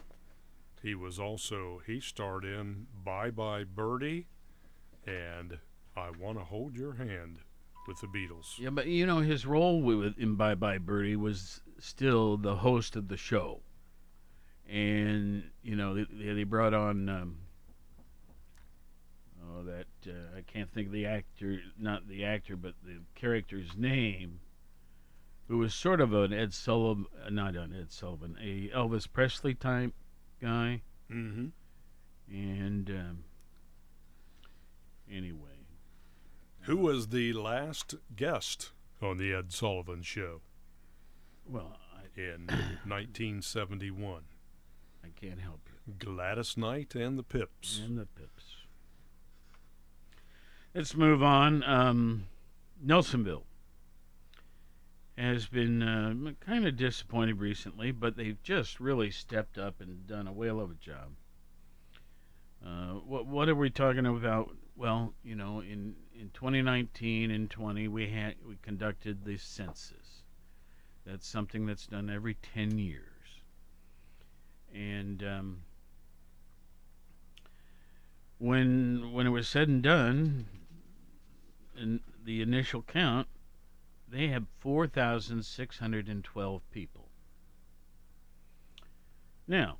He 0.82 0.96
was 0.96 1.20
also, 1.20 1.82
he 1.86 2.00
starred 2.00 2.44
in 2.44 2.88
Bye 3.04 3.30
Bye 3.30 3.64
Birdie 3.64 4.28
and 5.06 5.60
I 5.96 6.10
Want 6.12 6.38
to 6.38 6.44
Hold 6.44 6.76
Your 6.76 6.94
Hand 6.94 7.40
with 7.88 8.00
the 8.02 8.08
Beatles. 8.08 8.58
Yeah, 8.58 8.70
but 8.70 8.88
you 8.88 9.06
know, 9.06 9.20
his 9.20 9.46
role 9.46 9.82
with 9.82 10.18
in 10.18 10.36
Bye 10.36 10.56
Bye 10.56 10.80
Birdie 10.80 11.16
was 11.16 11.62
still 11.80 12.38
the 12.38 12.56
host 12.56 12.96
of 12.96 13.08
the 13.08 13.18
show. 13.18 13.62
And, 14.70 15.44
you 15.64 15.76
know, 15.76 15.96
they, 15.96 16.34
they 16.34 16.44
brought 16.44 16.74
on, 16.74 17.10
um, 17.10 17.38
oh, 19.44 19.64
that, 19.64 19.88
uh, 20.08 20.38
I 20.38 20.42
can't 20.42 20.72
think 20.74 20.88
of 20.88 20.94
the 20.94 21.06
actor, 21.06 21.60
not 21.78 22.08
the 22.08 22.24
actor, 22.24 22.56
but 22.56 22.74
the 22.84 23.00
character's 23.16 23.76
name 23.76 24.40
who 25.52 25.58
was 25.58 25.74
sort 25.74 26.00
of 26.00 26.14
an 26.14 26.32
Ed 26.32 26.54
Sullivan, 26.54 27.08
not 27.30 27.58
an 27.58 27.76
Ed 27.78 27.92
Sullivan, 27.92 28.38
a 28.42 28.70
Elvis 28.74 29.06
Presley 29.12 29.54
type 29.54 29.94
guy. 30.42 30.82
Mm-hmm. 31.12 31.48
And 32.30 32.90
um, 32.90 33.24
anyway, 35.12 35.68
who 36.62 36.78
was 36.78 37.10
the 37.10 37.34
last 37.34 37.96
guest 38.16 38.72
on 39.02 39.18
the 39.18 39.34
Ed 39.34 39.52
Sullivan 39.52 40.04
Show? 40.04 40.40
Well, 41.46 41.78
I, 41.98 42.18
in 42.18 42.46
1971, 42.48 44.22
I 45.04 45.08
can't 45.20 45.42
help 45.42 45.68
you. 45.68 45.96
Gladys 46.00 46.56
Knight 46.56 46.96
and 46.96 47.20
the 47.20 47.24
Pips. 47.24 47.82
And 47.86 47.98
the 47.98 48.06
Pips. 48.06 48.56
Let's 50.74 50.96
move 50.96 51.22
on. 51.22 51.62
Um, 51.66 52.28
Nelsonville 52.82 53.44
has 55.22 55.46
been 55.46 55.84
uh, 55.84 56.32
kind 56.40 56.66
of 56.66 56.76
disappointed 56.76 57.40
recently, 57.40 57.92
but 57.92 58.18
they've 58.18 58.42
just 58.42 58.80
really 58.80 59.12
stepped 59.12 59.58
up 59.58 59.80
and 59.80 60.08
done 60.08 60.28
a 60.28 60.34
whale 60.34 60.60
of 60.60 60.72
a 60.72 60.76
job. 60.76 61.12
Uh, 62.66 63.00
what 63.06 63.26
what 63.26 63.50
are 63.50 63.56
we 63.56 63.70
talking 63.70 64.06
about? 64.06 64.56
Well, 64.76 65.14
you 65.24 65.36
know, 65.36 65.62
in 65.62 65.96
in 66.20 66.30
2019 66.34 67.32
and 67.32 67.50
20, 67.50 67.88
we 67.88 68.10
had 68.10 68.36
we 68.48 68.58
conducted 68.62 69.26
the 69.26 69.38
census. 69.38 70.24
That's 71.06 71.28
something 71.28 71.66
that's 71.66 71.88
done 71.88 72.10
every 72.10 72.36
10 72.36 72.78
years, 72.78 73.42
and 74.74 75.24
um, 75.24 75.64
when 78.38 79.12
when 79.12 79.26
it 79.26 79.32
was 79.32 79.48
said 79.48 79.68
and 79.68 79.82
done, 79.82 80.46
in 81.76 82.02
the 82.24 82.42
initial 82.42 82.84
count, 82.84 83.28
they 84.12 84.28
have 84.28 84.46
4,612 84.60 86.62
people. 86.72 87.08
Now, 89.48 89.78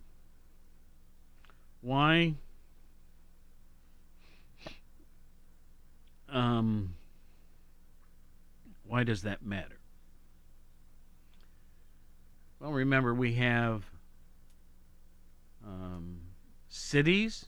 why 1.82 2.36
um, 6.30 6.96
why 8.86 9.04
does 9.04 9.24
that 9.24 9.46
matter? 9.46 9.80
Well, 12.60 12.72
remember 12.72 13.14
we 13.14 13.34
have 13.34 13.84
um, 15.66 16.22
cities, 16.70 17.46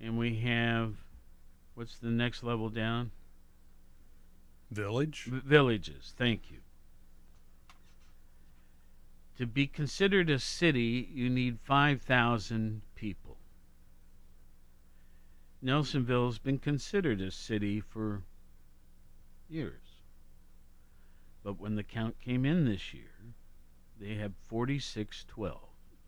and 0.00 0.16
we 0.18 0.36
have 0.40 0.94
what's 1.74 1.98
the 1.98 2.10
next 2.10 2.42
level 2.42 2.68
down? 2.68 3.10
Village? 4.70 5.24
V- 5.24 5.40
villages, 5.44 6.14
thank 6.16 6.50
you. 6.50 6.58
To 9.38 9.46
be 9.46 9.66
considered 9.66 10.30
a 10.30 10.38
city, 10.38 11.08
you 11.12 11.28
need 11.28 11.58
5,000 11.60 12.82
people. 12.94 13.36
Nelsonville's 15.62 16.38
been 16.38 16.58
considered 16.58 17.20
a 17.20 17.30
city 17.30 17.80
for 17.80 18.22
years. 19.48 20.02
But 21.42 21.60
when 21.60 21.76
the 21.76 21.84
count 21.84 22.18
came 22.20 22.44
in 22.44 22.64
this 22.64 22.94
year, 22.94 23.34
they 24.00 24.14
had 24.14 24.34
4612. 24.48 25.60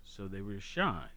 So 0.05 0.27
they 0.27 0.41
were 0.41 0.61
shy 0.61 1.09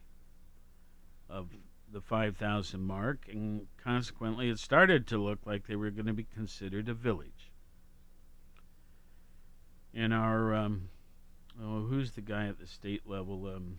of 1.28 1.48
the 1.90 2.00
5,000 2.00 2.80
mark, 2.80 3.26
and 3.30 3.66
consequently, 3.82 4.48
it 4.48 4.58
started 4.58 5.06
to 5.08 5.18
look 5.18 5.40
like 5.44 5.66
they 5.66 5.76
were 5.76 5.90
going 5.90 6.06
to 6.06 6.12
be 6.12 6.24
considered 6.24 6.88
a 6.88 6.94
village. 6.94 7.31
In 9.94 10.12
our, 10.12 10.54
um, 10.54 10.88
oh, 11.62 11.82
who's 11.82 12.12
the 12.12 12.20
guy 12.22 12.46
at 12.46 12.58
the 12.58 12.66
state 12.66 13.02
level? 13.06 13.46
Um, 13.46 13.78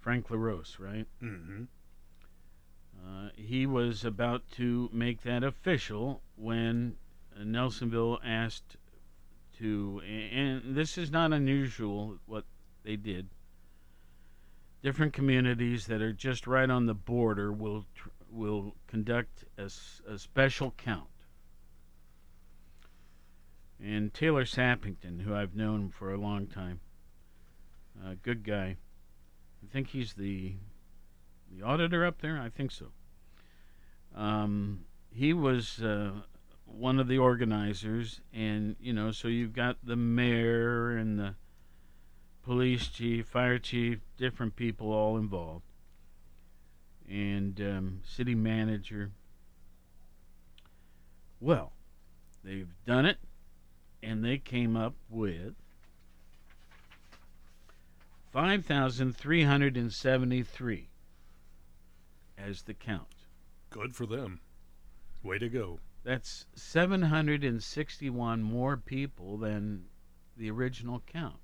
Frank 0.00 0.30
LaRose, 0.30 0.76
right? 0.80 1.06
Mm-hmm. 1.22 1.64
Uh, 3.04 3.28
he 3.36 3.66
was 3.66 4.04
about 4.04 4.42
to 4.52 4.90
make 4.92 5.22
that 5.22 5.44
official 5.44 6.22
when 6.36 6.96
Nelsonville 7.40 8.18
asked 8.24 8.76
to, 9.58 10.00
and 10.04 10.74
this 10.74 10.98
is 10.98 11.10
not 11.10 11.32
unusual 11.32 12.18
what 12.26 12.44
they 12.82 12.96
did. 12.96 13.28
Different 14.82 15.12
communities 15.12 15.86
that 15.86 16.02
are 16.02 16.12
just 16.12 16.46
right 16.48 16.68
on 16.68 16.86
the 16.86 16.94
border 16.94 17.52
will 17.52 17.84
tr- 17.94 18.08
will 18.28 18.74
conduct 18.88 19.44
a, 19.58 19.62
s- 19.64 20.00
a 20.08 20.18
special 20.18 20.72
count. 20.76 21.06
And 23.84 24.14
Taylor 24.14 24.44
Sappington, 24.44 25.22
who 25.22 25.34
I've 25.34 25.56
known 25.56 25.90
for 25.90 26.12
a 26.12 26.18
long 26.18 26.46
time, 26.46 26.80
a 28.04 28.14
good 28.14 28.44
guy. 28.44 28.76
I 29.62 29.72
think 29.72 29.88
he's 29.88 30.14
the 30.14 30.54
the 31.50 31.64
auditor 31.64 32.06
up 32.06 32.20
there. 32.20 32.40
I 32.40 32.48
think 32.48 32.70
so. 32.70 32.86
Um, 34.14 34.84
he 35.10 35.32
was 35.32 35.82
uh, 35.82 36.12
one 36.64 37.00
of 37.00 37.08
the 37.08 37.18
organizers, 37.18 38.20
and 38.32 38.76
you 38.80 38.92
know, 38.92 39.10
so 39.10 39.28
you've 39.28 39.52
got 39.52 39.78
the 39.82 39.96
mayor 39.96 40.96
and 40.96 41.18
the 41.18 41.34
police 42.44 42.88
chief, 42.88 43.26
fire 43.26 43.58
chief, 43.58 43.98
different 44.16 44.56
people 44.56 44.92
all 44.92 45.16
involved, 45.16 45.64
and 47.08 47.60
um, 47.60 48.00
city 48.04 48.34
manager. 48.34 49.10
Well, 51.40 51.72
they've 52.44 52.72
done 52.86 53.06
it, 53.06 53.18
and 54.22 54.30
they 54.30 54.38
came 54.38 54.76
up 54.76 54.94
with 55.10 55.54
five 58.30 58.64
thousand 58.64 59.16
three 59.16 59.42
hundred 59.42 59.76
and 59.76 59.92
seventy-three 59.92 60.88
as 62.38 62.62
the 62.62 62.74
count. 62.74 63.26
Good 63.70 63.96
for 63.96 64.06
them. 64.06 64.38
Way 65.24 65.38
to 65.38 65.48
go. 65.48 65.80
That's 66.04 66.46
761 66.54 68.42
more 68.42 68.76
people 68.76 69.38
than 69.38 69.86
the 70.36 70.50
original 70.50 71.02
count. 71.06 71.38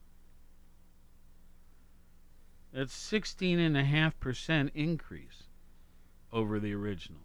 That's 2.72 2.94
16.5% 2.94 4.70
increase 4.74 5.44
over 6.32 6.58
the 6.58 6.74
original. 6.74 7.22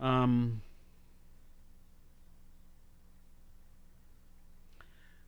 Um, 0.00 0.62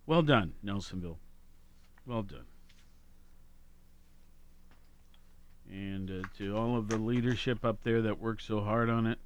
well 0.06 0.22
done, 0.22 0.54
Nelsonville. 0.64 1.18
Well 2.06 2.22
done. 2.22 2.46
and 5.70 6.10
uh, 6.10 6.28
to 6.38 6.56
all 6.56 6.76
of 6.76 6.88
the 6.88 6.98
leadership 6.98 7.64
up 7.64 7.82
there 7.82 8.02
that 8.02 8.20
worked 8.20 8.42
so 8.42 8.60
hard 8.60 8.88
on 8.88 9.06
it. 9.06 9.18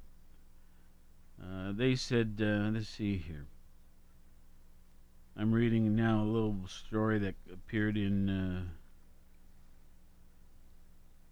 Uh, 1.41 1.71
they 1.73 1.95
said, 1.95 2.39
uh, 2.41 2.69
let's 2.73 2.87
see 2.87 3.17
here. 3.17 3.45
I'm 5.37 5.51
reading 5.51 5.95
now 5.95 6.21
a 6.21 6.25
little 6.25 6.55
story 6.67 7.19
that 7.19 7.35
appeared 7.51 7.97
in, 7.97 8.29
uh, 8.29 8.61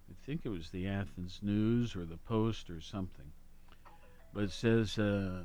I 0.10 0.26
think 0.26 0.42
it 0.46 0.50
was 0.50 0.70
the 0.70 0.88
Athens 0.88 1.40
News 1.42 1.96
or 1.96 2.06
the 2.06 2.18
Post 2.18 2.70
or 2.70 2.82
something. 2.82 3.32
But 4.34 4.46
it 4.46 4.52
says, 4.52 4.98
uh, 4.98 5.44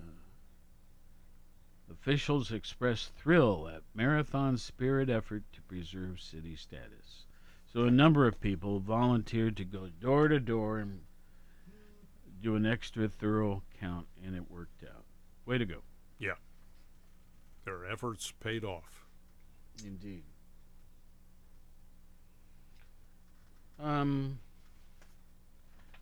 officials 1.91 2.53
express 2.53 3.11
thrill 3.17 3.69
at 3.69 3.83
marathon 3.95 4.57
spirit 4.57 5.09
effort 5.11 5.43
to 5.53 5.63
preserve 5.63 6.21
city 6.21 6.57
status. 6.57 7.27
So 7.73 7.85
a 7.85 7.91
number 7.91 8.27
of 8.27 8.41
people 8.41 8.79
volunteered 8.79 9.57
to 9.57 9.65
go 9.65 9.89
door 10.01 10.29
to 10.29 10.39
door 10.39 10.79
and 10.79 11.01
do 12.41 12.57
an 12.57 12.67
extra 12.67 13.09
thorough 13.09 13.63
count, 13.81 14.07
and 14.25 14.37
it 14.37 14.51
worked 14.51 14.85
out. 14.85 15.05
Way 15.47 15.59
to 15.59 15.65
go. 15.65 15.83
Yeah. 16.19 16.35
Their 17.65 17.87
efforts 17.91 18.33
paid 18.41 18.65
off. 18.65 19.07
Indeed. 19.85 20.23
Um, 23.81 24.39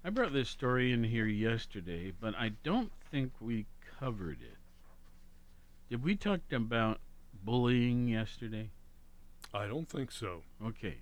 I 0.05 0.11
brought 0.11 0.33
this 0.33 0.51
story 0.51 0.93
in 0.93 1.05
here 1.05 1.27
yesterday, 1.27 2.13
but 2.21 2.35
I 2.35 2.51
don't 2.63 2.93
think 3.11 3.33
we 3.41 3.67
covered 3.99 4.43
it. 4.43 4.59
Did 5.93 6.03
we 6.03 6.17
talk 6.17 6.41
about 6.53 7.01
bullying 7.45 8.09
yesterday? 8.09 8.71
I 9.53 9.67
don't 9.67 9.87
think 9.87 10.11
so. 10.11 10.41
Okay. 10.65 10.97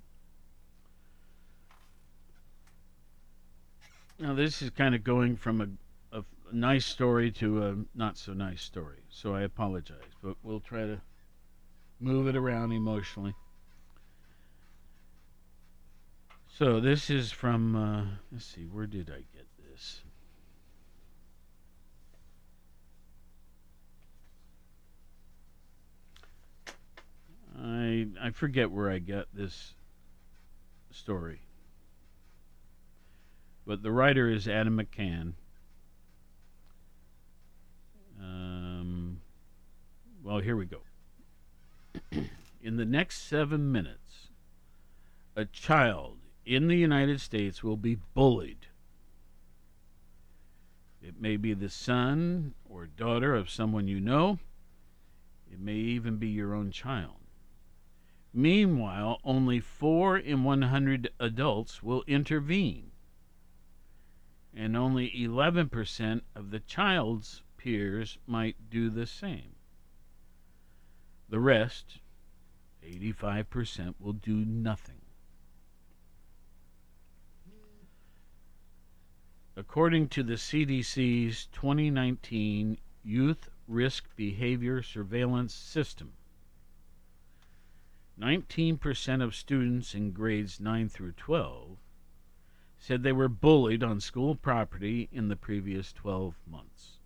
Now 4.19 4.35
this 4.35 4.61
is 4.63 4.71
kind 4.71 4.97
of 4.97 5.05
going 5.05 5.37
from 5.37 5.61
a, 5.61 6.19
a 6.19 6.25
nice 6.53 6.87
story 6.87 7.31
to 7.31 7.65
a 7.65 7.77
not 7.95 8.19
so 8.19 8.33
nice 8.33 8.63
story, 8.63 9.05
so 9.09 9.33
I 9.33 9.43
apologize, 9.43 10.11
but 10.25 10.35
we'll 10.43 10.59
try 10.59 10.87
to 10.87 11.01
move 12.01 12.27
it 12.27 12.35
around 12.35 12.73
emotionally. 12.73 13.37
So 16.49 16.81
this 16.81 17.11
is 17.11 17.31
from 17.31 17.77
uh, 17.77 18.05
let's 18.33 18.45
see, 18.45 18.65
where 18.65 18.89
did 18.89 19.09
I 19.09 19.23
get 19.33 19.47
this? 19.57 20.03
I 27.63 28.07
I 28.21 28.31
forget 28.31 28.71
where 28.71 28.91
I 28.91 28.99
got 28.99 29.27
this 29.35 29.75
story 30.91 31.41
but 33.71 33.85
the 33.85 33.93
writer 33.93 34.29
is 34.29 34.49
Adam 34.49 34.79
McCann. 34.79 35.35
Um, 38.21 39.21
well, 40.25 40.41
here 40.41 40.57
we 40.57 40.67
go. 40.67 40.81
in 42.61 42.77
the 42.79 42.85
next 42.85 43.29
seven 43.29 43.71
minutes, 43.71 44.31
a 45.37 45.45
child 45.45 46.19
in 46.45 46.67
the 46.67 46.77
United 46.77 47.21
States 47.21 47.63
will 47.63 47.77
be 47.77 47.97
bullied. 48.13 48.67
It 51.01 51.21
may 51.21 51.37
be 51.37 51.55
the 51.55 51.71
son 51.71 52.55
or 52.69 52.87
daughter 52.87 53.37
of 53.37 53.49
someone 53.49 53.87
you 53.87 54.01
know. 54.01 54.41
It 55.49 55.61
may 55.61 55.77
even 55.77 56.17
be 56.17 56.27
your 56.27 56.57
own 56.57 56.73
child. 56.73 57.20
Meanwhile, 58.33 59.21
only 59.25 59.61
4 59.61 60.19
in 60.19 60.45
100 60.45 61.11
adults 61.19 61.83
will 61.83 62.05
intervene 62.07 62.91
and 64.55 64.77
only 64.77 65.11
11% 65.11 66.23
of 66.35 66.51
the 66.51 66.61
child's 66.61 67.43
peers 67.57 68.19
might 68.27 68.71
do 68.71 68.91
the 68.91 69.07
same. 69.07 69.55
The 71.29 71.39
rest, 71.39 72.01
85%, 72.85 73.95
will 74.01 74.13
do 74.13 74.45
nothing. 74.45 75.03
According 79.57 80.09
to 80.09 80.23
the 80.23 80.35
CDC's 80.35 81.47
2019 81.47 82.79
Youth 83.05 83.51
Risk 83.69 84.17
Behavior 84.17 84.83
Surveillance 84.83 85.55
System, 85.55 86.13
19% 88.21 89.23
of 89.23 89.35
students 89.35 89.95
in 89.95 90.13
grades 90.13 90.61
9 90.61 90.91
through 90.91 91.13
12 91.13 91.79
said 92.79 93.03
they 93.03 93.13
were 93.13 93.29
bullied 93.29 93.83
on 93.83 93.99
school 93.99 94.35
property 94.35 95.09
in 95.11 95.29
the 95.29 95.37
previous 95.37 95.93
12 95.93 96.35
months. 96.47 96.99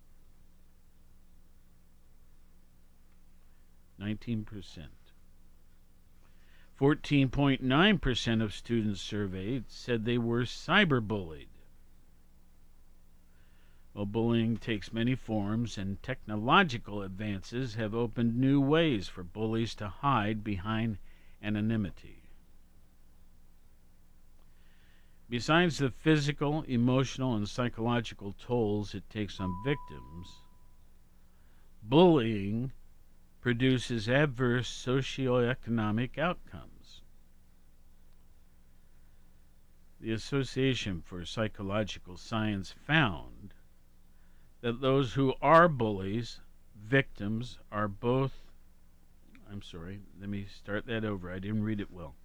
19%. 3.99 4.45
14.9% 6.79 8.43
of 8.43 8.53
students 8.53 9.01
surveyed 9.01 9.63
said 9.69 10.03
they 10.03 10.17
were 10.17 10.43
cyberbullied. 10.43 11.47
While 13.93 14.05
bullying 14.05 14.57
takes 14.57 14.91
many 14.91 15.15
forms, 15.15 15.77
and 15.77 16.03
technological 16.03 17.01
advances 17.01 17.75
have 17.75 17.95
opened 17.95 18.35
new 18.35 18.59
ways 18.59 19.07
for 19.07 19.23
bullies 19.23 19.73
to 19.75 19.87
hide 19.87 20.43
behind 20.43 20.97
anonymity. 21.45 22.23
Besides 25.29 25.77
the 25.77 25.89
physical, 25.89 26.63
emotional, 26.63 27.35
and 27.35 27.47
psychological 27.47 28.33
tolls 28.33 28.93
it 28.93 29.09
takes 29.09 29.39
on 29.39 29.51
victims, 29.63 30.27
bullying 31.83 32.71
produces 33.41 34.09
adverse 34.09 34.69
socioeconomic 34.69 36.17
outcomes. 36.17 37.01
The 39.99 40.11
Association 40.11 41.01
for 41.05 41.25
Psychological 41.25 42.17
Science 42.17 42.73
found 42.85 43.53
that 44.61 44.81
those 44.81 45.13
who 45.13 45.33
are 45.41 45.67
bullies, 45.67 46.39
victims, 46.75 47.59
are 47.71 47.87
both. 47.87 48.44
I'm 49.55 49.61
sorry, 49.61 50.01
let 50.19 50.27
me 50.27 50.45
start 50.53 50.85
that 50.87 51.05
over. 51.05 51.31
I 51.31 51.39
didn't 51.39 51.63
read 51.63 51.79
it 51.79 51.89
well. 51.89 52.15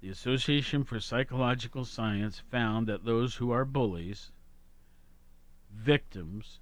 The 0.00 0.10
Association 0.10 0.84
for 0.84 1.00
Psychological 1.00 1.84
Science 1.84 2.38
found 2.52 2.86
that 2.86 3.04
those 3.04 3.34
who 3.34 3.50
are 3.50 3.64
bullies, 3.64 4.30
victims, 5.74 6.60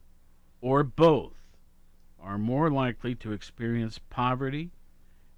or 0.63 0.83
both 0.83 1.37
are 2.19 2.39
more 2.39 2.71
likely 2.71 3.15
to 3.17 3.33
experience 3.33 4.01
poverty, 4.09 4.71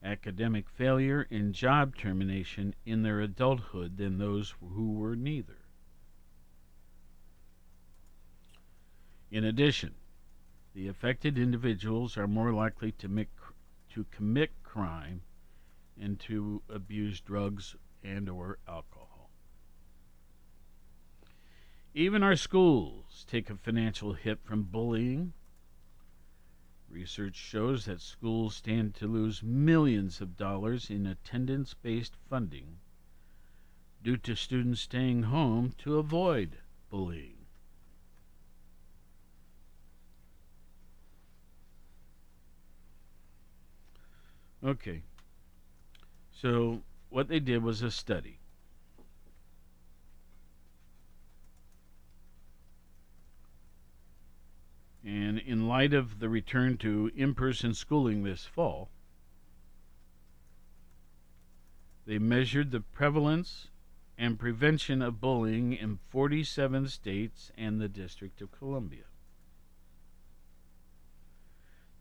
academic 0.04 0.70
failure, 0.70 1.26
and 1.28 1.52
job 1.52 1.96
termination 1.96 2.72
in 2.86 3.02
their 3.02 3.18
adulthood 3.20 3.96
than 3.96 4.18
those 4.18 4.54
who 4.60 4.92
were 4.92 5.16
neither. 5.16 5.58
In 9.32 9.42
addition, 9.42 9.96
the 10.74 10.88
affected 10.88 11.38
individuals 11.38 12.16
are 12.16 12.26
more 12.26 12.52
likely 12.52 12.92
to, 12.92 13.08
make, 13.08 13.28
to 13.90 14.04
commit 14.10 14.50
crime 14.62 15.22
and 16.00 16.18
to 16.20 16.62
abuse 16.68 17.20
drugs 17.20 17.76
and 18.02 18.28
or 18.28 18.58
alcohol. 18.66 19.30
Even 21.94 22.22
our 22.22 22.36
schools 22.36 23.26
take 23.28 23.50
a 23.50 23.54
financial 23.54 24.14
hit 24.14 24.38
from 24.42 24.62
bullying. 24.62 25.34
Research 26.88 27.36
shows 27.36 27.84
that 27.84 28.00
schools 28.00 28.56
stand 28.56 28.94
to 28.94 29.06
lose 29.06 29.42
millions 29.42 30.20
of 30.22 30.36
dollars 30.38 30.88
in 30.88 31.06
attendance 31.06 31.74
based 31.74 32.16
funding 32.30 32.78
due 34.02 34.16
to 34.16 34.34
students 34.34 34.80
staying 34.80 35.24
home 35.24 35.74
to 35.78 35.98
avoid 35.98 36.58
bullying. 36.88 37.41
Okay. 44.64 45.02
So 46.30 46.82
what 47.08 47.28
they 47.28 47.40
did 47.40 47.62
was 47.62 47.82
a 47.82 47.90
study. 47.90 48.38
And 55.04 55.38
in 55.38 55.66
light 55.66 55.92
of 55.92 56.20
the 56.20 56.28
return 56.28 56.76
to 56.78 57.10
in 57.16 57.34
person 57.34 57.74
schooling 57.74 58.22
this 58.22 58.44
fall, 58.44 58.88
they 62.06 62.18
measured 62.18 62.70
the 62.70 62.80
prevalence 62.80 63.68
and 64.16 64.38
prevention 64.38 65.02
of 65.02 65.20
bullying 65.20 65.72
in 65.72 65.98
47 66.08 66.88
states 66.88 67.50
and 67.56 67.80
the 67.80 67.88
District 67.88 68.40
of 68.40 68.52
Columbia 68.52 69.04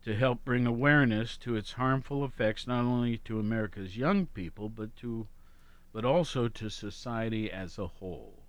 to 0.04 0.14
help 0.16 0.44
bring 0.44 0.66
awareness 0.66 1.36
to 1.36 1.54
its 1.54 1.72
harmful 1.72 2.24
effects 2.24 2.66
not 2.66 2.84
only 2.84 3.18
to 3.18 3.38
America's 3.38 3.96
young 3.96 4.26
people 4.26 4.68
but 4.68 4.94
to 4.96 5.28
but 5.92 6.04
also 6.04 6.48
to 6.48 6.70
society 6.70 7.50
as 7.50 7.78
a 7.78 7.86
whole. 7.86 8.42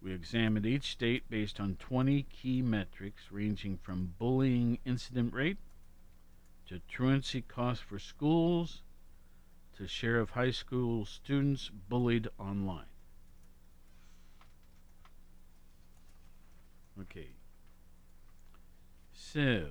We 0.00 0.12
examined 0.12 0.64
each 0.64 0.92
state 0.92 1.28
based 1.28 1.60
on 1.60 1.76
20 1.76 2.22
key 2.22 2.62
metrics 2.62 3.30
ranging 3.30 3.76
from 3.76 4.14
bullying 4.18 4.78
incident 4.86 5.34
rate 5.34 5.58
to 6.68 6.80
truancy 6.88 7.42
costs 7.42 7.82
for 7.82 7.98
schools 7.98 8.82
to 9.76 9.86
share 9.86 10.18
of 10.18 10.30
high 10.30 10.50
school 10.50 11.04
students 11.04 11.70
bullied 11.88 12.28
online. 12.38 12.86
Okay. 17.00 17.37
So, 19.32 19.66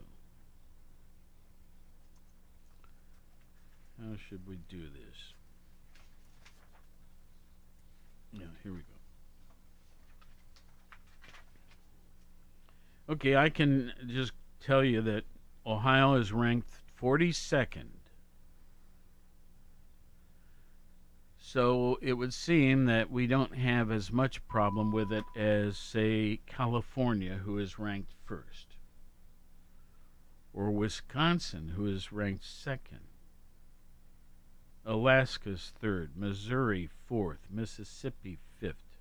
how 3.99 4.15
should 4.29 4.47
we 4.47 4.59
do 4.69 4.81
this? 4.81 5.33
Yeah, 8.33 8.45
here 8.61 8.73
we 8.73 8.81
go. 13.07 13.13
Okay, 13.13 13.35
I 13.35 13.49
can 13.49 13.93
just 14.07 14.33
tell 14.59 14.83
you 14.83 15.01
that 15.01 15.23
Ohio 15.65 16.13
is 16.13 16.31
ranked 16.31 16.69
42nd. 17.01 17.87
So 21.39 21.97
it 22.03 22.13
would 22.13 22.33
seem 22.33 22.85
that 22.85 23.09
we 23.09 23.25
don't 23.25 23.55
have 23.55 23.89
as 23.89 24.11
much 24.11 24.47
problem 24.47 24.91
with 24.91 25.11
it 25.11 25.23
as, 25.35 25.79
say, 25.79 26.41
California, 26.45 27.39
who 27.43 27.57
is 27.57 27.79
ranked 27.79 28.13
first, 28.23 28.66
or 30.57 30.71
Wisconsin, 30.71 31.73
who 31.75 31.85
is 31.85 32.11
ranked 32.11 32.43
second. 32.43 33.01
Alaska's 34.83 35.71
third, 35.79 36.13
Missouri 36.15 36.89
fourth, 37.05 37.45
Mississippi 37.47 38.39
fifth. 38.59 38.97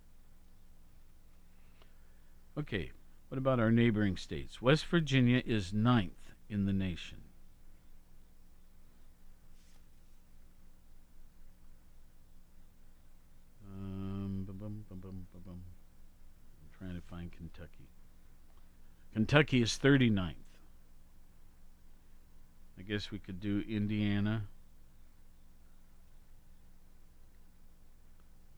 Okay, 2.59 2.93
what 3.29 3.39
about 3.39 3.59
our 3.59 3.73
neighboring 3.73 4.19
states? 4.19 4.61
West 4.61 4.85
Virginia 4.85 5.43
is 5.47 5.73
ninth 5.73 6.35
in 6.51 6.67
the 6.67 6.75
nation. 6.75 7.23
Um. 13.67 14.47
I'm 14.63 14.85
trying 16.79 16.97
to 16.97 17.01
find 17.01 17.33
Kentucky. 17.33 17.89
Kentucky 19.15 19.63
is 19.63 19.79
39th. 19.83 20.46
Guess 22.89 23.11
we 23.11 23.19
could 23.19 23.41
do 23.41 23.65
Indiana. 23.69 24.45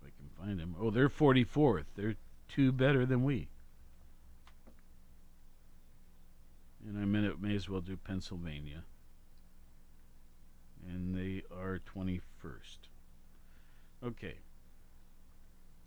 If 0.01 0.09
I 0.09 0.11
can 0.11 0.47
find 0.47 0.61
them. 0.61 0.77
Oh, 0.79 0.91
they're 0.91 1.09
44th. 1.09 1.85
They're 1.97 2.17
two 2.49 2.73
better 2.73 3.07
than 3.07 3.25
we. 3.25 3.49
And 6.87 6.99
I 6.99 7.07
mean, 7.07 7.25
it 7.25 7.41
may 7.41 7.55
as 7.55 7.69
well 7.69 7.81
do 7.81 7.97
Pennsylvania. 7.97 8.85
And 10.89 11.15
they 11.15 11.43
are 11.55 11.81
21st. 11.95 12.21
Okay. 14.05 14.35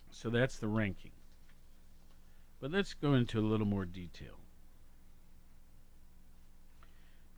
So 0.09 0.29
that's 0.29 0.57
the 0.57 0.67
ranking. 0.67 1.11
But 2.59 2.71
let's 2.71 2.93
go 2.93 3.13
into 3.13 3.39
a 3.39 3.41
little 3.41 3.65
more 3.65 3.85
detail. 3.85 4.40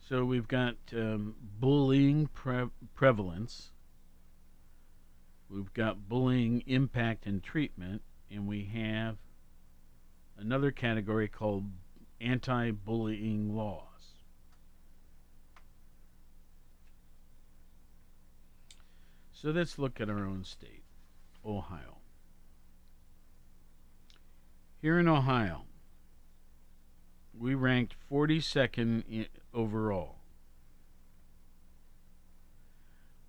So 0.08 0.26
we've 0.26 0.48
got 0.48 0.76
um, 0.94 1.36
bullying 1.60 2.28
pre- 2.28 2.70
prevalence, 2.94 3.72
we've 5.50 5.74
got 5.74 6.10
bullying 6.10 6.62
impact 6.68 7.26
and 7.26 7.42
treatment, 7.42 8.02
and 8.30 8.46
we 8.46 8.66
have 8.66 9.16
another 10.38 10.72
category 10.72 11.30
called 11.30 11.64
anti 12.20 12.72
bullying 12.72 13.56
laws. 13.56 13.88
So 19.32 19.52
let's 19.52 19.80
look 19.80 20.02
at 20.02 20.10
our 20.10 20.26
own 20.26 20.44
state, 20.44 20.84
Ohio. 21.46 21.98
Here 24.82 25.00
in 25.00 25.08
Ohio, 25.08 25.64
we 27.38 27.56
ranked 27.56 27.96
42nd 28.12 29.04
in, 29.10 29.28
overall. 29.54 30.18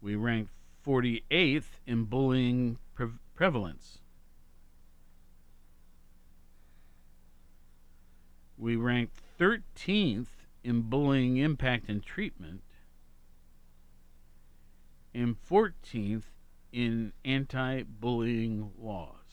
We 0.00 0.14
ranked 0.16 0.52
48th 0.86 1.78
in 1.86 2.04
bullying 2.04 2.78
pre- 2.94 3.08
prevalence. 3.34 3.98
We 8.58 8.76
ranked 8.76 9.20
13th 9.40 10.28
in 10.62 10.82
bullying 10.82 11.38
impact 11.38 11.88
and 11.88 12.02
treatment, 12.02 12.62
and 15.14 15.36
14th 15.50 16.24
in 16.72 17.12
anti 17.24 17.82
bullying 17.82 18.72
laws. 18.78 19.23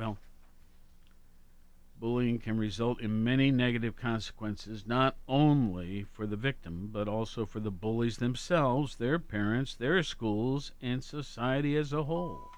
Well, 0.00 0.16
bullying 1.98 2.38
can 2.38 2.56
result 2.56 3.02
in 3.02 3.22
many 3.22 3.50
negative 3.50 3.96
consequences, 3.96 4.86
not 4.86 5.18
only 5.28 6.04
for 6.04 6.26
the 6.26 6.38
victim, 6.38 6.88
but 6.90 7.06
also 7.06 7.44
for 7.44 7.60
the 7.60 7.70
bullies 7.70 8.16
themselves, 8.16 8.96
their 8.96 9.18
parents, 9.18 9.74
their 9.74 10.02
schools, 10.02 10.72
and 10.80 11.04
society 11.04 11.76
as 11.76 11.92
a 11.92 12.04
whole. 12.04 12.48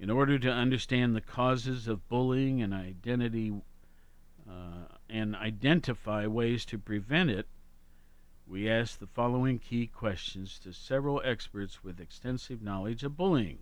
In 0.00 0.08
order 0.08 0.38
to 0.38 0.50
understand 0.50 1.14
the 1.14 1.20
causes 1.20 1.86
of 1.86 2.08
bullying 2.08 2.62
and 2.62 2.72
identity 2.72 3.52
uh, 4.48 4.86
and 5.10 5.36
identify 5.36 6.26
ways 6.26 6.64
to 6.64 6.78
prevent 6.78 7.28
it, 7.28 7.46
we 8.46 8.70
asked 8.70 9.00
the 9.00 9.06
following 9.06 9.58
key 9.58 9.86
questions 9.86 10.58
to 10.60 10.72
several 10.72 11.20
experts 11.26 11.84
with 11.84 12.00
extensive 12.00 12.62
knowledge 12.62 13.04
of 13.04 13.18
bullying. 13.18 13.58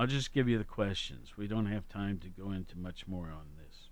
I'll 0.00 0.06
just 0.06 0.32
give 0.32 0.48
you 0.48 0.56
the 0.56 0.64
questions. 0.64 1.36
We 1.36 1.46
don't 1.46 1.66
have 1.66 1.86
time 1.90 2.20
to 2.20 2.28
go 2.30 2.52
into 2.52 2.78
much 2.78 3.06
more 3.06 3.26
on 3.26 3.48
this. 3.58 3.90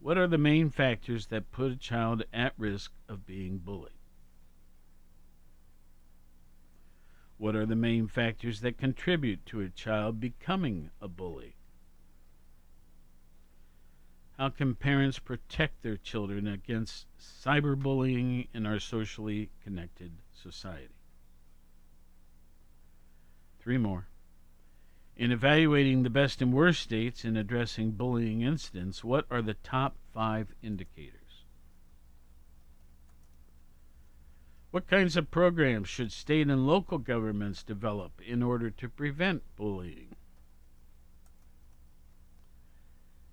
What 0.00 0.18
are 0.18 0.26
the 0.26 0.38
main 0.38 0.70
factors 0.70 1.26
that 1.26 1.52
put 1.52 1.70
a 1.70 1.76
child 1.76 2.24
at 2.32 2.52
risk 2.58 2.90
of 3.08 3.24
being 3.24 3.58
bullied? 3.58 3.92
What 7.36 7.54
are 7.54 7.64
the 7.64 7.76
main 7.76 8.08
factors 8.08 8.60
that 8.62 8.76
contribute 8.76 9.46
to 9.46 9.60
a 9.60 9.68
child 9.68 10.18
becoming 10.18 10.90
a 11.00 11.06
bully? 11.06 11.54
How 14.36 14.48
can 14.48 14.74
parents 14.74 15.20
protect 15.20 15.84
their 15.84 15.96
children 15.96 16.48
against 16.48 17.06
cyberbullying 17.20 18.48
in 18.52 18.66
our 18.66 18.80
socially 18.80 19.50
connected 19.62 20.10
society? 20.32 20.88
Three 23.60 23.78
more. 23.78 24.08
In 25.18 25.32
evaluating 25.32 26.04
the 26.04 26.10
best 26.10 26.40
and 26.40 26.52
worst 26.52 26.80
states 26.80 27.24
in 27.24 27.36
addressing 27.36 27.90
bullying 27.90 28.42
incidents, 28.42 29.02
what 29.02 29.26
are 29.32 29.42
the 29.42 29.54
top 29.54 29.96
five 30.14 30.54
indicators? 30.62 31.44
What 34.70 34.86
kinds 34.86 35.16
of 35.16 35.32
programs 35.32 35.88
should 35.88 36.12
state 36.12 36.46
and 36.46 36.68
local 36.68 36.98
governments 36.98 37.64
develop 37.64 38.20
in 38.24 38.44
order 38.44 38.70
to 38.70 38.88
prevent 38.88 39.42
bullying? 39.56 40.14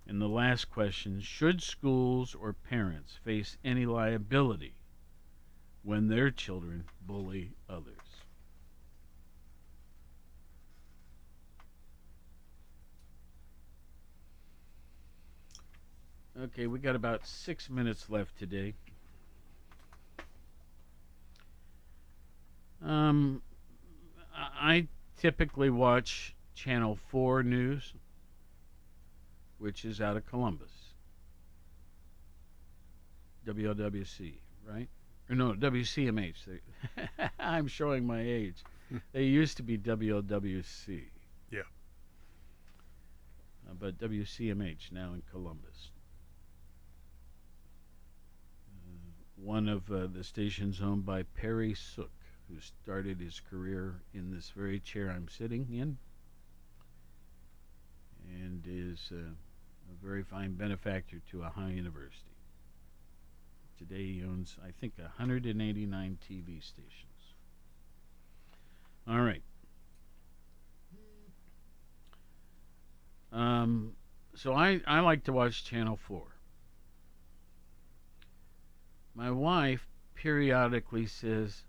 And 0.08 0.20
the 0.20 0.28
last 0.28 0.72
question 0.72 1.22
Should 1.22 1.62
schools 1.62 2.34
or 2.34 2.54
parents 2.54 3.20
face 3.24 3.60
any 3.64 3.86
liability 3.86 4.74
when 5.84 6.08
their 6.08 6.32
children 6.32 6.86
bully 7.06 7.52
others? 7.70 8.05
Okay, 16.38 16.68
we 16.68 16.80
got 16.80 16.98
about 16.98 17.26
six 17.26 17.70
minutes 17.70 18.10
left 18.10 18.38
today. 18.38 18.74
Um, 22.84 23.42
I 24.36 24.88
typically 25.18 25.70
watch 25.70 26.36
Channel 26.54 27.00
4 27.10 27.44
News, 27.44 27.94
which 29.60 29.86
is 29.86 30.02
out 30.02 30.18
of 30.18 30.26
Columbus. 30.26 30.72
WLWC, 33.48 34.34
right? 34.68 34.90
Or 35.30 35.36
no, 35.36 35.54
WCMH. 35.54 36.60
I'm 37.40 37.68
showing 37.68 38.06
my 38.06 38.20
age. 38.20 38.62
they 39.14 39.24
used 39.24 39.56
to 39.58 39.64
be 39.64 39.78
WLWC. 39.78 41.04
Yeah. 41.50 41.62
Uh, 43.70 43.74
but 43.80 43.98
WCMH 43.98 44.92
now 44.92 45.14
in 45.14 45.24
Columbus. 45.32 45.92
One 49.46 49.70
of 49.70 49.92
uh, 49.92 50.08
the 50.12 50.24
stations 50.24 50.82
owned 50.82 51.06
by 51.06 51.22
Perry 51.22 51.76
Sook, 51.76 52.12
who 52.50 52.60
started 52.60 53.20
his 53.20 53.40
career 53.40 54.02
in 54.14 54.32
this 54.32 54.50
very 54.50 54.80
chair 54.80 55.12
I'm 55.12 55.28
sitting 55.30 55.68
in, 55.72 55.98
and 58.28 58.64
is 58.68 59.12
uh, 59.12 59.18
a 59.18 60.06
very 60.06 60.24
fine 60.24 60.56
benefactor 60.56 61.22
to 61.30 61.44
Ohio 61.44 61.70
University. 61.70 62.32
Today 63.78 64.14
he 64.14 64.24
owns, 64.24 64.58
I 64.66 64.72
think, 64.72 64.94
189 64.98 66.18
TV 66.28 66.64
stations. 66.64 67.34
All 69.08 69.22
right. 69.22 69.44
Um, 73.32 73.92
so 74.34 74.54
I, 74.54 74.82
I 74.88 75.02
like 75.02 75.26
to 75.26 75.34
watch 75.34 75.66
Channel 75.66 76.00
4. 76.08 76.35
My 79.16 79.32
wife 79.32 79.88
periodically 80.14 81.06
says, 81.06 81.64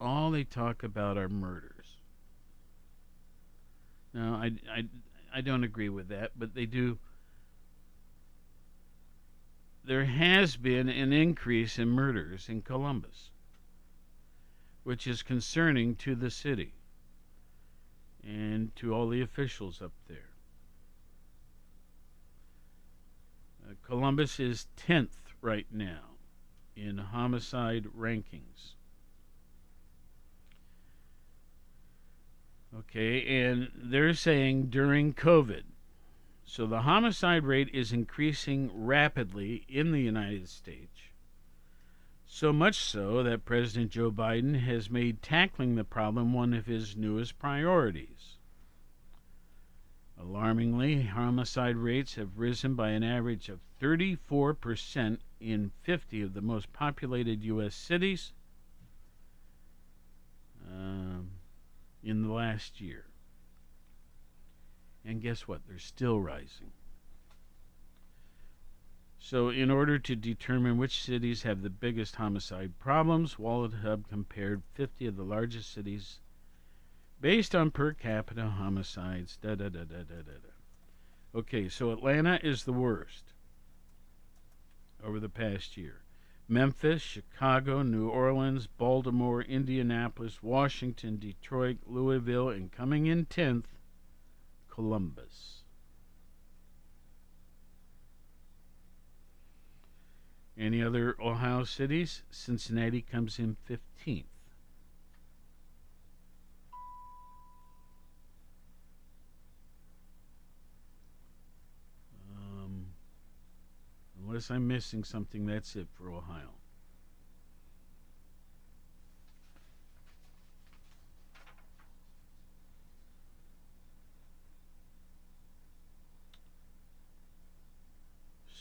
all 0.00 0.30
they 0.30 0.44
talk 0.44 0.82
about 0.82 1.18
are 1.18 1.28
murders. 1.28 1.98
Now, 4.14 4.34
I, 4.34 4.52
I, 4.70 4.84
I 5.34 5.40
don't 5.42 5.64
agree 5.64 5.90
with 5.90 6.08
that, 6.08 6.32
but 6.38 6.54
they 6.54 6.64
do. 6.64 6.98
There 9.84 10.06
has 10.06 10.56
been 10.56 10.88
an 10.88 11.12
increase 11.12 11.78
in 11.78 11.88
murders 11.88 12.48
in 12.48 12.62
Columbus, 12.62 13.30
which 14.84 15.06
is 15.06 15.22
concerning 15.22 15.96
to 15.96 16.14
the 16.14 16.30
city 16.30 16.72
and 18.24 18.74
to 18.76 18.94
all 18.94 19.08
the 19.08 19.20
officials 19.20 19.82
up 19.82 19.92
there. 20.08 20.30
Uh, 23.68 23.74
Columbus 23.86 24.40
is 24.40 24.66
10th 24.88 25.25
right 25.46 25.66
now 25.70 26.16
in 26.74 26.98
homicide 26.98 27.86
rankings. 27.96 28.74
Okay, 32.76 33.42
and 33.42 33.70
they're 33.74 34.12
saying 34.12 34.66
during 34.66 35.14
COVID. 35.14 35.62
So 36.44 36.66
the 36.66 36.82
homicide 36.82 37.44
rate 37.44 37.70
is 37.72 37.92
increasing 37.92 38.70
rapidly 38.74 39.64
in 39.68 39.92
the 39.92 40.00
United 40.00 40.48
States. 40.48 41.00
So 42.26 42.52
much 42.52 42.76
so 42.76 43.22
that 43.22 43.44
President 43.44 43.92
Joe 43.92 44.10
Biden 44.10 44.60
has 44.60 44.90
made 44.90 45.22
tackling 45.22 45.76
the 45.76 45.84
problem 45.84 46.32
one 46.32 46.52
of 46.52 46.66
his 46.66 46.96
newest 46.96 47.38
priorities. 47.38 48.35
Alarmingly, 50.18 51.02
homicide 51.02 51.76
rates 51.76 52.14
have 52.14 52.38
risen 52.38 52.74
by 52.74 52.90
an 52.90 53.04
average 53.04 53.48
of 53.48 53.60
34% 53.80 55.18
in 55.40 55.70
50 55.82 56.22
of 56.22 56.32
the 56.32 56.40
most 56.40 56.72
populated 56.72 57.44
U.S. 57.44 57.74
cities 57.74 58.32
um, 60.66 61.30
in 62.02 62.22
the 62.22 62.32
last 62.32 62.80
year. 62.80 63.04
And 65.04 65.20
guess 65.20 65.46
what? 65.46 65.60
They're 65.68 65.78
still 65.78 66.18
rising. 66.18 66.72
So, 69.18 69.48
in 69.48 69.70
order 69.70 69.98
to 69.98 70.16
determine 70.16 70.78
which 70.78 71.02
cities 71.02 71.42
have 71.42 71.62
the 71.62 71.70
biggest 71.70 72.16
homicide 72.16 72.78
problems, 72.78 73.38
Wallet 73.38 73.74
Hub 73.74 74.08
compared 74.08 74.62
50 74.74 75.06
of 75.06 75.16
the 75.16 75.24
largest 75.24 75.72
cities 75.72 76.20
based 77.20 77.54
on 77.54 77.70
per 77.70 77.92
capita 77.92 78.48
homicides. 78.48 79.36
Da 79.36 79.54
da 79.54 79.68
da 79.68 79.84
da 79.84 79.98
da 79.98 80.16
da 80.16 80.32
da. 80.32 81.38
Okay, 81.38 81.68
so 81.68 81.90
Atlanta 81.90 82.38
is 82.42 82.64
the 82.64 82.72
worst 82.72 83.32
over 85.04 85.20
the 85.20 85.28
past 85.28 85.76
year. 85.76 86.02
Memphis, 86.48 87.02
Chicago, 87.02 87.82
New 87.82 88.08
Orleans, 88.08 88.68
Baltimore, 88.68 89.42
Indianapolis, 89.42 90.42
Washington, 90.42 91.18
Detroit, 91.18 91.78
Louisville, 91.86 92.50
and 92.50 92.70
coming 92.70 93.06
in 93.06 93.26
10th, 93.26 93.64
Columbus. 94.68 95.64
Any 100.56 100.82
other 100.82 101.16
Ohio 101.20 101.64
cities? 101.64 102.22
Cincinnati 102.30 103.02
comes 103.02 103.38
in 103.38 103.56
15th. 103.68 104.35
Unless 114.36 114.50
I'm 114.50 114.68
missing 114.68 115.02
something, 115.02 115.46
that's 115.46 115.76
it 115.76 115.86
for 115.94 116.10
Ohio. 116.10 116.50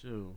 So, 0.01 0.36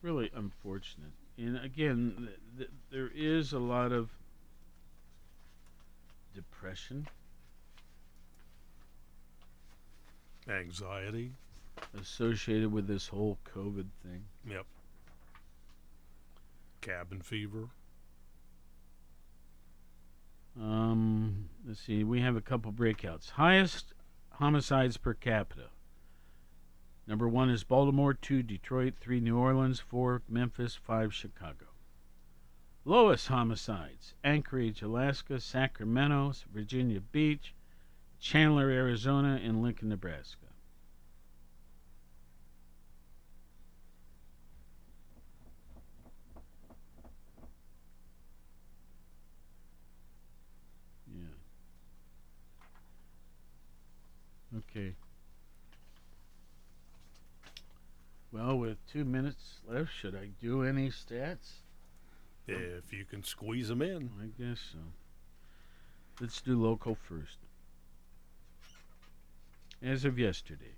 really 0.00 0.32
unfortunate. 0.34 1.12
And 1.38 1.58
again, 1.58 2.14
th- 2.18 2.38
th- 2.58 2.70
there 2.90 3.10
is 3.14 3.52
a 3.52 3.60
lot 3.60 3.92
of 3.92 4.10
depression, 6.34 7.06
Anxiety. 10.48 11.30
Associated 12.00 12.72
with 12.72 12.86
this 12.86 13.08
whole 13.08 13.38
COVID 13.54 13.86
thing. 14.02 14.24
Yep. 14.48 14.66
Cabin 16.80 17.20
fever. 17.20 17.68
Um, 20.60 21.48
let's 21.66 21.80
see. 21.80 22.04
We 22.04 22.20
have 22.20 22.36
a 22.36 22.40
couple 22.40 22.72
breakouts. 22.72 23.30
Highest 23.30 23.94
homicides 24.30 24.96
per 24.96 25.14
capita. 25.14 25.68
Number 27.06 27.28
one 27.28 27.50
is 27.50 27.64
Baltimore, 27.64 28.14
two 28.14 28.42
Detroit, 28.42 28.94
three 29.00 29.20
New 29.20 29.36
Orleans, 29.36 29.80
four 29.80 30.22
Memphis, 30.28 30.74
five 30.74 31.12
Chicago. 31.12 31.66
Lowest 32.84 33.28
homicides 33.28 34.14
Anchorage, 34.24 34.82
Alaska, 34.82 35.38
Sacramento, 35.38 36.32
Virginia 36.52 37.00
Beach, 37.00 37.54
Chandler, 38.18 38.70
Arizona, 38.70 39.40
and 39.42 39.62
Lincoln, 39.62 39.88
Nebraska. 39.88 40.46
Yeah. 54.52 54.60
Okay. 54.74 54.94
Well, 58.32 58.58
with 58.58 58.78
two 58.90 59.04
minutes 59.04 59.60
left, 59.68 59.90
should 59.92 60.14
I 60.14 60.30
do 60.40 60.62
any 60.62 60.88
stats? 60.88 61.60
If 62.46 62.92
you 62.92 63.04
can 63.04 63.22
squeeze 63.22 63.68
them 63.68 63.82
in. 63.82 64.10
I 64.20 64.42
guess 64.42 64.58
so. 64.72 64.78
Let's 66.20 66.40
do 66.40 66.60
local 66.60 66.94
first. 66.94 67.38
As 69.82 70.04
of 70.04 70.18
yesterday, 70.18 70.74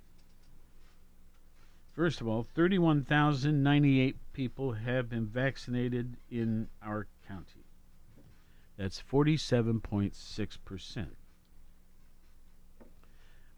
first 1.95 2.21
of 2.21 2.29
all, 2.29 2.43
31,098 2.55 4.17
people 4.33 4.73
have 4.73 5.09
been 5.09 5.27
vaccinated 5.27 6.17
in 6.31 6.69
our 6.83 7.07
county. 7.29 7.65
That's 8.77 9.03
47.6%. 9.11 11.07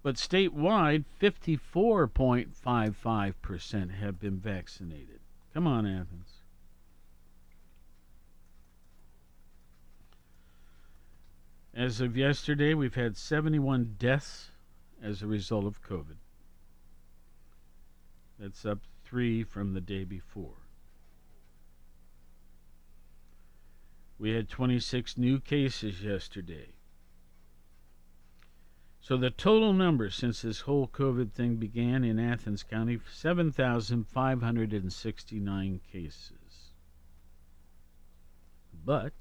But 0.06 0.14
statewide, 0.14 1.04
54.55% 1.20 3.98
have 3.98 4.20
been 4.20 4.38
vaccinated. 4.38 5.18
Come 5.52 5.66
on, 5.66 5.84
Athens. 5.84 6.44
As 11.74 12.00
of 12.00 12.16
yesterday, 12.16 12.72
we've 12.72 12.94
had 12.94 13.16
71 13.16 13.96
deaths 13.98 14.52
as 15.02 15.22
a 15.22 15.26
result 15.26 15.64
of 15.64 15.82
COVID. 15.82 16.18
That's 18.38 18.64
up 18.64 18.78
three 19.02 19.42
from 19.42 19.74
the 19.74 19.80
day 19.80 20.04
before. 20.04 20.68
We 24.20 24.34
had 24.34 24.48
26 24.48 25.18
new 25.18 25.40
cases 25.40 26.00
yesterday. 26.00 26.75
So 29.06 29.16
the 29.16 29.30
total 29.30 29.72
number 29.72 30.10
since 30.10 30.42
this 30.42 30.62
whole 30.62 30.88
COVID 30.88 31.30
thing 31.30 31.58
began 31.58 32.02
in 32.02 32.18
Athens 32.18 32.64
County 32.64 32.98
7,569 33.08 35.80
cases. 35.92 36.72
But 38.84 39.12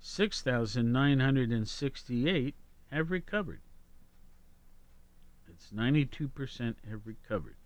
6,968 0.00 2.54
have 2.90 3.10
recovered. 3.10 3.60
It's 5.46 5.70
92% 5.70 6.76
have 6.88 7.06
recovered. 7.06 7.56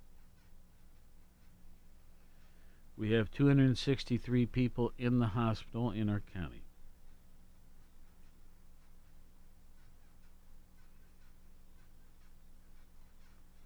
We 2.96 3.12
have 3.12 3.30
263 3.30 4.46
people 4.46 4.92
in 4.98 5.20
the 5.20 5.28
hospital 5.28 5.92
in 5.92 6.08
our 6.08 6.24
county. 6.34 6.66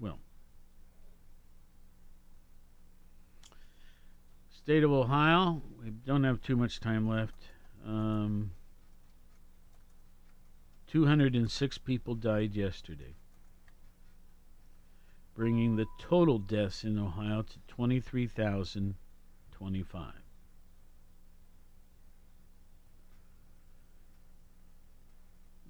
Well, 0.00 0.18
state 4.62 4.84
of 4.84 4.92
Ohio, 4.92 5.62
we 5.82 5.88
don't 5.90 6.24
have 6.24 6.42
too 6.42 6.54
much 6.54 6.80
time 6.80 7.08
left. 7.08 7.48
Um, 7.86 8.50
206 10.88 11.78
people 11.78 12.14
died 12.14 12.54
yesterday, 12.54 13.14
bringing 15.34 15.76
the 15.76 15.86
total 15.98 16.38
deaths 16.38 16.84
in 16.84 16.98
Ohio 16.98 17.40
to 17.42 17.58
23,025. 17.68 20.12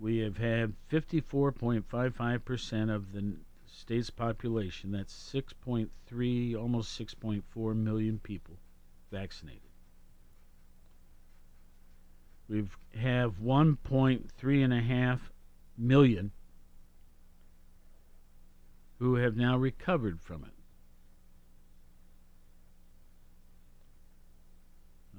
We 0.01 0.18
have 0.18 0.38
had 0.38 0.72
54.55% 0.91 2.95
of 2.95 3.12
the 3.12 3.36
state's 3.66 4.11
population, 4.11 4.91
that's 4.91 5.14
6.3, 5.32 6.57
almost 6.57 6.99
6.4 6.99 7.76
million 7.76 8.18
people 8.18 8.57
vaccinated. 9.11 9.63
We've 12.49 12.77
have 12.99 13.41
1.3 13.41 14.65
and 14.65 14.73
a 14.73 14.81
half 14.81 15.31
million 15.79 16.33
who 18.99 19.15
have 19.15 19.37
now 19.37 19.57
recovered 19.57 20.21
from 20.21 20.45
it. 20.45 20.51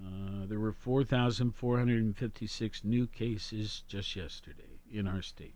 Uh, 0.04 0.46
there 0.46 0.60
were 0.60 0.74
4,456 0.74 2.84
new 2.84 3.08
cases 3.08 3.84
just 3.88 4.16
yesterday 4.16 4.80
in 4.92 5.08
our 5.08 5.22
state. 5.22 5.56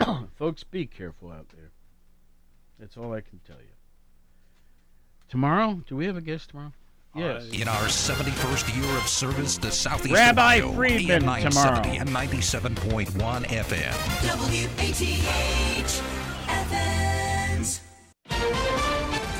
Folks, 0.34 0.64
be 0.64 0.86
careful 0.86 1.30
out 1.30 1.50
there. 1.50 1.70
That's 2.78 2.96
all 2.96 3.12
I 3.12 3.20
can 3.20 3.40
tell 3.46 3.60
you. 3.60 3.74
Tomorrow, 5.28 5.82
do 5.86 5.96
we 5.96 6.06
have 6.06 6.16
a 6.16 6.22
guest 6.22 6.48
tomorrow? 6.50 6.72
Yes. 7.14 7.48
In 7.50 7.66
our 7.66 7.86
71st 7.86 8.76
year 8.76 8.96
of 8.96 9.08
service 9.08 9.58
to 9.58 9.70
Southeast 9.72 10.14
Rabbi 10.14 10.58
Ohio, 10.60 10.72
Friedman 10.72 11.28
AM 11.28 11.42
tomorrow. 11.50 11.82
970 11.82 11.98
and 11.98 12.08
97.1 12.08 13.46
FM. 13.46 13.94
WATH 14.38 16.02
Athens. 16.48 17.80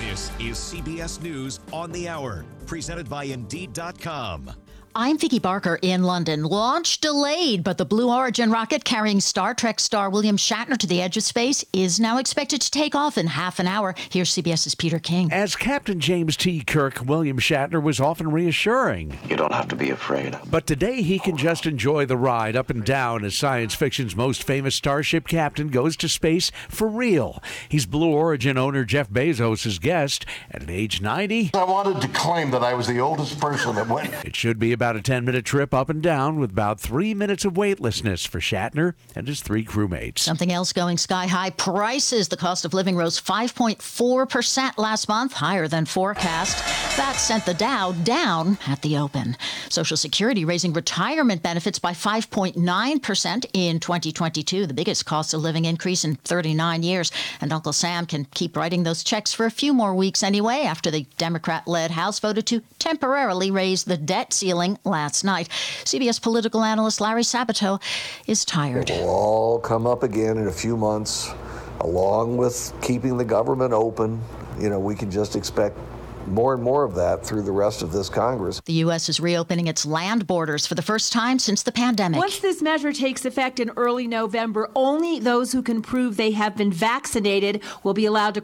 This 0.00 0.30
is 0.40 0.58
CBS 0.58 1.22
News 1.22 1.60
on 1.72 1.92
the 1.92 2.08
Hour, 2.08 2.44
presented 2.66 3.08
by 3.08 3.24
Indeed.com. 3.24 4.50
I'm 4.92 5.18
Vicki 5.18 5.38
Barker 5.38 5.78
in 5.82 6.02
London. 6.02 6.42
Launch 6.42 6.98
delayed, 7.00 7.62
but 7.62 7.78
the 7.78 7.84
Blue 7.84 8.10
Origin 8.10 8.50
rocket 8.50 8.82
carrying 8.84 9.20
Star 9.20 9.54
Trek 9.54 9.78
star 9.78 10.10
William 10.10 10.36
Shatner 10.36 10.76
to 10.76 10.86
the 10.88 11.00
edge 11.00 11.16
of 11.16 11.22
space 11.22 11.64
is 11.72 12.00
now 12.00 12.18
expected 12.18 12.60
to 12.60 12.70
take 12.72 12.96
off 12.96 13.16
in 13.16 13.28
half 13.28 13.60
an 13.60 13.68
hour. 13.68 13.94
Here's 14.10 14.34
CBS's 14.34 14.74
Peter 14.74 14.98
King. 14.98 15.32
As 15.32 15.54
Captain 15.54 16.00
James 16.00 16.36
T. 16.36 16.62
Kirk, 16.62 17.04
William 17.06 17.38
Shatner 17.38 17.80
was 17.80 18.00
often 18.00 18.32
reassuring. 18.32 19.16
You 19.28 19.36
don't 19.36 19.52
have 19.52 19.68
to 19.68 19.76
be 19.76 19.90
afraid. 19.90 20.36
But 20.50 20.66
today 20.66 21.02
he 21.02 21.20
can 21.20 21.36
just 21.36 21.66
enjoy 21.66 22.04
the 22.04 22.16
ride 22.16 22.56
up 22.56 22.68
and 22.68 22.84
down 22.84 23.24
as 23.24 23.36
science 23.36 23.76
fiction's 23.76 24.16
most 24.16 24.42
famous 24.42 24.74
starship 24.74 25.28
captain 25.28 25.68
goes 25.68 25.96
to 25.98 26.08
space 26.08 26.50
for 26.68 26.88
real. 26.88 27.40
He's 27.68 27.86
Blue 27.86 28.10
Origin 28.10 28.58
owner 28.58 28.84
Jeff 28.84 29.08
Bezos' 29.08 29.80
guest, 29.80 30.26
and 30.50 30.64
at 30.64 30.70
age 30.70 31.00
90, 31.00 31.52
I 31.54 31.62
wanted 31.62 32.00
to 32.02 32.08
claim 32.08 32.50
that 32.50 32.64
I 32.64 32.74
was 32.74 32.88
the 32.88 32.98
oldest 32.98 33.38
person 33.38 33.76
that 33.76 33.86
went. 33.86 34.12
it 34.24 34.34
should 34.34 34.58
be 34.58 34.72
about 34.80 34.96
a 34.96 35.02
10 35.02 35.26
minute 35.26 35.44
trip 35.44 35.74
up 35.74 35.90
and 35.90 36.02
down 36.02 36.40
with 36.40 36.52
about 36.52 36.80
three 36.80 37.12
minutes 37.12 37.44
of 37.44 37.54
weightlessness 37.54 38.24
for 38.24 38.40
Shatner 38.40 38.94
and 39.14 39.28
his 39.28 39.42
three 39.42 39.62
crewmates. 39.62 40.20
Something 40.20 40.50
else 40.50 40.72
going 40.72 40.96
sky 40.96 41.26
high 41.26 41.50
prices. 41.50 42.28
The 42.28 42.38
cost 42.38 42.64
of 42.64 42.72
living 42.72 42.96
rose 42.96 43.20
5.4% 43.20 44.78
last 44.78 45.06
month, 45.06 45.34
higher 45.34 45.68
than 45.68 45.84
forecast. 45.84 46.64
That 46.96 47.16
sent 47.16 47.44
the 47.44 47.52
Dow 47.52 47.92
down 47.92 48.56
at 48.66 48.80
the 48.80 48.96
open. 48.96 49.36
Social 49.68 49.98
Security 49.98 50.46
raising 50.46 50.72
retirement 50.72 51.42
benefits 51.42 51.78
by 51.78 51.92
5.9% 51.92 53.46
in 53.52 53.80
2022, 53.80 54.66
the 54.66 54.72
biggest 54.72 55.04
cost 55.04 55.34
of 55.34 55.42
living 55.42 55.66
increase 55.66 56.06
in 56.06 56.14
39 56.14 56.82
years. 56.82 57.12
And 57.42 57.52
Uncle 57.52 57.74
Sam 57.74 58.06
can 58.06 58.24
keep 58.32 58.56
writing 58.56 58.84
those 58.84 59.04
checks 59.04 59.34
for 59.34 59.44
a 59.44 59.50
few 59.50 59.74
more 59.74 59.94
weeks 59.94 60.22
anyway 60.22 60.62
after 60.62 60.90
the 60.90 61.04
Democrat 61.18 61.68
led 61.68 61.90
House 61.90 62.18
voted 62.18 62.46
to 62.46 62.62
temporarily 62.78 63.50
raise 63.50 63.84
the 63.84 63.98
debt 63.98 64.32
ceiling 64.32 64.69
last 64.84 65.24
night. 65.24 65.48
CBS 65.84 66.20
political 66.20 66.64
analyst 66.64 67.00
Larry 67.00 67.22
Sabato 67.22 67.80
is 68.26 68.44
tired. 68.44 68.90
It 68.90 69.00
will 69.00 69.08
all 69.08 69.58
come 69.58 69.86
up 69.86 70.02
again 70.02 70.36
in 70.38 70.48
a 70.48 70.52
few 70.52 70.76
months, 70.76 71.30
along 71.80 72.36
with 72.36 72.72
keeping 72.82 73.16
the 73.16 73.24
government 73.24 73.72
open. 73.72 74.20
You 74.58 74.70
know, 74.70 74.78
we 74.78 74.94
can 74.94 75.10
just 75.10 75.36
expect 75.36 75.76
more 76.26 76.54
and 76.54 76.62
more 76.62 76.84
of 76.84 76.94
that 76.94 77.24
through 77.24 77.42
the 77.42 77.52
rest 77.52 77.82
of 77.82 77.92
this 77.92 78.08
Congress. 78.08 78.60
The 78.64 78.74
U.S. 78.74 79.08
is 79.08 79.20
reopening 79.20 79.66
its 79.66 79.84
land 79.84 80.26
borders 80.26 80.66
for 80.66 80.74
the 80.74 80.82
first 80.82 81.12
time 81.12 81.38
since 81.38 81.62
the 81.62 81.72
pandemic. 81.72 82.18
Once 82.18 82.38
this 82.38 82.62
measure 82.62 82.92
takes 82.92 83.24
effect 83.24 83.58
in 83.58 83.70
early 83.70 84.06
November, 84.06 84.70
only 84.76 85.18
those 85.18 85.52
who 85.52 85.62
can 85.62 85.82
prove 85.82 86.16
they 86.16 86.32
have 86.32 86.56
been 86.56 86.72
vaccinated 86.72 87.62
will 87.82 87.94
be 87.94 88.06
allowed 88.06 88.34
to 88.34 88.38